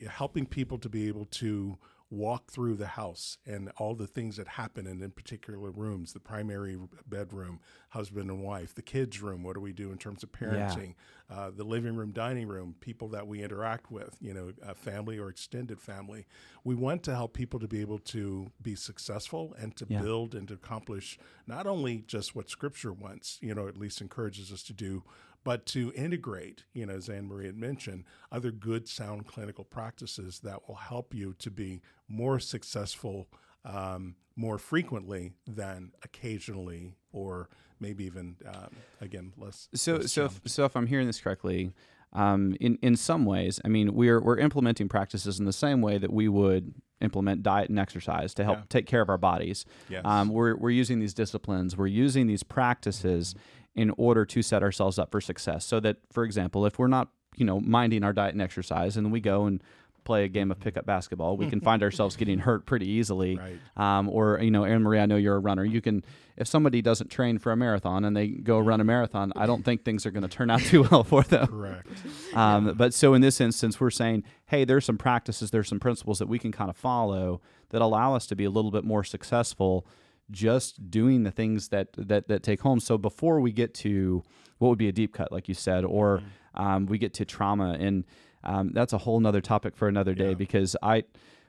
helping 0.09 0.47
people 0.47 0.79
to 0.79 0.89
be 0.89 1.09
able 1.09 1.25
to 1.27 1.79
walk 2.13 2.51
through 2.51 2.75
the 2.75 2.89
house 2.89 3.39
and 3.47 3.71
all 3.79 3.95
the 3.95 4.07
things 4.07 4.37
that 4.37 4.47
happen 4.47 4.87
in, 4.87 5.03
in 5.03 5.11
particular 5.11 5.71
rooms 5.71 6.13
the 6.13 6.21
primary 6.21 6.79
bedroom 7.07 7.59
husband 7.89 8.29
and 8.31 8.43
wife 8.43 8.75
the 8.75 8.83
kids 8.83 9.23
room 9.23 9.43
what 9.43 9.55
do 9.55 9.61
we 9.61 9.73
do 9.73 9.91
in 9.91 9.97
terms 9.97 10.23
of 10.23 10.31
parenting 10.31 10.95
uh, 11.31 11.51
the 11.51 11.65
living 11.65 11.97
room 11.97 12.13
dining 12.13 12.47
room 12.47 12.75
people 12.81 13.09
that 13.09 13.27
we 13.27 13.43
interact 13.43 13.91
with 13.91 14.15
you 14.21 14.35
know 14.35 14.53
family 14.75 15.19
or 15.19 15.31
extended 15.31 15.81
family 15.81 16.27
we 16.65 16.75
want 16.75 17.03
to 17.03 17.15
help 17.15 17.33
people 17.33 17.59
to 17.59 17.67
be 17.67 17.81
able 17.81 17.99
to 17.99 18.51
be 18.61 18.75
successful 18.75 19.55
and 19.59 19.75
to 19.77 19.87
Yeah. 19.89 20.03
build 20.03 20.35
and 20.35 20.47
to 20.49 20.55
accomplish 20.55 21.19
not 21.47 21.67
only 21.67 22.05
just 22.07 22.37
what 22.37 22.51
scripture 22.51 22.93
wants 22.93 23.39
you 23.41 23.55
know 23.55 23.69
at 23.69 23.79
least 23.79 24.03
encourages 24.03 24.53
us 24.53 24.63
to 24.65 24.75
do 24.75 25.03
but 25.45 25.67
to 25.67 25.93
integrate, 25.95 26.65
you 26.73 26.87
know, 26.87 26.95
as 26.95 27.09
Anne 27.09 27.27
Marie 27.27 27.47
had 27.47 27.57
mentioned, 27.57 28.05
other 28.31 28.51
good, 28.51 28.89
sound 28.89 29.27
clinical 29.27 29.65
practices 29.65 30.41
that 30.41 30.69
will 30.69 30.77
help 30.77 31.15
you 31.15 31.35
to 31.39 31.51
be 31.51 31.81
more 32.09 32.39
successful 32.39 33.29
um, 33.65 34.17
more 34.37 34.59
frequently 34.59 35.33
than 35.47 35.93
occasionally, 36.03 36.95
or 37.13 37.49
maybe 37.81 38.05
even 38.05 38.37
um, 38.47 38.71
again 39.01 39.33
less. 39.37 39.69
so 39.75 39.97
less 39.97 40.13
so 40.13 40.27
if, 40.27 40.41
so 40.47 40.65
if 40.65 40.77
I'm 40.77 40.87
hearing 40.87 41.07
this 41.07 41.21
correctly, 41.21 41.73
um, 42.13 42.57
in 42.61 42.79
in 42.83 42.97
some 42.97 43.25
ways, 43.25 43.61
I 43.65 43.69
mean, 43.69 43.95
we're 43.95 44.21
we're 44.21 44.39
implementing 44.39 44.89
practices 44.89 45.39
in 45.39 45.45
the 45.47 45.53
same 45.53 45.81
way 45.81 45.99
that 45.99 46.13
we 46.13 46.29
would 46.29 46.75
implement 47.01 47.43
diet 47.43 47.69
and 47.69 47.79
exercise 47.79 48.33
to 48.35 48.45
help 48.45 48.59
Yeah. 48.59 48.65
take 48.69 48.87
care 48.87 49.01
of 49.03 49.09
our 49.09 49.19
bodies. 49.19 49.65
Yes. 49.89 50.03
Um, 50.05 50.29
we're 50.29 50.57
we're 50.57 50.71
using 50.71 51.01
these 51.01 51.15
disciplines, 51.15 51.77
we're 51.77 51.89
using 51.89 52.27
these 52.27 52.43
practices 52.43 53.35
in 53.75 53.91
order 53.97 54.25
to 54.27 54.43
set 54.43 54.63
ourselves 54.63 54.99
up 54.99 55.11
for 55.11 55.21
success. 55.21 55.65
So 55.65 55.81
that, 55.81 55.97
for 56.11 56.25
example, 56.25 56.67
if 56.67 56.79
we're 56.79 56.89
not 56.89 57.09
you 57.37 57.47
know 57.47 57.61
minding 57.61 58.05
our 58.05 58.13
diet 58.13 58.35
and 58.35 58.43
exercise, 58.43 58.97
and 58.97 59.11
we 59.13 59.21
go 59.21 59.47
and 59.47 59.63
play 60.05 60.25
a 60.25 60.29
game 60.29 60.51
of 60.51 60.59
pickup 60.59 60.85
basketball, 60.85 61.37
we 61.37 61.49
can 61.49 61.61
find 61.69 61.83
ourselves 61.83 62.17
getting 62.17 62.41
hurt 62.41 62.67
pretty 62.67 62.89
easily. 62.89 63.39
Right. 63.39 63.59
Um, 63.77 64.09
or 64.09 64.41
you 64.41 64.51
know, 64.51 64.65
Anne 64.65 64.83
Marie, 64.83 64.99
I 64.99 65.07
know 65.07 65.17
you're 65.17 65.37
a 65.37 65.41
runner. 65.41 65.65
You 65.65 65.81
can, 65.81 66.05
if 66.37 66.49
somebody 66.49 66.83
doesn't 66.83 67.09
train 67.09 67.39
for 67.39 67.53
a 67.53 67.57
marathon 67.57 68.05
and 68.05 68.17
they 68.17 68.29
go 68.29 68.59
run 68.59 68.81
a 68.81 68.85
marathon, 68.85 69.33
I 69.37 69.47
don't 69.47 69.65
think 69.65 69.85
things 69.85 70.05
are 70.05 70.11
going 70.11 70.25
to 70.25 70.29
turn 70.29 70.51
out 70.51 70.61
too 70.61 70.83
well 70.91 71.05
for 71.05 71.23
them. 71.23 71.47
Correct. 71.47 71.89
Um, 72.35 72.75
But 72.77 72.95
so 72.95 73.13
in 73.13 73.21
this 73.21 73.41
instance, 73.43 73.79
we're 73.79 73.91
saying, 73.91 74.25
hey, 74.47 74.65
there's 74.65 74.87
some 74.87 74.97
practices, 74.97 75.51
there's 75.51 75.69
some 75.69 75.79
principles 75.79 76.19
that 76.19 76.29
we 76.29 76.39
can 76.39 76.51
kind 76.51 76.71
of 76.71 76.77
follow 76.77 77.43
that 77.71 77.83
allow 77.83 78.15
us 78.15 78.27
to 78.29 78.35
be 78.37 78.45
a 78.45 78.51
little 78.51 78.71
bit 78.71 78.85
more 78.85 79.05
successful, 79.05 79.87
just 80.33 80.91
doing 80.91 81.23
the 81.23 81.31
things 81.31 81.69
that 81.69 81.89
that 81.97 82.27
that 82.29 82.43
take 82.43 82.61
home. 82.63 82.81
So 82.81 82.99
before 82.99 83.41
we 83.41 83.53
get 83.53 83.73
to 83.75 84.23
what 84.59 84.69
would 84.71 84.79
be 84.79 84.89
a 84.89 84.93
deep 84.93 85.13
cut, 85.15 85.31
like 85.31 85.49
you 85.49 85.55
said, 85.55 85.85
or 85.85 86.23
um, 86.55 86.87
we 86.87 86.99
get 86.99 87.15
to 87.15 87.25
trauma, 87.25 87.77
and 87.79 88.05
um, 88.45 88.73
that's 88.73 88.93
a 88.93 88.99
whole 88.99 89.21
nother 89.21 89.41
topic 89.41 89.77
for 89.77 89.87
another 89.89 90.15
day 90.15 90.31
Yeah. 90.31 90.35
because 90.35 90.75
I, 90.83 91.05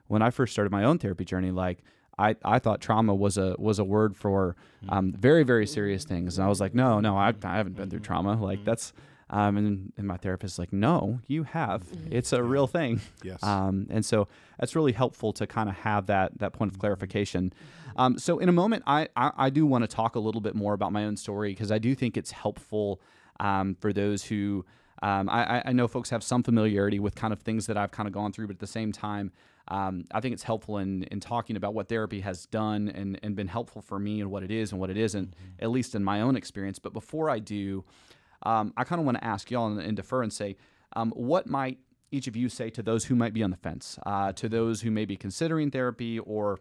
when 0.08 0.22
I 0.22 0.30
first 0.30 0.54
started 0.54 0.72
my 0.72 0.84
own 0.84 1.00
therapy 1.00 1.26
journey, 1.26 1.52
like. 1.52 1.80
I, 2.16 2.36
I 2.46 2.60
thought 2.60 2.80
trauma 2.80 3.16
was 3.16 3.40
a 3.40 3.56
was 3.58 3.80
a 3.80 3.84
word 3.84 4.16
for 4.16 4.56
um, 4.88 5.14
very 5.14 5.42
very 5.42 5.66
serious 5.66 6.04
things, 6.06 6.38
and 6.38 6.46
I 6.46 6.48
was 6.48 6.62
like, 6.62 6.76
no, 6.76 7.00
no, 7.00 7.18
I, 7.18 7.34
I 7.44 7.58
haven't 7.58 7.76
been 7.76 7.90
through 7.90 8.02
trauma. 8.02 8.36
Like 8.40 8.64
that's 8.64 8.94
um, 9.32 9.58
and, 9.58 9.94
and 9.98 10.06
my 10.08 10.18
therapist 10.18 10.54
is 10.54 10.60
like, 10.60 10.72
no, 10.72 11.22
you 11.26 11.42
have. 11.42 11.82
It's 12.12 12.32
a 12.32 12.44
real 12.44 12.68
thing. 12.68 13.02
Yes. 13.24 13.40
Um, 13.44 13.88
and 13.90 14.06
so 14.06 14.28
that's 14.60 14.76
really 14.76 14.92
helpful 14.92 15.34
to 15.34 15.48
kind 15.48 15.70
of 15.70 15.76
have 15.78 16.06
that 16.06 16.38
that 16.38 16.54
point 16.54 16.72
of 16.72 16.78
clarification. 16.78 17.52
Um, 17.96 18.18
so 18.18 18.40
in 18.40 18.50
a 18.50 18.54
moment, 18.54 18.84
I 18.88 19.08
I, 19.16 19.32
I 19.38 19.50
do 19.50 19.66
want 19.66 19.84
to 19.84 19.88
talk 19.88 20.16
a 20.16 20.20
little 20.20 20.42
bit 20.42 20.56
more 20.56 20.74
about 20.74 20.92
my 20.92 21.06
own 21.06 21.18
story 21.18 21.52
because 21.52 21.72
I 21.72 21.80
do 21.80 21.96
think 21.96 22.18
it's 22.18 22.32
helpful 22.32 23.02
um, 23.40 23.76
for 23.76 23.94
those 23.94 24.24
who. 24.26 24.66
Um, 25.02 25.28
I, 25.28 25.62
I- 25.66 25.74
know 25.74 25.90
folks 25.90 26.12
have 26.12 26.24
some 26.24 26.44
familiarity 26.44 26.98
with 26.98 27.14
kind 27.14 27.34
of 27.34 27.42
things 27.42 27.66
that 27.66 27.76
I've 27.76 27.92
kind 27.92 28.08
of 28.08 28.14
gone 28.14 28.32
through, 28.32 28.48
but 28.48 28.54
at 28.54 28.60
the 28.62 28.68
same 28.68 28.94
time, 28.94 29.34
um, 29.68 30.06
I 30.14 30.22
think 30.22 30.32
it's 30.32 30.44
helpful 30.44 30.78
in, 30.78 31.04
in 31.12 31.20
talking 31.20 31.58
about 31.58 31.74
what 31.74 31.90
therapy 31.90 32.22
has 32.22 32.46
done 32.46 32.88
and, 32.88 33.20
and 33.22 33.36
been 33.36 33.50
helpful 33.50 33.82
for 33.82 34.00
me 34.00 34.22
and 34.22 34.32
what 34.32 34.44
it 34.44 34.52
is 34.52 34.72
and 34.72 34.80
what 34.80 34.90
it 34.90 34.96
isn't, 34.96 35.34
at 35.60 35.72
least 35.72 35.94
in 35.94 36.06
my 36.06 36.22
own 36.22 36.38
experience. 36.38 36.80
But 36.80 36.94
before 36.94 37.30
I 37.30 37.40
do, 37.40 37.84
um, 38.44 38.72
I 38.78 38.86
kind 38.86 39.00
of 39.02 39.06
want 39.06 39.18
to 39.18 39.24
ask 39.26 39.52
y'all 39.52 39.68
and, 39.68 39.82
and 39.82 39.98
defer 39.98 40.24
and 40.24 40.32
say, 40.32 40.56
um, 40.96 41.12
what 41.12 41.48
might 41.48 41.80
each 42.12 42.28
of 42.28 42.38
you 42.38 42.48
say 42.48 42.70
to 42.70 42.82
those 42.82 43.04
who 43.04 43.16
might 43.16 43.34
be 43.34 43.44
on 43.44 43.50
the 43.52 43.58
fence, 43.58 44.00
uh, 44.06 44.32
to 44.34 44.48
those 44.48 44.82
who 44.84 44.92
may 44.92 45.04
be 45.04 45.18
considering 45.18 45.70
therapy 45.70 46.18
or 46.20 46.60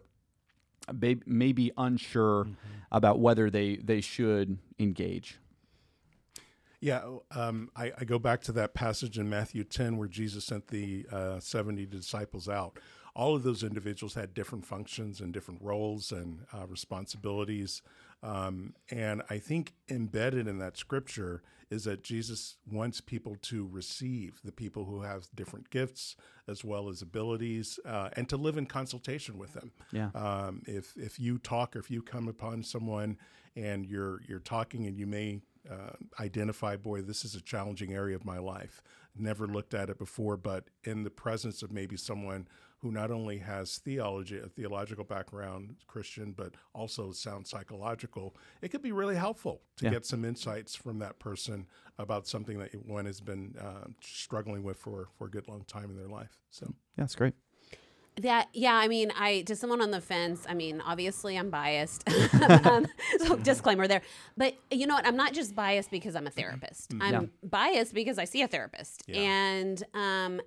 may, 0.91 1.17
may 1.25 1.51
be 1.51 1.71
unsure 1.77 2.47
about 2.91 3.19
whether 3.19 3.49
they, 3.49 3.77
they 3.77 4.01
should 4.01 4.57
engage? 4.79 5.39
Yeah, 6.83 7.01
um, 7.31 7.69
I, 7.77 7.93
I 7.97 8.03
go 8.03 8.19
back 8.19 8.41
to 8.41 8.51
that 8.53 8.73
passage 8.73 9.17
in 9.17 9.29
Matthew 9.29 9.63
10 9.63 9.95
where 9.95 10.09
Jesus 10.09 10.43
sent 10.43 10.67
the 10.67 11.05
uh, 11.09 11.39
70 11.39 11.85
disciples 11.85 12.49
out. 12.49 12.77
All 13.15 13.35
of 13.35 13.43
those 13.43 13.63
individuals 13.63 14.15
had 14.15 14.33
different 14.33 14.65
functions 14.65 15.21
and 15.21 15.31
different 15.31 15.61
roles 15.61 16.11
and 16.11 16.45
uh, 16.53 16.67
responsibilities. 16.67 17.81
Um, 18.23 18.73
and 18.89 19.21
I 19.29 19.37
think 19.37 19.73
embedded 19.89 20.47
in 20.47 20.57
that 20.59 20.77
scripture 20.77 21.43
is 21.69 21.83
that 21.83 22.03
Jesus 22.03 22.57
wants 22.71 23.01
people 23.01 23.35
to 23.41 23.67
receive 23.69 24.39
the 24.43 24.51
people 24.51 24.85
who 24.85 25.01
have 25.01 25.27
different 25.35 25.69
gifts 25.69 26.15
as 26.47 26.63
well 26.63 26.87
as 26.87 27.01
abilities 27.01 27.79
uh, 27.85 28.09
and 28.13 28.29
to 28.29 28.37
live 28.37 28.57
in 28.57 28.65
consultation 28.65 29.37
with 29.37 29.53
them. 29.53 29.71
Yeah. 29.91 30.09
Um, 30.15 30.61
if, 30.67 30.95
if 30.95 31.19
you 31.19 31.37
talk 31.37 31.75
or 31.75 31.79
if 31.79 31.91
you 31.91 32.01
come 32.01 32.27
upon 32.27 32.63
someone 32.63 33.17
and 33.55 33.85
you're, 33.85 34.21
you're 34.27 34.39
talking 34.39 34.85
and 34.87 34.97
you 34.97 35.07
may 35.07 35.41
uh, 35.69 35.95
identify, 36.19 36.77
boy, 36.77 37.01
this 37.01 37.25
is 37.25 37.35
a 37.35 37.41
challenging 37.41 37.93
area 37.93 38.15
of 38.15 38.23
my 38.23 38.37
life. 38.37 38.81
Never 39.17 39.47
looked 39.47 39.73
at 39.73 39.89
it 39.89 39.97
before, 39.97 40.37
but 40.37 40.65
in 40.83 41.03
the 41.03 41.09
presence 41.09 41.61
of 41.63 41.71
maybe 41.71 41.97
someone 41.97 42.47
who 42.83 42.91
not 42.91 43.09
only 43.11 43.37
has 43.37 43.77
theology, 43.77 44.37
a 44.37 44.47
theological 44.49 45.05
background, 45.05 45.77
Christian, 45.87 46.33
but 46.33 46.53
also 46.75 47.13
sound 47.13 47.47
psychological, 47.47 48.35
it 48.61 48.71
could 48.71 48.81
be 48.81 48.91
really 48.91 49.15
helpful 49.15 49.61
to 49.77 49.85
Yeah. 49.85 49.91
get 49.91 50.05
some 50.05 50.25
insights 50.25 50.75
from 50.75 50.99
that 50.99 51.17
person 51.17 51.65
about 51.97 52.27
something 52.27 52.59
that 52.59 52.75
one 52.85 53.05
has 53.05 53.21
been 53.21 53.55
uh, 53.57 53.87
struggling 54.01 54.63
with 54.63 54.75
for, 54.77 55.07
for 55.17 55.27
a 55.27 55.29
good 55.31 55.47
long 55.47 55.63
time 55.63 55.89
in 55.89 55.95
their 55.95 56.09
life. 56.09 56.37
So, 56.51 56.65
Yeah, 56.67 56.73
that's 57.03 57.15
great. 57.15 57.35
That 58.21 58.49
yeah, 58.53 58.75
I 58.75 58.87
mean, 58.89 59.11
I 59.17 59.41
to 59.43 59.55
someone 59.55 59.81
on 59.81 59.89
the 59.89 60.01
fence. 60.01 60.45
I 60.47 60.53
mean, 60.53 60.81
obviously, 60.85 61.35
I'm 61.35 61.49
biased. 61.49 62.07
um, 62.65 62.85
so 63.17 63.37
disclaimer 63.37 63.87
there. 63.87 64.03
But 64.37 64.53
you 64.69 64.85
know 64.85 64.93
what? 64.93 65.07
I'm 65.07 65.15
not 65.15 65.33
just 65.33 65.55
biased 65.55 65.89
because 65.89 66.15
I'm 66.15 66.27
a 66.27 66.29
therapist. 66.29 66.93
I'm 67.01 67.13
Yeah. 67.13 67.21
biased 67.41 67.91
because 67.95 68.19
I 68.19 68.25
see 68.25 68.43
a 68.43 68.47
therapist, 68.47 69.01
Yeah. 69.07 69.19
and 69.21 69.83
um, 69.95 70.41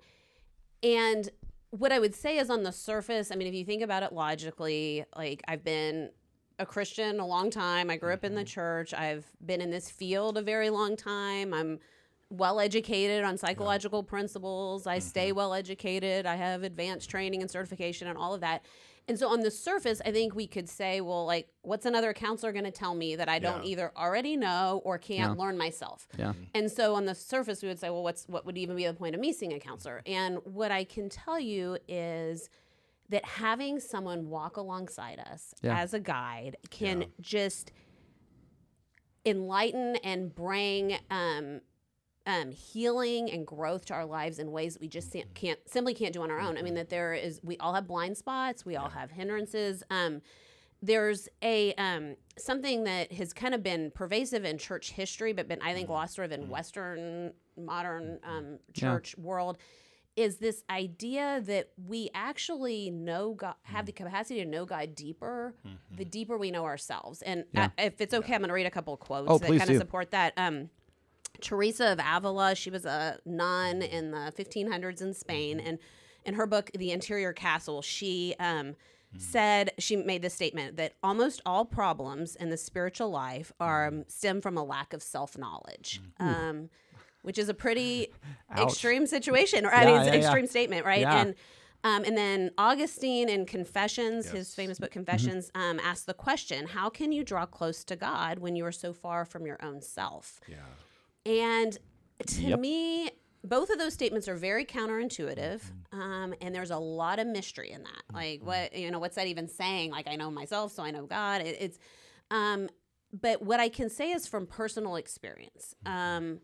and 0.81 1.29
what 1.71 1.91
I 1.91 1.99
would 1.99 2.15
say 2.15 2.37
is 2.37 2.49
on 2.49 2.63
the 2.63 2.71
surface. 2.71 3.31
I 3.31 3.35
mean, 3.35 3.47
if 3.47 3.53
you 3.53 3.65
think 3.65 3.81
about 3.81 4.03
it 4.03 4.13
logically, 4.13 5.05
like 5.15 5.43
I've 5.47 5.63
been 5.63 6.09
a 6.59 6.65
Christian 6.65 7.19
a 7.19 7.25
long 7.25 7.49
time. 7.49 7.89
I 7.89 7.97
grew 7.97 8.13
up 8.13 8.23
in 8.23 8.33
the 8.33 8.41
mm-hmm. 8.41 8.47
church. 8.47 8.93
I've 8.93 9.25
been 9.45 9.61
in 9.61 9.69
this 9.69 9.89
field 9.89 10.37
a 10.37 10.41
very 10.41 10.69
long 10.69 10.95
time. 10.95 11.53
I'm 11.53 11.79
well 12.29 12.59
educated 12.59 13.23
on 13.23 13.37
psychological 13.37 14.03
principles. 14.03 14.87
I 14.87 14.99
stay 14.99 15.29
mm-hmm. 15.29 15.37
well 15.37 15.53
educated. 15.53 16.25
I 16.25 16.35
have 16.35 16.63
advanced 16.63 17.09
training 17.09 17.41
and 17.41 17.51
certification 17.51 18.07
and 18.07 18.17
all 18.17 18.33
of 18.33 18.41
that. 18.41 18.65
And 19.07 19.17
so 19.17 19.29
on 19.29 19.39
the 19.39 19.51
surface, 19.51 20.01
I 20.05 20.11
think 20.11 20.35
we 20.35 20.47
could 20.47 20.67
say, 20.67 20.99
well, 20.99 21.25
like, 21.25 21.47
what's 21.61 21.85
another 21.85 22.11
counselor 22.13 22.51
going 22.51 22.65
to 22.65 22.71
tell 22.71 22.93
me 22.93 23.15
that 23.15 23.29
I 23.29 23.39
don't 23.39 23.63
Yeah. 23.63 23.69
either 23.69 23.91
already 23.95 24.35
know 24.35 24.81
or 24.83 24.97
can't 24.97 25.37
Yeah. 25.37 25.43
learn 25.43 25.57
myself? 25.57 26.07
Yeah. 26.17 26.33
And 26.53 26.69
so 26.69 26.93
on 26.95 27.05
the 27.05 27.15
surface, 27.15 27.61
we 27.61 27.69
would 27.69 27.79
say, 27.79 27.89
well, 27.89 28.03
what's 28.03 28.27
what 28.27 28.45
would 28.45 28.57
even 28.57 28.75
be 28.75 28.85
the 28.85 28.93
point 28.93 29.15
of 29.15 29.21
me 29.21 29.31
seeing 29.31 29.53
a 29.53 29.59
counselor? 29.59 30.01
And 30.05 30.39
what 30.45 30.71
I 30.71 30.83
can 30.83 31.07
tell 31.07 31.39
you 31.39 31.77
is 31.87 32.49
that 33.09 33.23
having 33.23 33.79
someone 33.79 34.29
walk 34.29 34.57
alongside 34.57 35.19
us 35.19 35.53
Yeah. 35.61 35.79
as 35.79 35.93
a 35.93 35.99
guide 36.01 36.57
can 36.69 37.05
just 37.21 37.71
enlighten 39.25 39.95
and 40.03 40.33
bring 40.33 40.97
um, 41.09 41.61
um, 42.27 42.51
healing 42.51 43.31
and 43.31 43.47
growth 43.47 43.85
to 43.85 43.93
our 43.93 44.05
lives 44.05 44.37
in 44.37 44.51
ways 44.51 44.73
that 44.73 44.81
we 44.81 44.87
just 44.89 45.11
can't, 45.13 45.33
can't 45.33 45.59
simply 45.65 45.93
can't 45.95 46.13
do 46.13 46.21
on 46.21 46.29
our 46.29 46.39
own. 46.39 46.57
I 46.57 46.61
mean, 46.61 46.75
that 46.75 46.89
there 46.89 47.13
is 47.13 47.39
we 47.41 47.57
all 47.57 47.73
have 47.73 47.87
blind 47.87 48.17
spots, 48.17 48.65
we 48.65 48.75
all 48.75 48.89
have 48.89 49.09
hindrances. 49.09 49.81
Um, 49.89 50.21
there's 50.81 51.27
a 51.41 51.73
um, 51.75 52.15
something 52.37 52.83
that 52.83 53.11
has 53.13 53.33
kind 53.33 53.55
of 53.55 53.63
been 53.63 53.89
pervasive 53.91 54.43
in 54.45 54.57
church 54.57 54.91
history, 54.91 55.33
but 55.33 55.47
been 55.47 55.61
I 55.61 55.73
think 55.73 55.89
lost 55.89 56.15
sort 56.15 56.25
of 56.25 56.31
in 56.33 56.49
Western 56.49 57.33
modern 57.57 58.19
um, 58.23 58.59
Yeah. 58.75 58.81
church 58.91 59.17
world. 59.17 59.57
Is 60.17 60.37
this 60.37 60.63
idea 60.69 61.41
that 61.45 61.69
we 61.77 62.09
actually 62.15 62.89
know 62.89 63.35
God, 63.35 63.53
have 63.63 63.85
the 63.85 63.91
capacity 63.91 64.43
to 64.43 64.49
know 64.49 64.65
God 64.65 64.95
deeper, 64.95 65.53
the 65.95 66.05
deeper 66.05 66.37
we 66.39 66.49
know 66.51 66.65
ourselves. 66.65 67.21
And 67.21 67.45
Yeah. 67.53 67.69
I, 67.77 67.83
if 67.83 68.01
it's 68.01 68.13
okay, 68.15 68.33
I'm 68.33 68.41
going 68.41 68.49
to 68.49 68.53
read 68.53 68.65
a 68.65 68.71
couple 68.71 68.95
of 68.95 68.99
quotes 68.99 69.29
Oh, 69.29 69.37
that 69.37 69.47
kind 69.47 69.69
of 69.69 69.77
support 69.77 70.11
that. 70.11 70.33
Um, 70.35 70.69
Teresa 71.41 71.91
of 71.93 71.99
Avila, 71.99 72.55
she 72.55 72.69
was 72.69 72.85
a 72.85 73.19
nun 73.25 73.81
in 73.81 74.11
the 74.11 74.31
1500s 74.37 75.01
in 75.01 75.13
Spain, 75.13 75.59
and 75.59 75.79
in 76.25 76.33
her 76.35 76.45
book, 76.45 76.69
The 76.73 76.91
Interior 76.91 77.33
Castle, 77.33 77.81
she 77.81 78.35
um, 78.39 78.75
said 79.17 79.71
she 79.79 79.95
made 79.95 80.21
this 80.21 80.33
statement 80.33 80.75
that 80.77 80.93
almost 81.01 81.41
all 81.45 81.63
problems 81.65 82.35
in 82.35 82.49
the 82.49 82.57
spiritual 82.57 83.09
life 83.09 83.51
are 83.59 83.87
um, 83.87 84.03
stem 84.07 84.41
from 84.41 84.57
a 84.57 84.63
lack 84.63 84.93
of 84.93 85.01
self 85.01 85.37
knowledge. 85.37 86.01
Um, 86.19 86.69
which 87.23 87.37
is 87.37 87.49
a 87.49 87.53
pretty 87.53 88.07
Ouch. 88.51 88.69
extreme 88.71 89.05
situation, 89.05 89.65
or 89.65 89.73
I 89.73 89.85
mean, 89.85 89.95
Yeah, 89.95 89.99
it's 90.01 90.07
yeah, 90.07 90.13
an 90.13 90.21
yeah. 90.21 90.27
extreme 90.27 90.47
statement, 90.47 90.85
right? 90.85 91.01
Yeah. 91.01 91.21
And 91.21 91.35
um, 91.83 92.03
and 92.05 92.17
then 92.17 92.51
Augustine 92.57 93.27
in 93.29 93.45
Confessions, 93.45 94.29
his 94.29 94.53
famous 94.55 94.79
book 94.79 94.89
Mm-hmm. 94.91 94.99
Confessions, 94.99 95.51
um, 95.53 95.79
asked 95.83 96.05
the 96.05 96.13
question: 96.13 96.67
How 96.67 96.89
can 96.89 97.11
you 97.11 97.23
draw 97.23 97.45
close 97.45 97.83
to 97.85 97.95
God 97.95 98.39
when 98.39 98.55
you 98.55 98.65
are 98.65 98.71
so 98.71 98.93
far 98.93 99.25
from 99.25 99.45
your 99.45 99.57
own 99.63 99.81
self? 99.81 100.39
yeah. 100.47 100.57
And 101.27 101.77
to 102.27 102.41
Yep. 102.41 102.59
me, 102.59 103.11
both 103.43 103.69
of 103.69 103.77
those 103.77 103.93
statements 103.93 104.27
are 104.27 104.35
very 104.35 104.65
counterintuitive, 104.65 105.61
um, 105.91 106.33
and 106.41 106.55
there's 106.55 106.71
a 106.71 106.77
lot 106.77 107.19
of 107.19 107.27
mystery 107.27 107.71
in 107.71 107.83
that. 107.83 108.03
Like, 108.13 108.41
what 108.43 108.75
you 108.75 108.89
know, 108.91 108.99
what's 108.99 109.15
that 109.15 109.27
even 109.27 109.47
saying? 109.47 109.91
Like, 109.91 110.07
I 110.07 110.15
know 110.15 110.31
myself, 110.31 110.71
so 110.71 110.83
I 110.83 110.91
know 110.91 111.05
God. 111.05 111.41
It, 111.41 111.57
it's, 111.59 111.79
um, 112.31 112.69
but 113.13 113.41
what 113.41 113.59
I 113.59 113.69
can 113.69 113.89
say 113.89 114.11
is 114.11 114.27
from 114.27 114.47
personal 114.47 114.95
experience. 114.95 115.75
Um, 115.85 116.39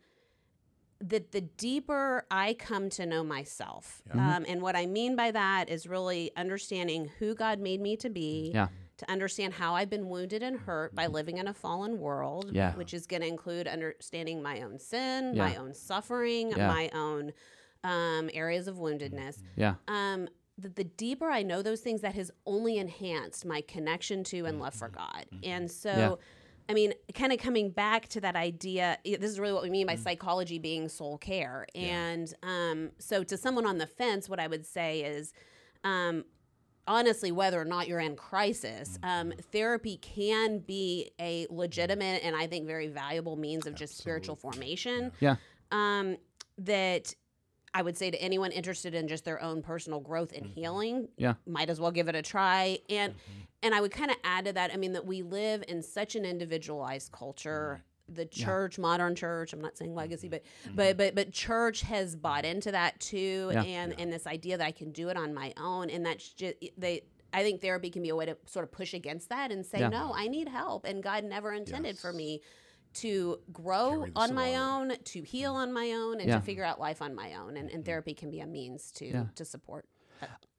that 1.01 1.34
the 1.34 1.41
deeper 1.41 2.25
I 2.31 2.53
come 2.53 2.89
to 2.91 3.05
know 3.05 3.25
myself, 3.25 4.01
um, 4.11 4.45
and 4.47 4.61
what 4.61 4.77
I 4.77 4.86
mean 4.86 5.17
by 5.17 5.31
that 5.31 5.69
is 5.69 5.86
really 5.86 6.31
understanding 6.38 7.09
who 7.19 7.36
God 7.36 7.59
made 7.59 7.81
me 7.81 7.97
to 7.97 8.09
be, 8.09 8.51
Yeah. 8.53 8.67
To 9.05 9.11
understand 9.11 9.53
how 9.53 9.75
I've 9.75 9.89
been 9.89 10.09
wounded 10.09 10.43
and 10.43 10.57
hurt 10.59 10.93
by 10.95 11.07
living 11.07 11.37
in 11.37 11.47
a 11.47 11.53
fallen 11.53 11.99
world, 11.99 12.51
Yeah. 12.53 12.73
which 12.75 12.93
is 12.93 13.05
going 13.07 13.21
to 13.21 13.27
include 13.27 13.67
understanding 13.67 14.41
my 14.41 14.61
own 14.61 14.79
sin, 14.79 15.33
Yeah. 15.35 15.47
my 15.49 15.55
own 15.55 15.73
suffering, 15.73 16.51
Yeah. 16.51 16.67
my 16.67 16.89
own 16.93 17.33
um, 17.83 18.29
areas 18.33 18.67
of 18.67 18.77
woundedness. 18.77 19.41
Yeah. 19.57 19.75
Um, 19.87 20.29
the, 20.57 20.69
the 20.69 20.83
deeper 20.85 21.29
I 21.29 21.43
know 21.43 21.61
those 21.61 21.81
things, 21.81 22.01
that 22.01 22.15
has 22.15 22.31
only 22.45 22.77
enhanced 22.77 23.45
my 23.45 23.59
connection 23.61 24.23
to 24.25 24.45
and 24.45 24.59
love 24.59 24.73
for 24.73 24.87
God. 24.87 25.25
And 25.43 25.69
so, 25.69 25.89
Yeah. 25.89 26.15
I 26.69 26.73
mean, 26.73 26.93
kind 27.13 27.33
of 27.33 27.39
coming 27.39 27.71
back 27.71 28.07
to 28.09 28.21
that 28.21 28.37
idea, 28.37 28.97
this 29.03 29.19
is 29.31 29.37
really 29.37 29.51
what 29.53 29.63
we 29.63 29.69
mean 29.69 29.85
by 29.85 29.95
psychology 29.95 30.59
being 30.59 30.87
soul 30.87 31.17
care. 31.17 31.67
And 31.75 32.33
um, 32.41 32.91
so, 32.99 33.21
to 33.25 33.35
someone 33.35 33.65
on 33.65 33.79
the 33.79 33.87
fence, 33.87 34.29
what 34.29 34.39
I 34.39 34.47
would 34.47 34.65
say 34.65 35.01
is, 35.01 35.33
um, 35.83 36.23
honestly, 36.88 37.31
whether 37.31 37.59
or 37.59 37.65
not 37.65 37.88
you're 37.88 37.99
in 37.99 38.15
crisis, 38.15 38.99
um, 39.03 39.34
therapy 39.51 39.97
can 39.97 40.59
be 40.59 41.11
a 41.19 41.47
legitimate 41.49 42.23
and 42.23 42.36
I 42.36 42.47
think 42.47 42.67
very 42.67 42.88
valuable 42.88 43.36
means 43.36 43.65
of 43.65 43.75
just 43.75 43.97
spiritual 43.97 44.36
formation. 44.36 45.11
Yeah. 45.19 45.36
Um, 45.71 46.17
that 46.59 47.13
I 47.73 47.81
would 47.81 47.97
say 47.97 48.11
to 48.11 48.21
anyone 48.21 48.51
interested 48.51 48.93
in 48.93 49.07
just 49.07 49.25
their 49.25 49.41
own 49.41 49.63
personal 49.63 49.99
growth 49.99 50.31
and 50.36 50.45
healing, 50.45 51.07
Yeah. 51.17 51.34
might 51.47 51.69
as 51.69 51.79
well 51.79 51.91
give 51.91 52.07
it 52.07 52.15
a 52.15 52.21
try. 52.21 52.79
And 52.89 53.15
and 53.63 53.73
I 53.73 53.79
would 53.79 53.91
kind 53.91 54.11
of 54.11 54.17
add 54.25 54.43
to 54.45 54.53
that, 54.53 54.73
I 54.73 54.77
mean, 54.77 54.91
that 54.91 55.05
we 55.05 55.21
live 55.21 55.63
in 55.69 55.81
such 55.81 56.15
an 56.15 56.25
individualized 56.25 57.13
culture. 57.13 57.81
The 58.09 58.25
church, 58.25 58.77
modern 58.77 59.15
church, 59.15 59.53
I'm 59.53 59.61
not 59.61 59.77
saying 59.77 59.95
legacy, 59.95 60.27
but 60.27 60.43
but 60.75 60.97
but 60.97 61.15
but 61.15 61.31
church 61.31 61.81
has 61.83 62.15
bought 62.15 62.43
into 62.45 62.71
that 62.71 62.99
too, 62.99 63.49
Yeah. 63.53 63.63
and 63.63 63.97
and 63.99 64.11
this 64.11 64.27
idea 64.27 64.57
that 64.57 64.65
I 64.65 64.71
can 64.71 64.91
do 64.91 65.09
it 65.09 65.17
on 65.17 65.33
my 65.33 65.53
own, 65.57 65.89
and 65.89 66.05
that's 66.05 66.29
just 66.29 66.55
they. 66.77 67.03
I 67.35 67.41
think 67.41 67.61
therapy 67.61 67.89
can 67.89 68.03
be 68.03 68.09
a 68.09 68.15
way 68.15 68.27
to 68.27 68.37
sort 68.45 68.63
of 68.63 68.71
push 68.71 68.93
against 68.93 69.29
that 69.29 69.51
and 69.51 69.65
say, 69.65 69.79
Yeah. 69.79 69.89
no, 69.89 70.13
I 70.15 70.27
need 70.27 70.47
help, 70.47 70.85
and 70.85 71.01
God 71.01 71.23
never 71.23 71.51
intended 71.51 71.97
for 71.97 72.13
me 72.13 72.41
to 72.95 73.39
grow 73.51 74.05
on 74.15 74.35
my 74.35 74.49
along. 74.49 74.91
own, 74.91 74.97
to 75.05 75.21
heal 75.23 75.55
on 75.55 75.73
my 75.73 75.93
own, 75.93 76.19
and 76.19 76.29
Yeah. 76.29 76.35
to 76.35 76.41
figure 76.41 76.63
out 76.63 76.79
life 76.79 77.01
on 77.01 77.15
my 77.15 77.33
own, 77.33 77.57
and, 77.57 77.71
and 77.71 77.83
therapy 77.83 78.13
can 78.13 78.29
be 78.29 78.39
a 78.41 78.45
means 78.45 78.91
to 78.93 79.05
Yeah. 79.07 79.25
to 79.33 79.45
support. 79.45 79.87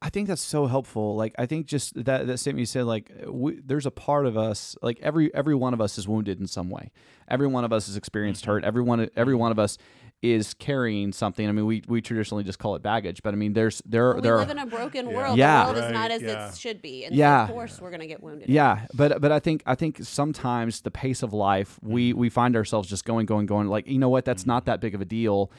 I 0.04 0.10
think 0.10 0.28
that's 0.28 0.42
so 0.42 0.66
helpful. 0.66 1.16
Like 1.16 1.34
I 1.38 1.46
think 1.46 1.66
just 1.66 1.94
that 2.04 2.26
that 2.26 2.38
statement 2.38 2.60
you 2.60 2.66
said, 2.66 2.84
like 2.84 3.10
uh, 3.26 3.32
we, 3.32 3.58
there's 3.64 3.86
a 3.86 3.90
part 3.90 4.26
of 4.26 4.36
us, 4.36 4.76
like 4.82 5.00
every 5.00 5.34
every 5.34 5.54
one 5.54 5.72
of 5.72 5.80
us 5.80 5.96
is 5.96 6.06
wounded 6.06 6.38
in 6.38 6.46
some 6.46 6.68
way. 6.68 6.92
Every 7.26 7.46
one 7.46 7.64
of 7.64 7.72
us 7.72 7.86
has 7.86 7.96
experienced 7.96 8.42
mm-hmm. 8.42 8.50
hurt. 8.52 8.64
Every 8.64 8.82
one 8.82 9.08
every 9.16 9.34
one 9.34 9.50
of 9.50 9.58
us 9.58 9.78
is 10.20 10.52
carrying 10.52 11.10
something. 11.12 11.48
I 11.48 11.52
mean, 11.52 11.64
we 11.64 11.82
we 11.88 12.02
traditionally 12.02 12.44
just 12.44 12.58
call 12.58 12.74
it 12.76 12.82
baggage, 12.82 13.22
but 13.22 13.32
I 13.32 13.38
mean, 13.38 13.54
there's 13.54 13.80
there 13.86 14.14
we 14.14 14.20
there 14.20 14.36
live 14.36 14.48
are 14.48 14.52
in 14.52 14.58
a 14.58 14.66
broken 14.66 15.08
Yeah. 15.08 15.16
world. 15.16 15.38
Yeah. 15.38 15.66
The 15.66 15.72
world 15.72 15.84
is 15.86 15.92
not 15.92 16.10
as 16.10 16.22
yeah. 16.22 16.48
it 16.48 16.56
should 16.58 16.82
be, 16.82 17.06
and 17.06 17.16
Yeah. 17.16 17.46
so 17.46 17.52
of 17.52 17.56
course 17.56 17.80
we're 17.80 17.90
going 17.90 18.00
to 18.00 18.06
get 18.06 18.22
wounded. 18.22 18.50
Yeah, 18.50 18.86
but 18.92 19.22
but 19.22 19.32
I 19.32 19.38
think 19.38 19.62
I 19.64 19.74
think 19.74 19.98
sometimes 20.02 20.82
the 20.82 20.90
pace 20.90 21.22
of 21.22 21.32
life 21.32 21.78
we 21.82 22.10
Mm-hmm. 22.10 22.20
we 22.20 22.28
find 22.28 22.56
ourselves 22.56 22.90
just 22.90 23.06
going 23.06 23.24
going 23.24 23.46
going 23.46 23.68
like 23.68 23.86
you 23.86 23.98
know 23.98 24.10
what 24.10 24.26
that's 24.26 24.42
mm-hmm. 24.42 24.50
not 24.50 24.66
that 24.66 24.80
big 24.80 24.94
of 24.94 25.00
a 25.00 25.06
deal, 25.06 25.50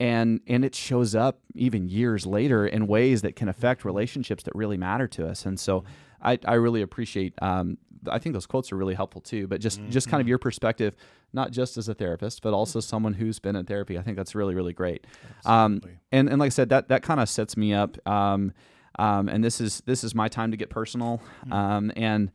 and 0.00 0.40
and 0.46 0.64
it 0.64 0.74
shows 0.74 1.14
up 1.14 1.40
even 1.54 1.88
years 1.88 2.24
later 2.26 2.66
in 2.66 2.86
ways 2.86 3.22
that 3.22 3.34
can 3.36 3.48
affect 3.48 3.84
relationships 3.84 4.42
that 4.44 4.54
really 4.54 4.76
matter 4.76 5.08
to 5.08 5.26
us. 5.28 5.44
And 5.46 5.58
so 5.58 5.84
I 6.22 6.38
I 6.44 6.54
really 6.54 6.82
appreciate 6.82 7.34
um 7.42 7.78
I 8.08 8.18
think 8.20 8.32
those 8.32 8.46
quotes 8.46 8.70
are 8.70 8.76
really 8.76 8.94
helpful 8.94 9.20
too. 9.20 9.46
But 9.48 9.60
just 9.60 9.80
just 9.88 10.06
Mm-hmm. 10.06 10.10
kind 10.12 10.20
of 10.20 10.28
your 10.28 10.38
perspective, 10.38 10.94
not 11.32 11.50
just 11.50 11.76
as 11.76 11.88
a 11.88 11.94
therapist, 11.94 12.42
but 12.42 12.54
also 12.54 12.78
someone 12.80 13.14
who's 13.14 13.40
been 13.40 13.56
in 13.56 13.66
therapy. 13.66 13.98
I 13.98 14.02
think 14.02 14.16
that's 14.16 14.34
really 14.36 14.54
really 14.54 14.72
great. 14.72 15.04
Um, 15.44 15.80
and 16.12 16.28
and 16.28 16.38
like 16.38 16.46
I 16.46 16.50
said, 16.50 16.68
that 16.68 16.88
that 16.88 17.02
kind 17.02 17.18
of 17.20 17.28
sets 17.28 17.56
me 17.56 17.74
up. 17.74 17.96
Um, 18.08 18.52
um, 19.00 19.28
and 19.28 19.42
this 19.44 19.60
is 19.60 19.80
this 19.84 20.04
is 20.04 20.14
my 20.14 20.28
time 20.28 20.52
to 20.52 20.56
get 20.56 20.70
personal. 20.70 21.20
Um, 21.50 21.90
and 21.96 22.30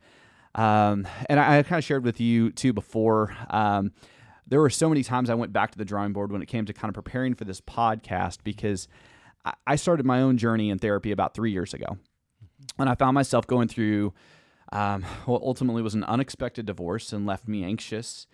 um, 0.54 1.06
and 1.28 1.40
I, 1.40 1.58
I 1.58 1.62
kind 1.62 1.78
of 1.78 1.84
shared 1.84 2.04
with 2.04 2.20
you 2.20 2.50
too 2.52 2.72
before. 2.74 3.34
There 4.46 4.60
were 4.60 4.70
so 4.70 4.88
many 4.88 5.02
times 5.02 5.30
I 5.30 5.34
went 5.34 5.52
back 5.52 5.70
to 5.72 5.78
the 5.78 5.84
drawing 5.84 6.12
board 6.12 6.30
when 6.30 6.42
it 6.42 6.46
came 6.46 6.66
to 6.66 6.72
kind 6.72 6.90
of 6.90 6.94
preparing 6.94 7.34
for 7.34 7.44
this 7.44 7.60
podcast 7.60 8.38
because 8.44 8.88
I, 9.44 9.54
I 9.66 9.76
started 9.76 10.04
my 10.04 10.20
own 10.20 10.36
journey 10.36 10.70
in 10.70 10.78
therapy 10.78 11.12
about 11.12 11.34
three 11.34 11.50
years 11.50 11.74
ago, 11.74 11.96
and 12.78 12.88
I 12.88 12.94
found 12.94 13.14
myself 13.14 13.46
going 13.46 13.68
through 13.68 14.12
um, 14.72 15.02
what 15.26 15.42
ultimately 15.42 15.82
was 15.82 15.94
an 15.94 16.04
unexpected 16.04 16.66
divorce 16.66 17.12
and 17.12 17.26
left 17.26 17.48
me 17.48 17.64
anxious 17.64 18.26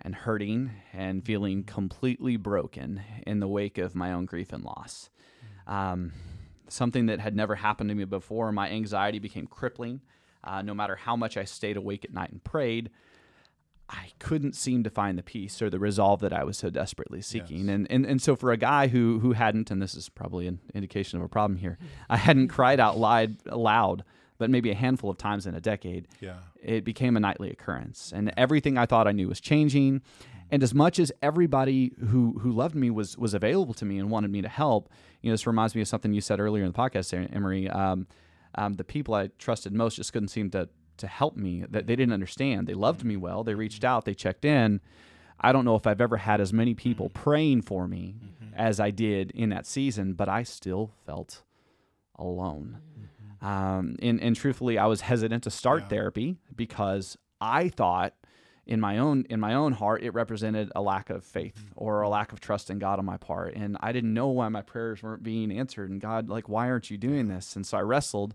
and 0.00 0.14
hurting 0.14 0.70
and 0.92 1.24
feeling 1.24 1.64
completely 1.64 2.36
broken 2.36 3.00
in 3.26 3.40
the 3.40 3.48
wake 3.48 3.78
of 3.78 3.94
my 3.94 4.12
own 4.12 4.26
grief 4.26 4.52
and 4.52 4.64
loss. 4.64 5.08
Um, 5.66 6.12
something 6.68 7.06
that 7.06 7.20
had 7.20 7.36
never 7.36 7.54
happened 7.54 7.88
to 7.90 7.94
me 7.94 8.04
before. 8.04 8.52
My 8.52 8.70
anxiety 8.70 9.18
became 9.18 9.46
crippling. 9.46 10.00
Uh, 10.42 10.60
no 10.60 10.74
matter 10.74 10.96
how 10.96 11.16
much 11.16 11.36
I 11.36 11.44
stayed 11.44 11.76
awake 11.76 12.04
at 12.04 12.12
night 12.12 12.30
and 12.30 12.42
prayed, 12.42 12.90
I 13.88 14.08
couldn't 14.18 14.54
seem 14.54 14.82
to 14.84 14.90
find 14.90 15.18
the 15.18 15.22
peace 15.22 15.60
or 15.60 15.68
the 15.68 15.78
resolve 15.78 16.20
that 16.20 16.32
I 16.32 16.42
was 16.44 16.56
so 16.56 16.70
desperately 16.70 17.20
seeking. 17.20 17.66
Yes. 17.66 17.74
And, 17.74 17.90
and 17.90 18.06
and 18.06 18.22
so 18.22 18.34
for 18.34 18.50
a 18.52 18.56
guy 18.56 18.88
who 18.88 19.18
who 19.20 19.32
hadn't, 19.32 19.70
and 19.70 19.80
this 19.82 19.94
is 19.94 20.08
probably 20.08 20.46
an 20.46 20.60
indication 20.72 21.18
of 21.18 21.24
a 21.24 21.28
problem 21.28 21.58
here, 21.58 21.76
I 22.08 22.16
hadn't 22.16 22.48
cried 22.48 22.80
out 22.80 22.96
loud, 22.98 23.36
loud, 23.46 24.04
but 24.38 24.48
maybe 24.50 24.70
a 24.70 24.74
handful 24.74 25.10
of 25.10 25.18
times 25.18 25.46
in 25.46 25.54
a 25.54 25.60
decade 25.60 26.08
Yeah. 26.20 26.36
it 26.62 26.84
became 26.84 27.16
a 27.16 27.20
nightly 27.20 27.50
occurrence 27.50 28.12
and 28.14 28.32
everything 28.36 28.76
i 28.76 28.84
thought 28.84 29.06
i 29.06 29.12
knew 29.12 29.28
was 29.28 29.40
changing 29.40 30.02
and 30.50 30.62
as 30.62 30.74
much 30.74 30.98
as 30.98 31.12
everybody 31.22 31.92
who 32.08 32.38
who 32.40 32.50
loved 32.50 32.74
me 32.74 32.90
was 32.90 33.16
was 33.16 33.32
available 33.32 33.74
to 33.74 33.84
me 33.84 33.98
and 33.98 34.10
wanted 34.10 34.30
me 34.32 34.42
to 34.42 34.48
help 34.48 34.90
you 35.22 35.30
know 35.30 35.34
this 35.34 35.46
reminds 35.46 35.74
me 35.76 35.82
of 35.82 35.88
something 35.88 36.12
you 36.12 36.20
said 36.20 36.40
earlier 36.40 36.64
in 36.64 36.72
the 36.72 36.76
podcast 36.78 37.14
Anne 37.16 37.42
Marie 37.42 37.68
um, 37.68 38.06
um, 38.56 38.74
the 38.74 38.84
people 38.84 39.14
i 39.14 39.28
trusted 39.38 39.72
most 39.72 39.94
just 39.96 40.12
couldn't 40.12 40.28
seem 40.28 40.50
to 40.50 40.68
to 40.98 41.06
help 41.06 41.36
me 41.36 41.64
that 41.68 41.86
they 41.86 41.96
didn't 41.96 42.12
understand. 42.12 42.66
They 42.66 42.74
loved 42.74 43.00
mm-hmm. 43.00 43.08
me 43.08 43.16
well. 43.16 43.44
They 43.44 43.54
reached 43.54 43.84
out. 43.84 44.04
They 44.04 44.14
checked 44.14 44.44
in. 44.44 44.80
I 45.40 45.52
don't 45.52 45.64
know 45.64 45.74
if 45.74 45.86
i've 45.86 46.00
ever 46.00 46.16
had 46.16 46.40
as 46.40 46.52
many 46.52 46.74
people 46.74 47.10
mm-hmm. 47.10 47.22
praying 47.22 47.62
for 47.62 47.88
me 47.88 48.14
mm-hmm. 48.16 48.54
as 48.54 48.78
i 48.78 48.90
did 48.90 49.32
in 49.32 49.50
that 49.50 49.66
season 49.66 50.14
but 50.14 50.28
i 50.28 50.44
still 50.44 50.92
felt 51.04 51.42
alone. 52.16 52.78
Um, 53.40 53.96
and, 54.00 54.20
and 54.20 54.34
truthfully, 54.34 54.78
I 54.78 54.86
was 54.86 55.02
hesitant 55.02 55.42
to 55.44 55.50
start 55.50 55.82
Yeah. 55.82 55.88
therapy 55.88 56.36
because 56.54 57.18
I 57.40 57.68
thought 57.68 58.14
in 58.66 58.80
my 58.80 58.96
own 58.96 59.26
in 59.28 59.38
my 59.38 59.52
own 59.52 59.74
heart 59.74 60.02
it 60.02 60.14
represented 60.14 60.72
a 60.74 60.80
lack 60.80 61.10
of 61.10 61.22
faith 61.22 61.70
or 61.76 62.00
a 62.00 62.08
lack 62.08 62.32
of 62.32 62.40
trust 62.40 62.70
in 62.70 62.78
God 62.78 62.98
on 62.98 63.04
my 63.04 63.18
part. 63.18 63.54
And 63.54 63.76
I 63.80 63.92
didn't 63.92 64.14
know 64.14 64.28
why 64.28 64.48
my 64.48 64.62
prayers 64.62 65.02
weren't 65.02 65.22
being 65.22 65.52
answered. 65.52 65.90
And 65.90 66.00
God, 66.00 66.30
like, 66.30 66.48
why 66.48 66.70
aren't 66.70 66.90
you 66.90 66.96
doing 66.96 67.28
this? 67.28 67.54
And 67.56 67.66
so 67.66 67.76
I 67.76 67.82
wrestled 67.82 68.34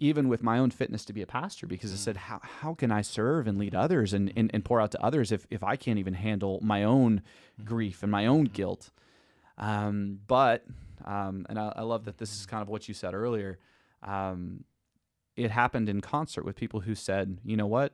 even 0.00 0.28
with 0.28 0.42
my 0.42 0.58
own 0.58 0.70
fitness 0.70 1.04
to 1.04 1.12
be 1.12 1.20
a 1.20 1.26
pastor 1.26 1.66
because 1.66 1.92
I 1.92 1.96
said, 1.96 2.16
how, 2.16 2.40
how 2.42 2.74
can 2.74 2.90
I 2.90 3.02
serve 3.02 3.46
and 3.46 3.58
lead 3.58 3.74
others 3.74 4.14
and, 4.14 4.32
and, 4.34 4.50
and 4.52 4.64
pour 4.64 4.80
out 4.80 4.90
to 4.92 5.04
others 5.04 5.30
if, 5.30 5.46
if 5.50 5.62
I 5.62 5.76
can't 5.76 5.98
even 5.98 6.14
handle 6.14 6.58
my 6.62 6.82
own 6.82 7.22
grief 7.64 8.02
and 8.02 8.10
my 8.10 8.26
own 8.26 8.44
guilt? 8.44 8.90
Um, 9.58 10.20
but, 10.26 10.64
um, 11.04 11.44
and 11.50 11.58
I, 11.58 11.74
I 11.76 11.82
love 11.82 12.06
that 12.06 12.16
this 12.16 12.34
is 12.34 12.46
kind 12.46 12.62
of 12.62 12.68
what 12.68 12.88
you 12.88 12.94
said 12.94 13.12
earlier. 13.12 13.58
Um, 14.02 14.64
it 15.36 15.50
happened 15.50 15.90
in 15.90 16.00
concert 16.00 16.46
with 16.46 16.56
people 16.56 16.80
who 16.80 16.94
said, 16.94 17.38
you 17.44 17.56
know 17.56 17.66
what? 17.66 17.92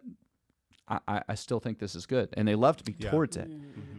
I, 0.89 0.99
I- 1.09 1.23
I 1.31 1.35
still 1.35 1.59
think 1.61 1.79
this 1.79 1.95
is 1.95 2.07
good. 2.07 2.29
And 2.35 2.47
they 2.47 2.55
loved 2.55 2.87
me 2.87 2.95
Yeah. 2.99 3.11
towards 3.11 3.37
it. 3.37 3.51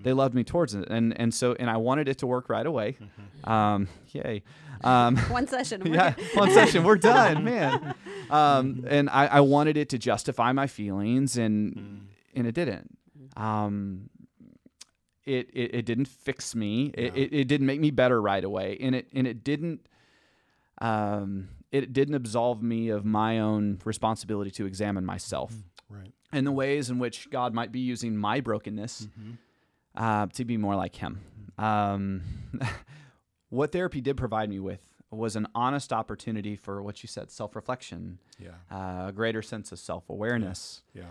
They 0.03 0.13
loved 0.13 0.33
me 0.33 0.43
towards 0.43 0.73
it. 0.75 0.87
And, 0.89 1.19
and 1.19 1.33
so, 1.33 1.55
and 1.59 1.69
I 1.69 1.77
wanted 1.77 2.07
it 2.07 2.19
to 2.19 2.27
work 2.27 2.49
right 2.49 2.65
away. 2.65 2.97
Um, 3.43 3.87
yay. 4.11 4.43
Um, 4.83 5.17
One 5.29 5.47
session. 5.47 5.81
yeah, 5.93 6.13
one 6.35 6.51
session, 6.51 6.83
we're 6.83 6.97
done, 6.97 7.43
man. 7.51 7.95
Um, 8.29 8.85
and 8.87 9.09
I, 9.09 9.25
I 9.27 9.39
wanted 9.41 9.75
it 9.75 9.89
to 9.89 9.97
justify 9.97 10.51
my 10.51 10.67
feelings, 10.67 11.35
and 11.37 12.07
and 12.35 12.45
it 12.45 12.53
didn't. 12.53 12.95
Um, 13.35 14.09
it, 15.25 15.49
it 15.53 15.73
it 15.75 15.85
didn't 15.85 16.07
fix 16.07 16.53
me. 16.55 16.91
It, 16.93 17.15
Yeah. 17.15 17.23
it, 17.23 17.33
it 17.33 17.47
didn't 17.47 17.65
make 17.67 17.79
me 17.81 17.89
better 17.89 18.21
right 18.21 18.43
away, 18.43 18.77
and 18.79 18.93
it 18.93 19.07
and 19.15 19.25
it 19.25 19.43
didn't. 19.43 19.87
Um, 20.79 21.49
it 21.71 21.91
didn't 21.91 22.13
absolve 22.15 22.61
me 22.61 22.89
of 22.89 23.03
my 23.03 23.39
own 23.39 23.79
responsibility 23.83 24.51
to 24.51 24.65
examine 24.65 25.05
myself 25.05 25.53
Right. 25.89 26.13
And 26.31 26.45
the 26.45 26.51
ways 26.51 26.89
in 26.89 26.99
which 26.99 27.29
God 27.29 27.53
might 27.53 27.71
be 27.71 27.79
using 27.79 28.15
my 28.17 28.39
brokenness 28.41 29.07
uh, 29.95 30.27
to 30.27 30.45
be 30.45 30.57
more 30.57 30.75
like 30.75 30.95
Him. 30.95 31.21
Um, 31.57 32.21
what 33.49 33.71
therapy 33.71 34.01
did 34.01 34.17
provide 34.17 34.49
me 34.49 34.59
with 34.59 34.81
was 35.09 35.35
an 35.35 35.47
honest 35.55 35.93
opportunity 35.93 36.55
for 36.55 36.81
what 36.83 37.01
you 37.01 37.07
said 37.07 37.31
self 37.31 37.55
reflection, 37.55 38.19
Yeah. 38.39 38.49
uh, 38.71 39.07
a 39.07 39.11
greater 39.13 39.41
sense 39.41 39.71
of 39.71 39.79
self 39.79 40.09
awareness, 40.09 40.83
Yeah. 40.93 41.05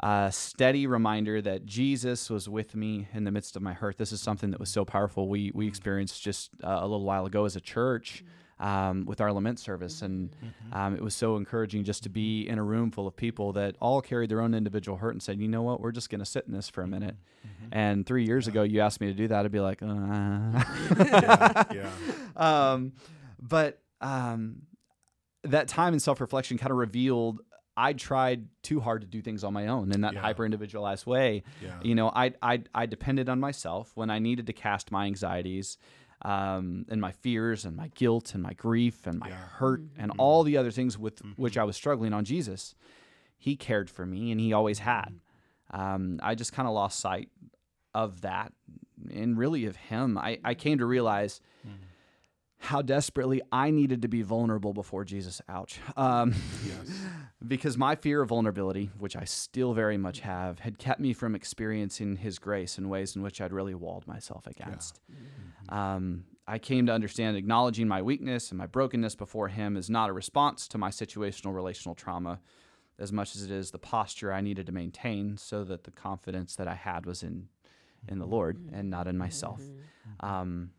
a 0.00 0.30
steady 0.30 0.86
reminder 0.86 1.40
that 1.40 1.64
Jesus 1.64 2.28
was 2.28 2.48
with 2.48 2.74
me 2.74 3.08
in 3.14 3.24
the 3.24 3.30
midst 3.30 3.56
of 3.56 3.62
my 3.62 3.72
hurt. 3.72 3.96
This 3.96 4.12
is 4.12 4.20
something 4.20 4.50
that 4.50 4.60
was 4.60 4.68
so 4.68 4.84
powerful. 4.84 5.28
We, 5.28 5.52
we 5.54 5.66
experienced 5.66 6.22
just 6.22 6.50
uh, 6.62 6.78
a 6.80 6.86
little 6.86 7.04
while 7.04 7.24
ago 7.26 7.46
as 7.46 7.56
a 7.56 7.60
church. 7.60 8.22
Um, 8.60 9.06
with 9.06 9.22
our 9.22 9.32
lament 9.32 9.58
service, 9.58 10.02
and 10.02 10.36
um, 10.72 10.94
it 10.94 11.00
was 11.00 11.14
so 11.14 11.36
encouraging 11.38 11.82
just 11.82 12.02
to 12.02 12.10
be 12.10 12.46
in 12.46 12.58
a 12.58 12.62
room 12.62 12.90
full 12.90 13.06
of 13.06 13.16
people 13.16 13.54
that 13.54 13.74
all 13.80 14.02
carried 14.02 14.28
their 14.30 14.42
own 14.42 14.52
individual 14.52 14.98
hurt 14.98 15.12
and 15.12 15.22
said, 15.22 15.40
"You 15.40 15.48
know 15.48 15.62
what? 15.62 15.80
We're 15.80 15.92
just 15.92 16.10
going 16.10 16.18
to 16.18 16.26
sit 16.26 16.44
in 16.46 16.52
this 16.52 16.68
for 16.68 16.82
a 16.82 16.86
minute." 16.86 17.16
And 17.72 18.04
three 18.04 18.26
years 18.26 18.48
ago, 18.48 18.62
you 18.62 18.80
asked 18.80 19.00
me 19.00 19.06
to 19.06 19.14
do 19.14 19.28
that, 19.28 19.46
I'd 19.46 19.50
be 19.50 19.60
like, 19.60 19.80
uh. 19.82 19.86
Yeah. 21.00 21.64
yeah. 21.72 21.90
um, 22.36 22.92
but 23.40 23.80
um, 24.02 24.62
that 25.44 25.66
time 25.68 25.94
in 25.94 26.00
self 26.00 26.20
reflection 26.20 26.58
kind 26.58 26.70
of 26.70 26.76
revealed 26.76 27.40
I 27.76 27.94
tried 27.94 28.46
too 28.62 28.80
hard 28.80 29.00
to 29.02 29.06
do 29.06 29.22
things 29.22 29.42
on 29.42 29.54
my 29.54 29.68
own 29.68 29.90
in 29.92 30.02
that 30.02 30.12
Yeah. 30.12 30.20
hyper 30.20 30.44
individualized 30.44 31.06
way. 31.06 31.44
Yeah. 31.62 31.78
You 31.82 31.94
know, 31.94 32.10
I, 32.14 32.34
I 32.42 32.62
I 32.74 32.84
depended 32.86 33.30
on 33.30 33.40
myself 33.40 33.92
when 33.94 34.10
I 34.10 34.18
needed 34.18 34.46
to 34.48 34.52
cast 34.52 34.90
my 34.92 35.06
anxieties, 35.06 35.78
um, 36.22 36.84
and 36.88 37.00
my 37.00 37.12
fears 37.12 37.64
and 37.64 37.76
my 37.76 37.88
guilt 37.94 38.34
and 38.34 38.42
my 38.42 38.52
grief 38.52 39.06
and 39.06 39.18
my 39.18 39.28
Yeah. 39.28 39.36
hurt 39.58 39.80
and 39.96 40.12
all 40.18 40.42
the 40.42 40.56
other 40.56 40.70
things 40.70 40.98
with 40.98 41.20
which 41.36 41.56
I 41.56 41.64
was 41.64 41.76
struggling 41.76 42.12
on 42.12 42.24
Jesus. 42.24 42.74
He 43.38 43.56
cared 43.56 43.88
for 43.88 44.04
me, 44.04 44.30
and 44.30 44.40
He 44.40 44.52
always 44.52 44.80
had. 44.80 45.20
Um, 45.70 46.18
I 46.22 46.34
just 46.34 46.52
kind 46.52 46.68
of 46.68 46.74
lost 46.74 46.98
sight 47.00 47.28
of 47.94 48.20
that, 48.20 48.52
and 49.10 49.38
really 49.38 49.64
of 49.66 49.76
Him. 49.76 50.18
I 50.18 50.38
I 50.44 50.54
came 50.54 50.78
to 50.78 50.86
realize 50.86 51.40
how 52.62 52.82
desperately 52.82 53.40
I 53.50 53.70
needed 53.70 54.02
to 54.02 54.08
be 54.08 54.22
vulnerable 54.22 54.72
before 54.74 55.04
Jesus. 55.04 55.40
Ouch. 55.48 55.80
Um, 55.96 56.34
Yes. 56.64 56.90
because 57.48 57.78
my 57.78 57.96
fear 57.96 58.20
of 58.20 58.28
vulnerability, 58.28 58.90
which 58.98 59.16
I 59.16 59.24
still 59.24 59.72
very 59.72 59.96
much 59.96 60.20
have, 60.20 60.58
had 60.60 60.78
kept 60.78 61.00
me 61.00 61.14
from 61.14 61.34
experiencing 61.34 62.16
His 62.16 62.38
grace 62.38 62.76
in 62.76 62.88
ways 62.90 63.16
in 63.16 63.22
which 63.22 63.40
I'd 63.40 63.52
really 63.52 63.74
walled 63.74 64.06
myself 64.06 64.46
against. 64.46 65.00
Um, 65.70 66.24
I 66.46 66.58
came 66.58 66.86
to 66.86 66.92
understand 66.92 67.36
acknowledging 67.36 67.88
my 67.88 68.02
weakness 68.02 68.50
and 68.50 68.58
my 68.58 68.66
brokenness 68.66 69.14
before 69.14 69.48
Him 69.48 69.76
is 69.76 69.88
not 69.88 70.10
a 70.10 70.12
response 70.12 70.68
to 70.68 70.78
my 70.78 70.90
situational 70.90 71.54
relational 71.54 71.94
trauma 71.94 72.40
as 72.98 73.10
much 73.10 73.34
as 73.34 73.42
it 73.42 73.50
is 73.50 73.70
the 73.70 73.78
posture 73.78 74.30
I 74.32 74.42
needed 74.42 74.66
to 74.66 74.72
maintain 74.72 75.38
so 75.38 75.64
that 75.64 75.84
the 75.84 75.90
confidence 75.90 76.56
that 76.56 76.68
I 76.68 76.74
had 76.74 77.06
was 77.06 77.22
in 77.22 77.48
in 78.08 78.18
the 78.18 78.26
Lord 78.26 78.58
and 78.72 78.90
not 78.90 79.06
in 79.06 79.16
myself. 79.18 79.62
Um, 80.20 80.70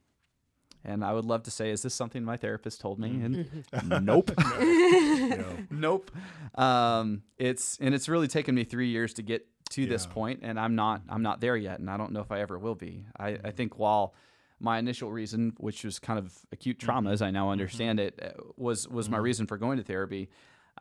and 0.83 1.03
I 1.03 1.13
would 1.13 1.25
love 1.25 1.43
to 1.43 1.51
say, 1.51 1.69
is 1.69 1.81
this 1.81 1.93
something 1.93 2.23
my 2.23 2.37
therapist 2.37 2.81
told 2.81 2.99
me? 2.99 3.09
Mm-hmm. 3.09 3.23
And 3.73 3.91
mm-hmm. 3.91 4.05
nope. 4.05 4.31
No. 5.31 5.57
nope. 5.69 6.11
Um, 6.55 7.23
it's 7.37 7.77
and 7.79 7.93
it's 7.93 8.09
really 8.09 8.27
taken 8.27 8.55
me 8.55 8.63
three 8.63 8.89
years 8.89 9.13
to 9.15 9.21
get 9.21 9.47
to 9.71 9.85
this 9.85 10.05
point, 10.05 10.41
and 10.43 10.59
I'm 10.59 10.75
not 10.75 11.01
I'm 11.09 11.21
not 11.21 11.41
there 11.41 11.55
yet, 11.55 11.79
and 11.79 11.89
I 11.89 11.97
don't 11.97 12.11
know 12.11 12.21
if 12.21 12.31
I 12.31 12.41
ever 12.41 12.57
will 12.57 12.75
be. 12.75 13.05
I, 13.17 13.27
I 13.27 13.31
mm-hmm. 13.31 13.49
think 13.51 13.79
while 13.79 14.13
my 14.59 14.77
initial 14.77 15.11
reason, 15.11 15.53
which 15.57 15.83
was 15.83 15.99
kind 15.99 16.19
of 16.19 16.33
acute 16.51 16.79
trauma, 16.79 17.11
as 17.11 17.21
I 17.21 17.31
now 17.31 17.51
understand 17.51 17.99
it, 17.99 18.19
uh, 18.21 18.41
was 18.57 18.87
was 18.87 19.09
my 19.09 19.17
reason 19.17 19.47
for 19.47 19.57
going 19.57 19.77
to 19.77 19.83
therapy. 19.83 20.29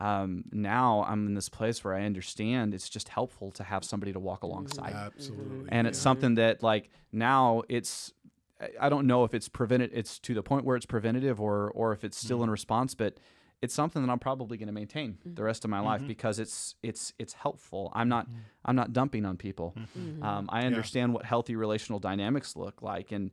Um, 0.01 0.45
now 0.51 1.05
I'm 1.07 1.27
in 1.27 1.35
this 1.35 1.49
place 1.49 1.85
where 1.85 1.95
I 1.95 2.05
understand 2.05 2.75
it's 2.75 2.89
just 2.89 3.09
helpful 3.09 3.51
to 3.53 3.65
have 3.65 3.85
somebody 3.85 4.13
to 4.13 4.21
walk 4.21 4.45
alongside 4.45 4.95
Absolutely. 4.95 5.69
and 5.71 5.87
it's 5.87 5.99
yeah. 5.99 6.03
something 6.03 6.37
that 6.37 6.63
like 6.63 6.91
now 7.13 7.63
it's 7.69 8.13
I- 8.61 8.87
I 8.87 8.89
don't 8.89 9.07
know 9.07 9.25
if 9.25 9.33
it's 9.35 9.49
prevented 9.49 9.91
it's 9.95 10.19
to 10.21 10.35
the 10.35 10.43
point 10.43 10.65
where 10.65 10.77
it's 10.77 10.87
preventative 10.87 11.41
or 11.41 11.71
or 11.71 11.93
if 11.93 12.05
it's 12.05 12.17
still 12.19 12.39
Mm-hmm. 12.39 12.45
in 12.45 12.51
response 12.51 12.95
but 12.95 13.19
it's 13.63 13.75
something 13.75 14.01
that 14.05 14.11
I'm 14.11 14.19
probably 14.19 14.57
going 14.57 14.69
to 14.69 14.73
maintain 14.73 15.19
the 15.25 15.43
rest 15.43 15.65
of 15.65 15.71
my 15.71 15.79
Mm-hmm. 15.79 15.87
life 15.87 16.07
because 16.07 16.39
it's 16.39 16.77
it's 16.83 17.13
it's 17.19 17.35
helpful. 17.35 17.93
I'm 17.95 18.09
not 18.09 18.27
I'm 18.65 18.75
not 18.77 18.93
dumping 18.93 19.27
on 19.27 19.37
people. 19.37 19.75
Mm-hmm. 19.79 20.23
Um, 20.23 20.49
I 20.51 20.63
understand 20.65 21.13
what 21.15 21.25
healthy 21.27 21.57
relational 21.57 21.99
dynamics 22.01 22.57
look 22.57 22.81
like 22.83 23.13
and 23.13 23.31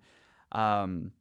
um, 0.52 1.12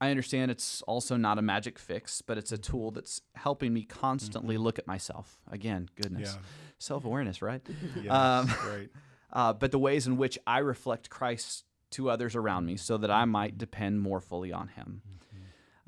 I 0.00 0.10
understand 0.10 0.50
it's 0.52 0.80
also 0.82 1.16
not 1.16 1.38
a 1.38 1.42
magic 1.42 1.78
fix, 1.78 2.22
but 2.22 2.38
it's 2.38 2.52
a 2.52 2.56
Mm-hmm. 2.56 2.70
tool 2.70 2.90
that's 2.92 3.20
helping 3.34 3.72
me 3.74 3.82
constantly 3.82 4.56
look 4.56 4.78
at 4.78 4.86
myself. 4.86 5.38
Again, 5.50 5.88
goodness, 6.00 6.34
Yeah. 6.34 6.42
self 6.78 7.04
awareness, 7.04 7.42
right? 7.42 7.60
Yes, 7.96 8.10
Um, 8.12 8.46
right. 8.70 8.88
uh, 9.32 9.52
but 9.54 9.70
the 9.72 9.78
ways 9.78 10.06
in 10.06 10.16
which 10.16 10.38
I 10.46 10.58
reflect 10.60 11.10
Christ 11.10 11.64
to 11.90 12.10
others 12.10 12.36
around 12.36 12.66
me 12.66 12.76
so 12.76 12.96
that 12.98 13.10
I 13.10 13.24
might 13.24 13.58
depend 13.58 14.00
more 14.00 14.20
fully 14.20 14.52
on 14.52 14.68
Him. 14.68 15.02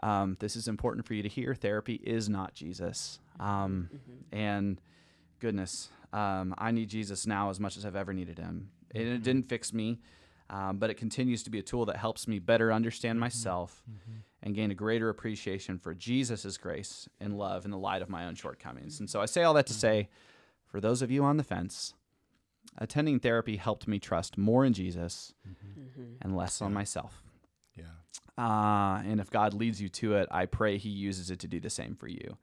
Um, 0.03 0.37
this 0.41 0.57
is 0.57 0.67
important 0.67 1.07
for 1.07 1.15
you 1.15 1.23
to 1.23 1.29
hear. 1.29 1.55
Therapy 1.55 2.01
is 2.03 2.29
not 2.29 2.55
Jesus. 2.55 3.19
Um, 3.39 3.91
And 4.33 4.81
goodness, 5.41 5.91
um, 6.13 6.55
I 6.57 6.71
need 6.71 6.89
Jesus 6.89 7.27
now 7.27 7.51
as 7.51 7.61
much 7.61 7.77
as 7.77 7.85
I've 7.85 7.97
ever 7.97 8.13
needed 8.13 8.39
Him. 8.39 8.71
And 8.95 9.09
it 9.09 9.23
didn't 9.23 9.49
fix 9.49 9.73
me, 9.73 10.01
um, 10.49 10.79
but 10.79 10.91
it 10.91 10.95
continues 10.95 11.43
to 11.45 11.51
be 11.51 11.59
a 11.59 11.63
tool 11.63 11.85
that 11.87 11.97
helps 11.97 12.27
me 12.27 12.39
better 12.39 12.73
understand 12.73 13.21
myself 13.21 13.83
and 14.43 14.55
gain 14.55 14.71
a 14.71 14.75
greater 14.75 15.11
appreciation 15.11 15.79
for 15.79 15.95
Jesus' 15.95 16.57
grace 16.57 17.09
and 17.21 17.37
love 17.37 17.65
in 17.67 17.71
the 17.71 17.79
light 17.79 18.03
of 18.03 18.09
my 18.09 18.25
own 18.25 18.35
shortcomings. 18.35 19.01
And 19.01 19.09
so 19.09 19.21
I 19.21 19.27
say 19.27 19.43
all 19.43 19.55
that 19.55 19.67
to 19.67 19.75
say, 19.75 20.09
for 20.67 20.81
those 20.81 21.03
of 21.03 21.11
you 21.11 21.25
on 21.25 21.37
the 21.37 21.45
fence, 21.45 21.95
attending 22.81 23.21
therapy 23.21 23.57
helped 23.57 23.87
me 23.87 23.99
trust 23.99 24.39
more 24.39 24.65
in 24.65 24.73
Jesus 24.73 25.35
and 26.21 26.37
less 26.37 26.61
on 26.63 26.73
myself. 26.73 27.23
Yeah. 27.77 27.85
Uh, 28.39 29.03
and 29.07 29.21
if 29.21 29.31
God 29.31 29.55
leads 29.55 29.81
you 29.81 29.89
to 29.91 30.17
it, 30.17 30.29
I 30.31 30.47
pray 30.47 30.79
He 30.79 30.89
uses 30.89 31.31
it 31.31 31.41
to 31.41 31.49
do 31.49 31.61
the 31.61 31.71
same 31.71 31.95
for 31.95 32.09
you. 32.09 32.37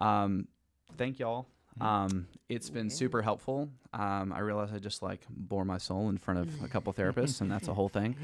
Um, 0.00 0.48
thank 0.96 1.18
y'all. 1.18 1.46
Um, 1.80 2.28
it's 2.48 2.70
been 2.70 2.88
super 2.88 3.20
helpful. 3.20 3.68
Um, 3.92 4.32
I 4.32 4.40
realize 4.40 4.70
I 4.72 4.78
just 4.78 5.02
like 5.02 5.22
bore 5.28 5.64
my 5.64 5.78
soul 5.78 6.08
in 6.08 6.18
front 6.18 6.40
of 6.40 6.62
a 6.62 6.68
couple 6.68 6.92
therapists, 6.94 7.40
and 7.40 7.50
that's 7.50 7.68
a 7.68 7.74
whole 7.74 7.88
thing. 7.88 8.16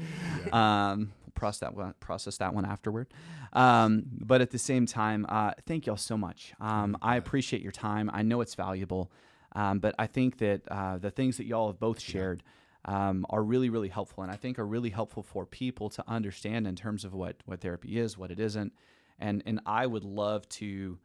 Um, 0.53 1.11
process 1.35 1.59
that 1.59 1.75
one, 1.75 1.93
process 1.99 2.37
that 2.37 2.53
one 2.53 2.65
afterward. 2.65 3.07
Um, 3.53 4.03
but 4.11 4.41
at 4.41 4.51
the 4.51 4.57
same 4.57 4.85
time, 4.85 5.25
uh, 5.27 5.51
thank 5.65 5.85
y'all 5.85 5.97
so 5.97 6.17
much. 6.17 6.53
Um, 6.61 6.97
I 7.01 7.17
appreciate 7.17 7.61
your 7.61 7.71
time. 7.71 8.09
I 8.13 8.21
know 8.21 8.41
it's 8.41 8.55
valuable, 8.55 9.11
um, 9.53 9.79
but 9.79 9.95
I 9.99 10.07
think 10.07 10.37
that 10.39 10.61
uh, 10.69 10.97
the 10.97 11.11
things 11.11 11.37
that 11.37 11.45
y'all 11.45 11.67
have 11.67 11.79
both 11.79 11.99
shared 11.99 12.43
um, 12.85 13.25
are 13.29 13.43
really, 13.43 13.69
really 13.69 13.89
helpful, 13.89 14.23
and 14.23 14.31
I 14.31 14.35
think 14.35 14.57
are 14.57 14.65
really 14.65 14.89
helpful 14.89 15.21
for 15.23 15.45
people 15.45 15.89
to 15.91 16.03
understand 16.07 16.65
in 16.67 16.75
terms 16.75 17.05
of 17.05 17.13
what 17.13 17.35
what 17.45 17.61
therapy 17.61 17.99
is, 17.99 18.17
what 18.17 18.31
it 18.31 18.39
isn't, 18.39 18.73
and 19.19 19.43
and 19.45 19.59
I 19.65 19.85
would 19.85 20.03
love 20.03 20.47
to 20.49 20.97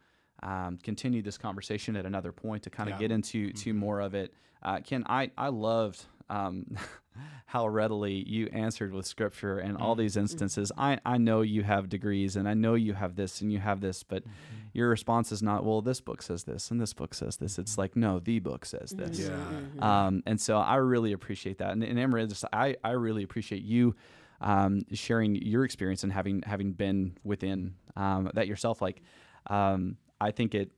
um, 0.42 0.78
continue 0.82 1.22
this 1.22 1.38
conversation 1.38 1.96
at 1.96 2.06
another 2.06 2.32
point 2.32 2.62
to 2.64 2.70
kind 2.70 2.88
of 2.88 2.94
Yeah. 2.96 3.00
get 3.00 3.10
into 3.12 3.52
to 3.52 3.72
more 3.74 4.00
of 4.00 4.14
it. 4.14 4.32
Uh, 4.62 4.80
Ken, 4.80 5.04
I 5.06 5.30
I 5.36 5.48
loved 5.48 6.04
um, 6.28 6.66
how 7.46 7.66
readily 7.68 8.24
you 8.26 8.48
answered 8.52 8.92
with 8.92 9.06
scripture 9.06 9.58
and 9.58 9.76
all 9.76 9.94
these 9.94 10.16
instances. 10.16 10.70
I 10.76 10.98
I 11.04 11.18
know 11.18 11.42
you 11.42 11.62
have 11.62 11.88
degrees 11.88 12.36
and 12.36 12.48
I 12.48 12.54
know 12.54 12.74
you 12.74 12.94
have 12.94 13.16
this 13.16 13.40
and 13.40 13.52
you 13.52 13.58
have 13.58 13.80
this, 13.80 14.02
but 14.02 14.24
your 14.72 14.88
response 14.88 15.32
is 15.32 15.42
not 15.42 15.64
well. 15.64 15.80
This 15.80 16.00
book 16.00 16.22
says 16.22 16.44
this 16.44 16.70
and 16.70 16.80
this 16.80 16.92
book 16.92 17.14
says 17.14 17.36
this. 17.36 17.58
It's 17.58 17.78
like 17.78 17.96
no, 17.96 18.18
the 18.18 18.40
book 18.40 18.64
says 18.64 18.90
this. 18.90 19.20
Yeah. 19.20 19.36
Um, 19.78 20.22
and 20.26 20.40
so 20.40 20.58
I 20.58 20.76
really 20.76 21.12
appreciate 21.12 21.58
that. 21.58 21.70
And, 21.70 21.82
and 21.82 21.98
Anne 21.98 22.10
Marie, 22.10 22.26
just, 22.26 22.44
I, 22.52 22.76
I 22.84 22.90
really 22.90 23.22
appreciate 23.22 23.62
you 23.62 23.94
um, 24.40 24.82
sharing 24.92 25.34
your 25.36 25.64
experience 25.64 26.02
and 26.02 26.12
having 26.12 26.42
having 26.46 26.72
been 26.72 27.16
within 27.24 27.74
um, 27.96 28.30
that 28.34 28.46
yourself. 28.46 28.82
Like, 28.82 29.02
um, 29.48 29.96
I 30.20 30.30
think 30.30 30.54
it 30.54 30.70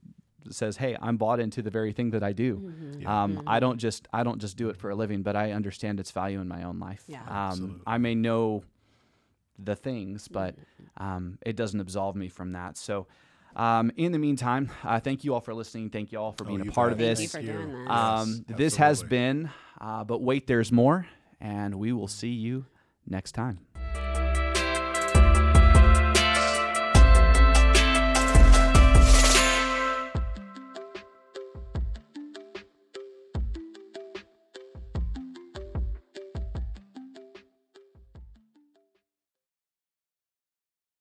says, 0.50 0.76
"Hey, 0.76 0.96
I'm 1.00 1.16
bought 1.16 1.40
into 1.40 1.62
the 1.62 1.70
very 1.70 1.92
thing 1.92 2.10
that 2.10 2.22
I 2.22 2.32
do. 2.32 2.72
Um, 3.06 3.42
I 3.46 3.60
don't 3.60 3.78
just 3.78 4.08
I 4.12 4.22
don't 4.22 4.40
just 4.40 4.56
do 4.56 4.68
it 4.70 4.76
for 4.76 4.90
a 4.90 4.94
living, 4.94 5.22
but 5.22 5.36
I 5.36 5.52
understand 5.52 6.00
its 6.00 6.10
value 6.10 6.40
in 6.40 6.48
my 6.48 6.62
own 6.64 6.78
life. 6.78 7.02
Yeah. 7.06 7.22
Um, 7.50 7.82
I 7.86 7.98
may 7.98 8.14
know 8.14 8.64
the 9.58 9.74
things, 9.76 10.28
but 10.28 10.54
um, 10.96 11.38
it 11.44 11.56
doesn't 11.56 11.80
absolve 11.80 12.16
me 12.16 12.28
from 12.28 12.52
that. 12.52 12.76
So." 12.76 13.06
Um, 13.56 13.90
in 13.96 14.12
the 14.12 14.18
meantime, 14.18 14.70
uh, 14.84 15.00
thank 15.00 15.24
you 15.24 15.34
all 15.34 15.40
for 15.40 15.52
listening. 15.52 15.90
Thank 15.90 16.12
you 16.12 16.18
all 16.20 16.30
for 16.32 16.44
Oh, 16.44 16.48
being 16.48 16.60
a 16.68 16.70
part 16.70 16.90
bet. 16.96 17.10
of 17.10 17.16
Thank 17.16 17.32
this. 17.32 17.34
you 17.34 17.40
for 17.40 17.46
doing 17.66 17.72
this. 17.84 17.90
Um, 17.90 18.44
Yes, 18.48 18.58
this 18.58 18.76
has 18.76 19.02
been, 19.02 19.50
uh, 19.80 20.04
but 20.04 20.20
wait, 20.22 20.46
there's 20.46 20.70
more, 20.70 21.08
and 21.40 21.74
we 21.76 21.90
will 21.92 22.06
see 22.06 22.28
you 22.28 22.66
next 23.06 23.32
time. 23.32 23.58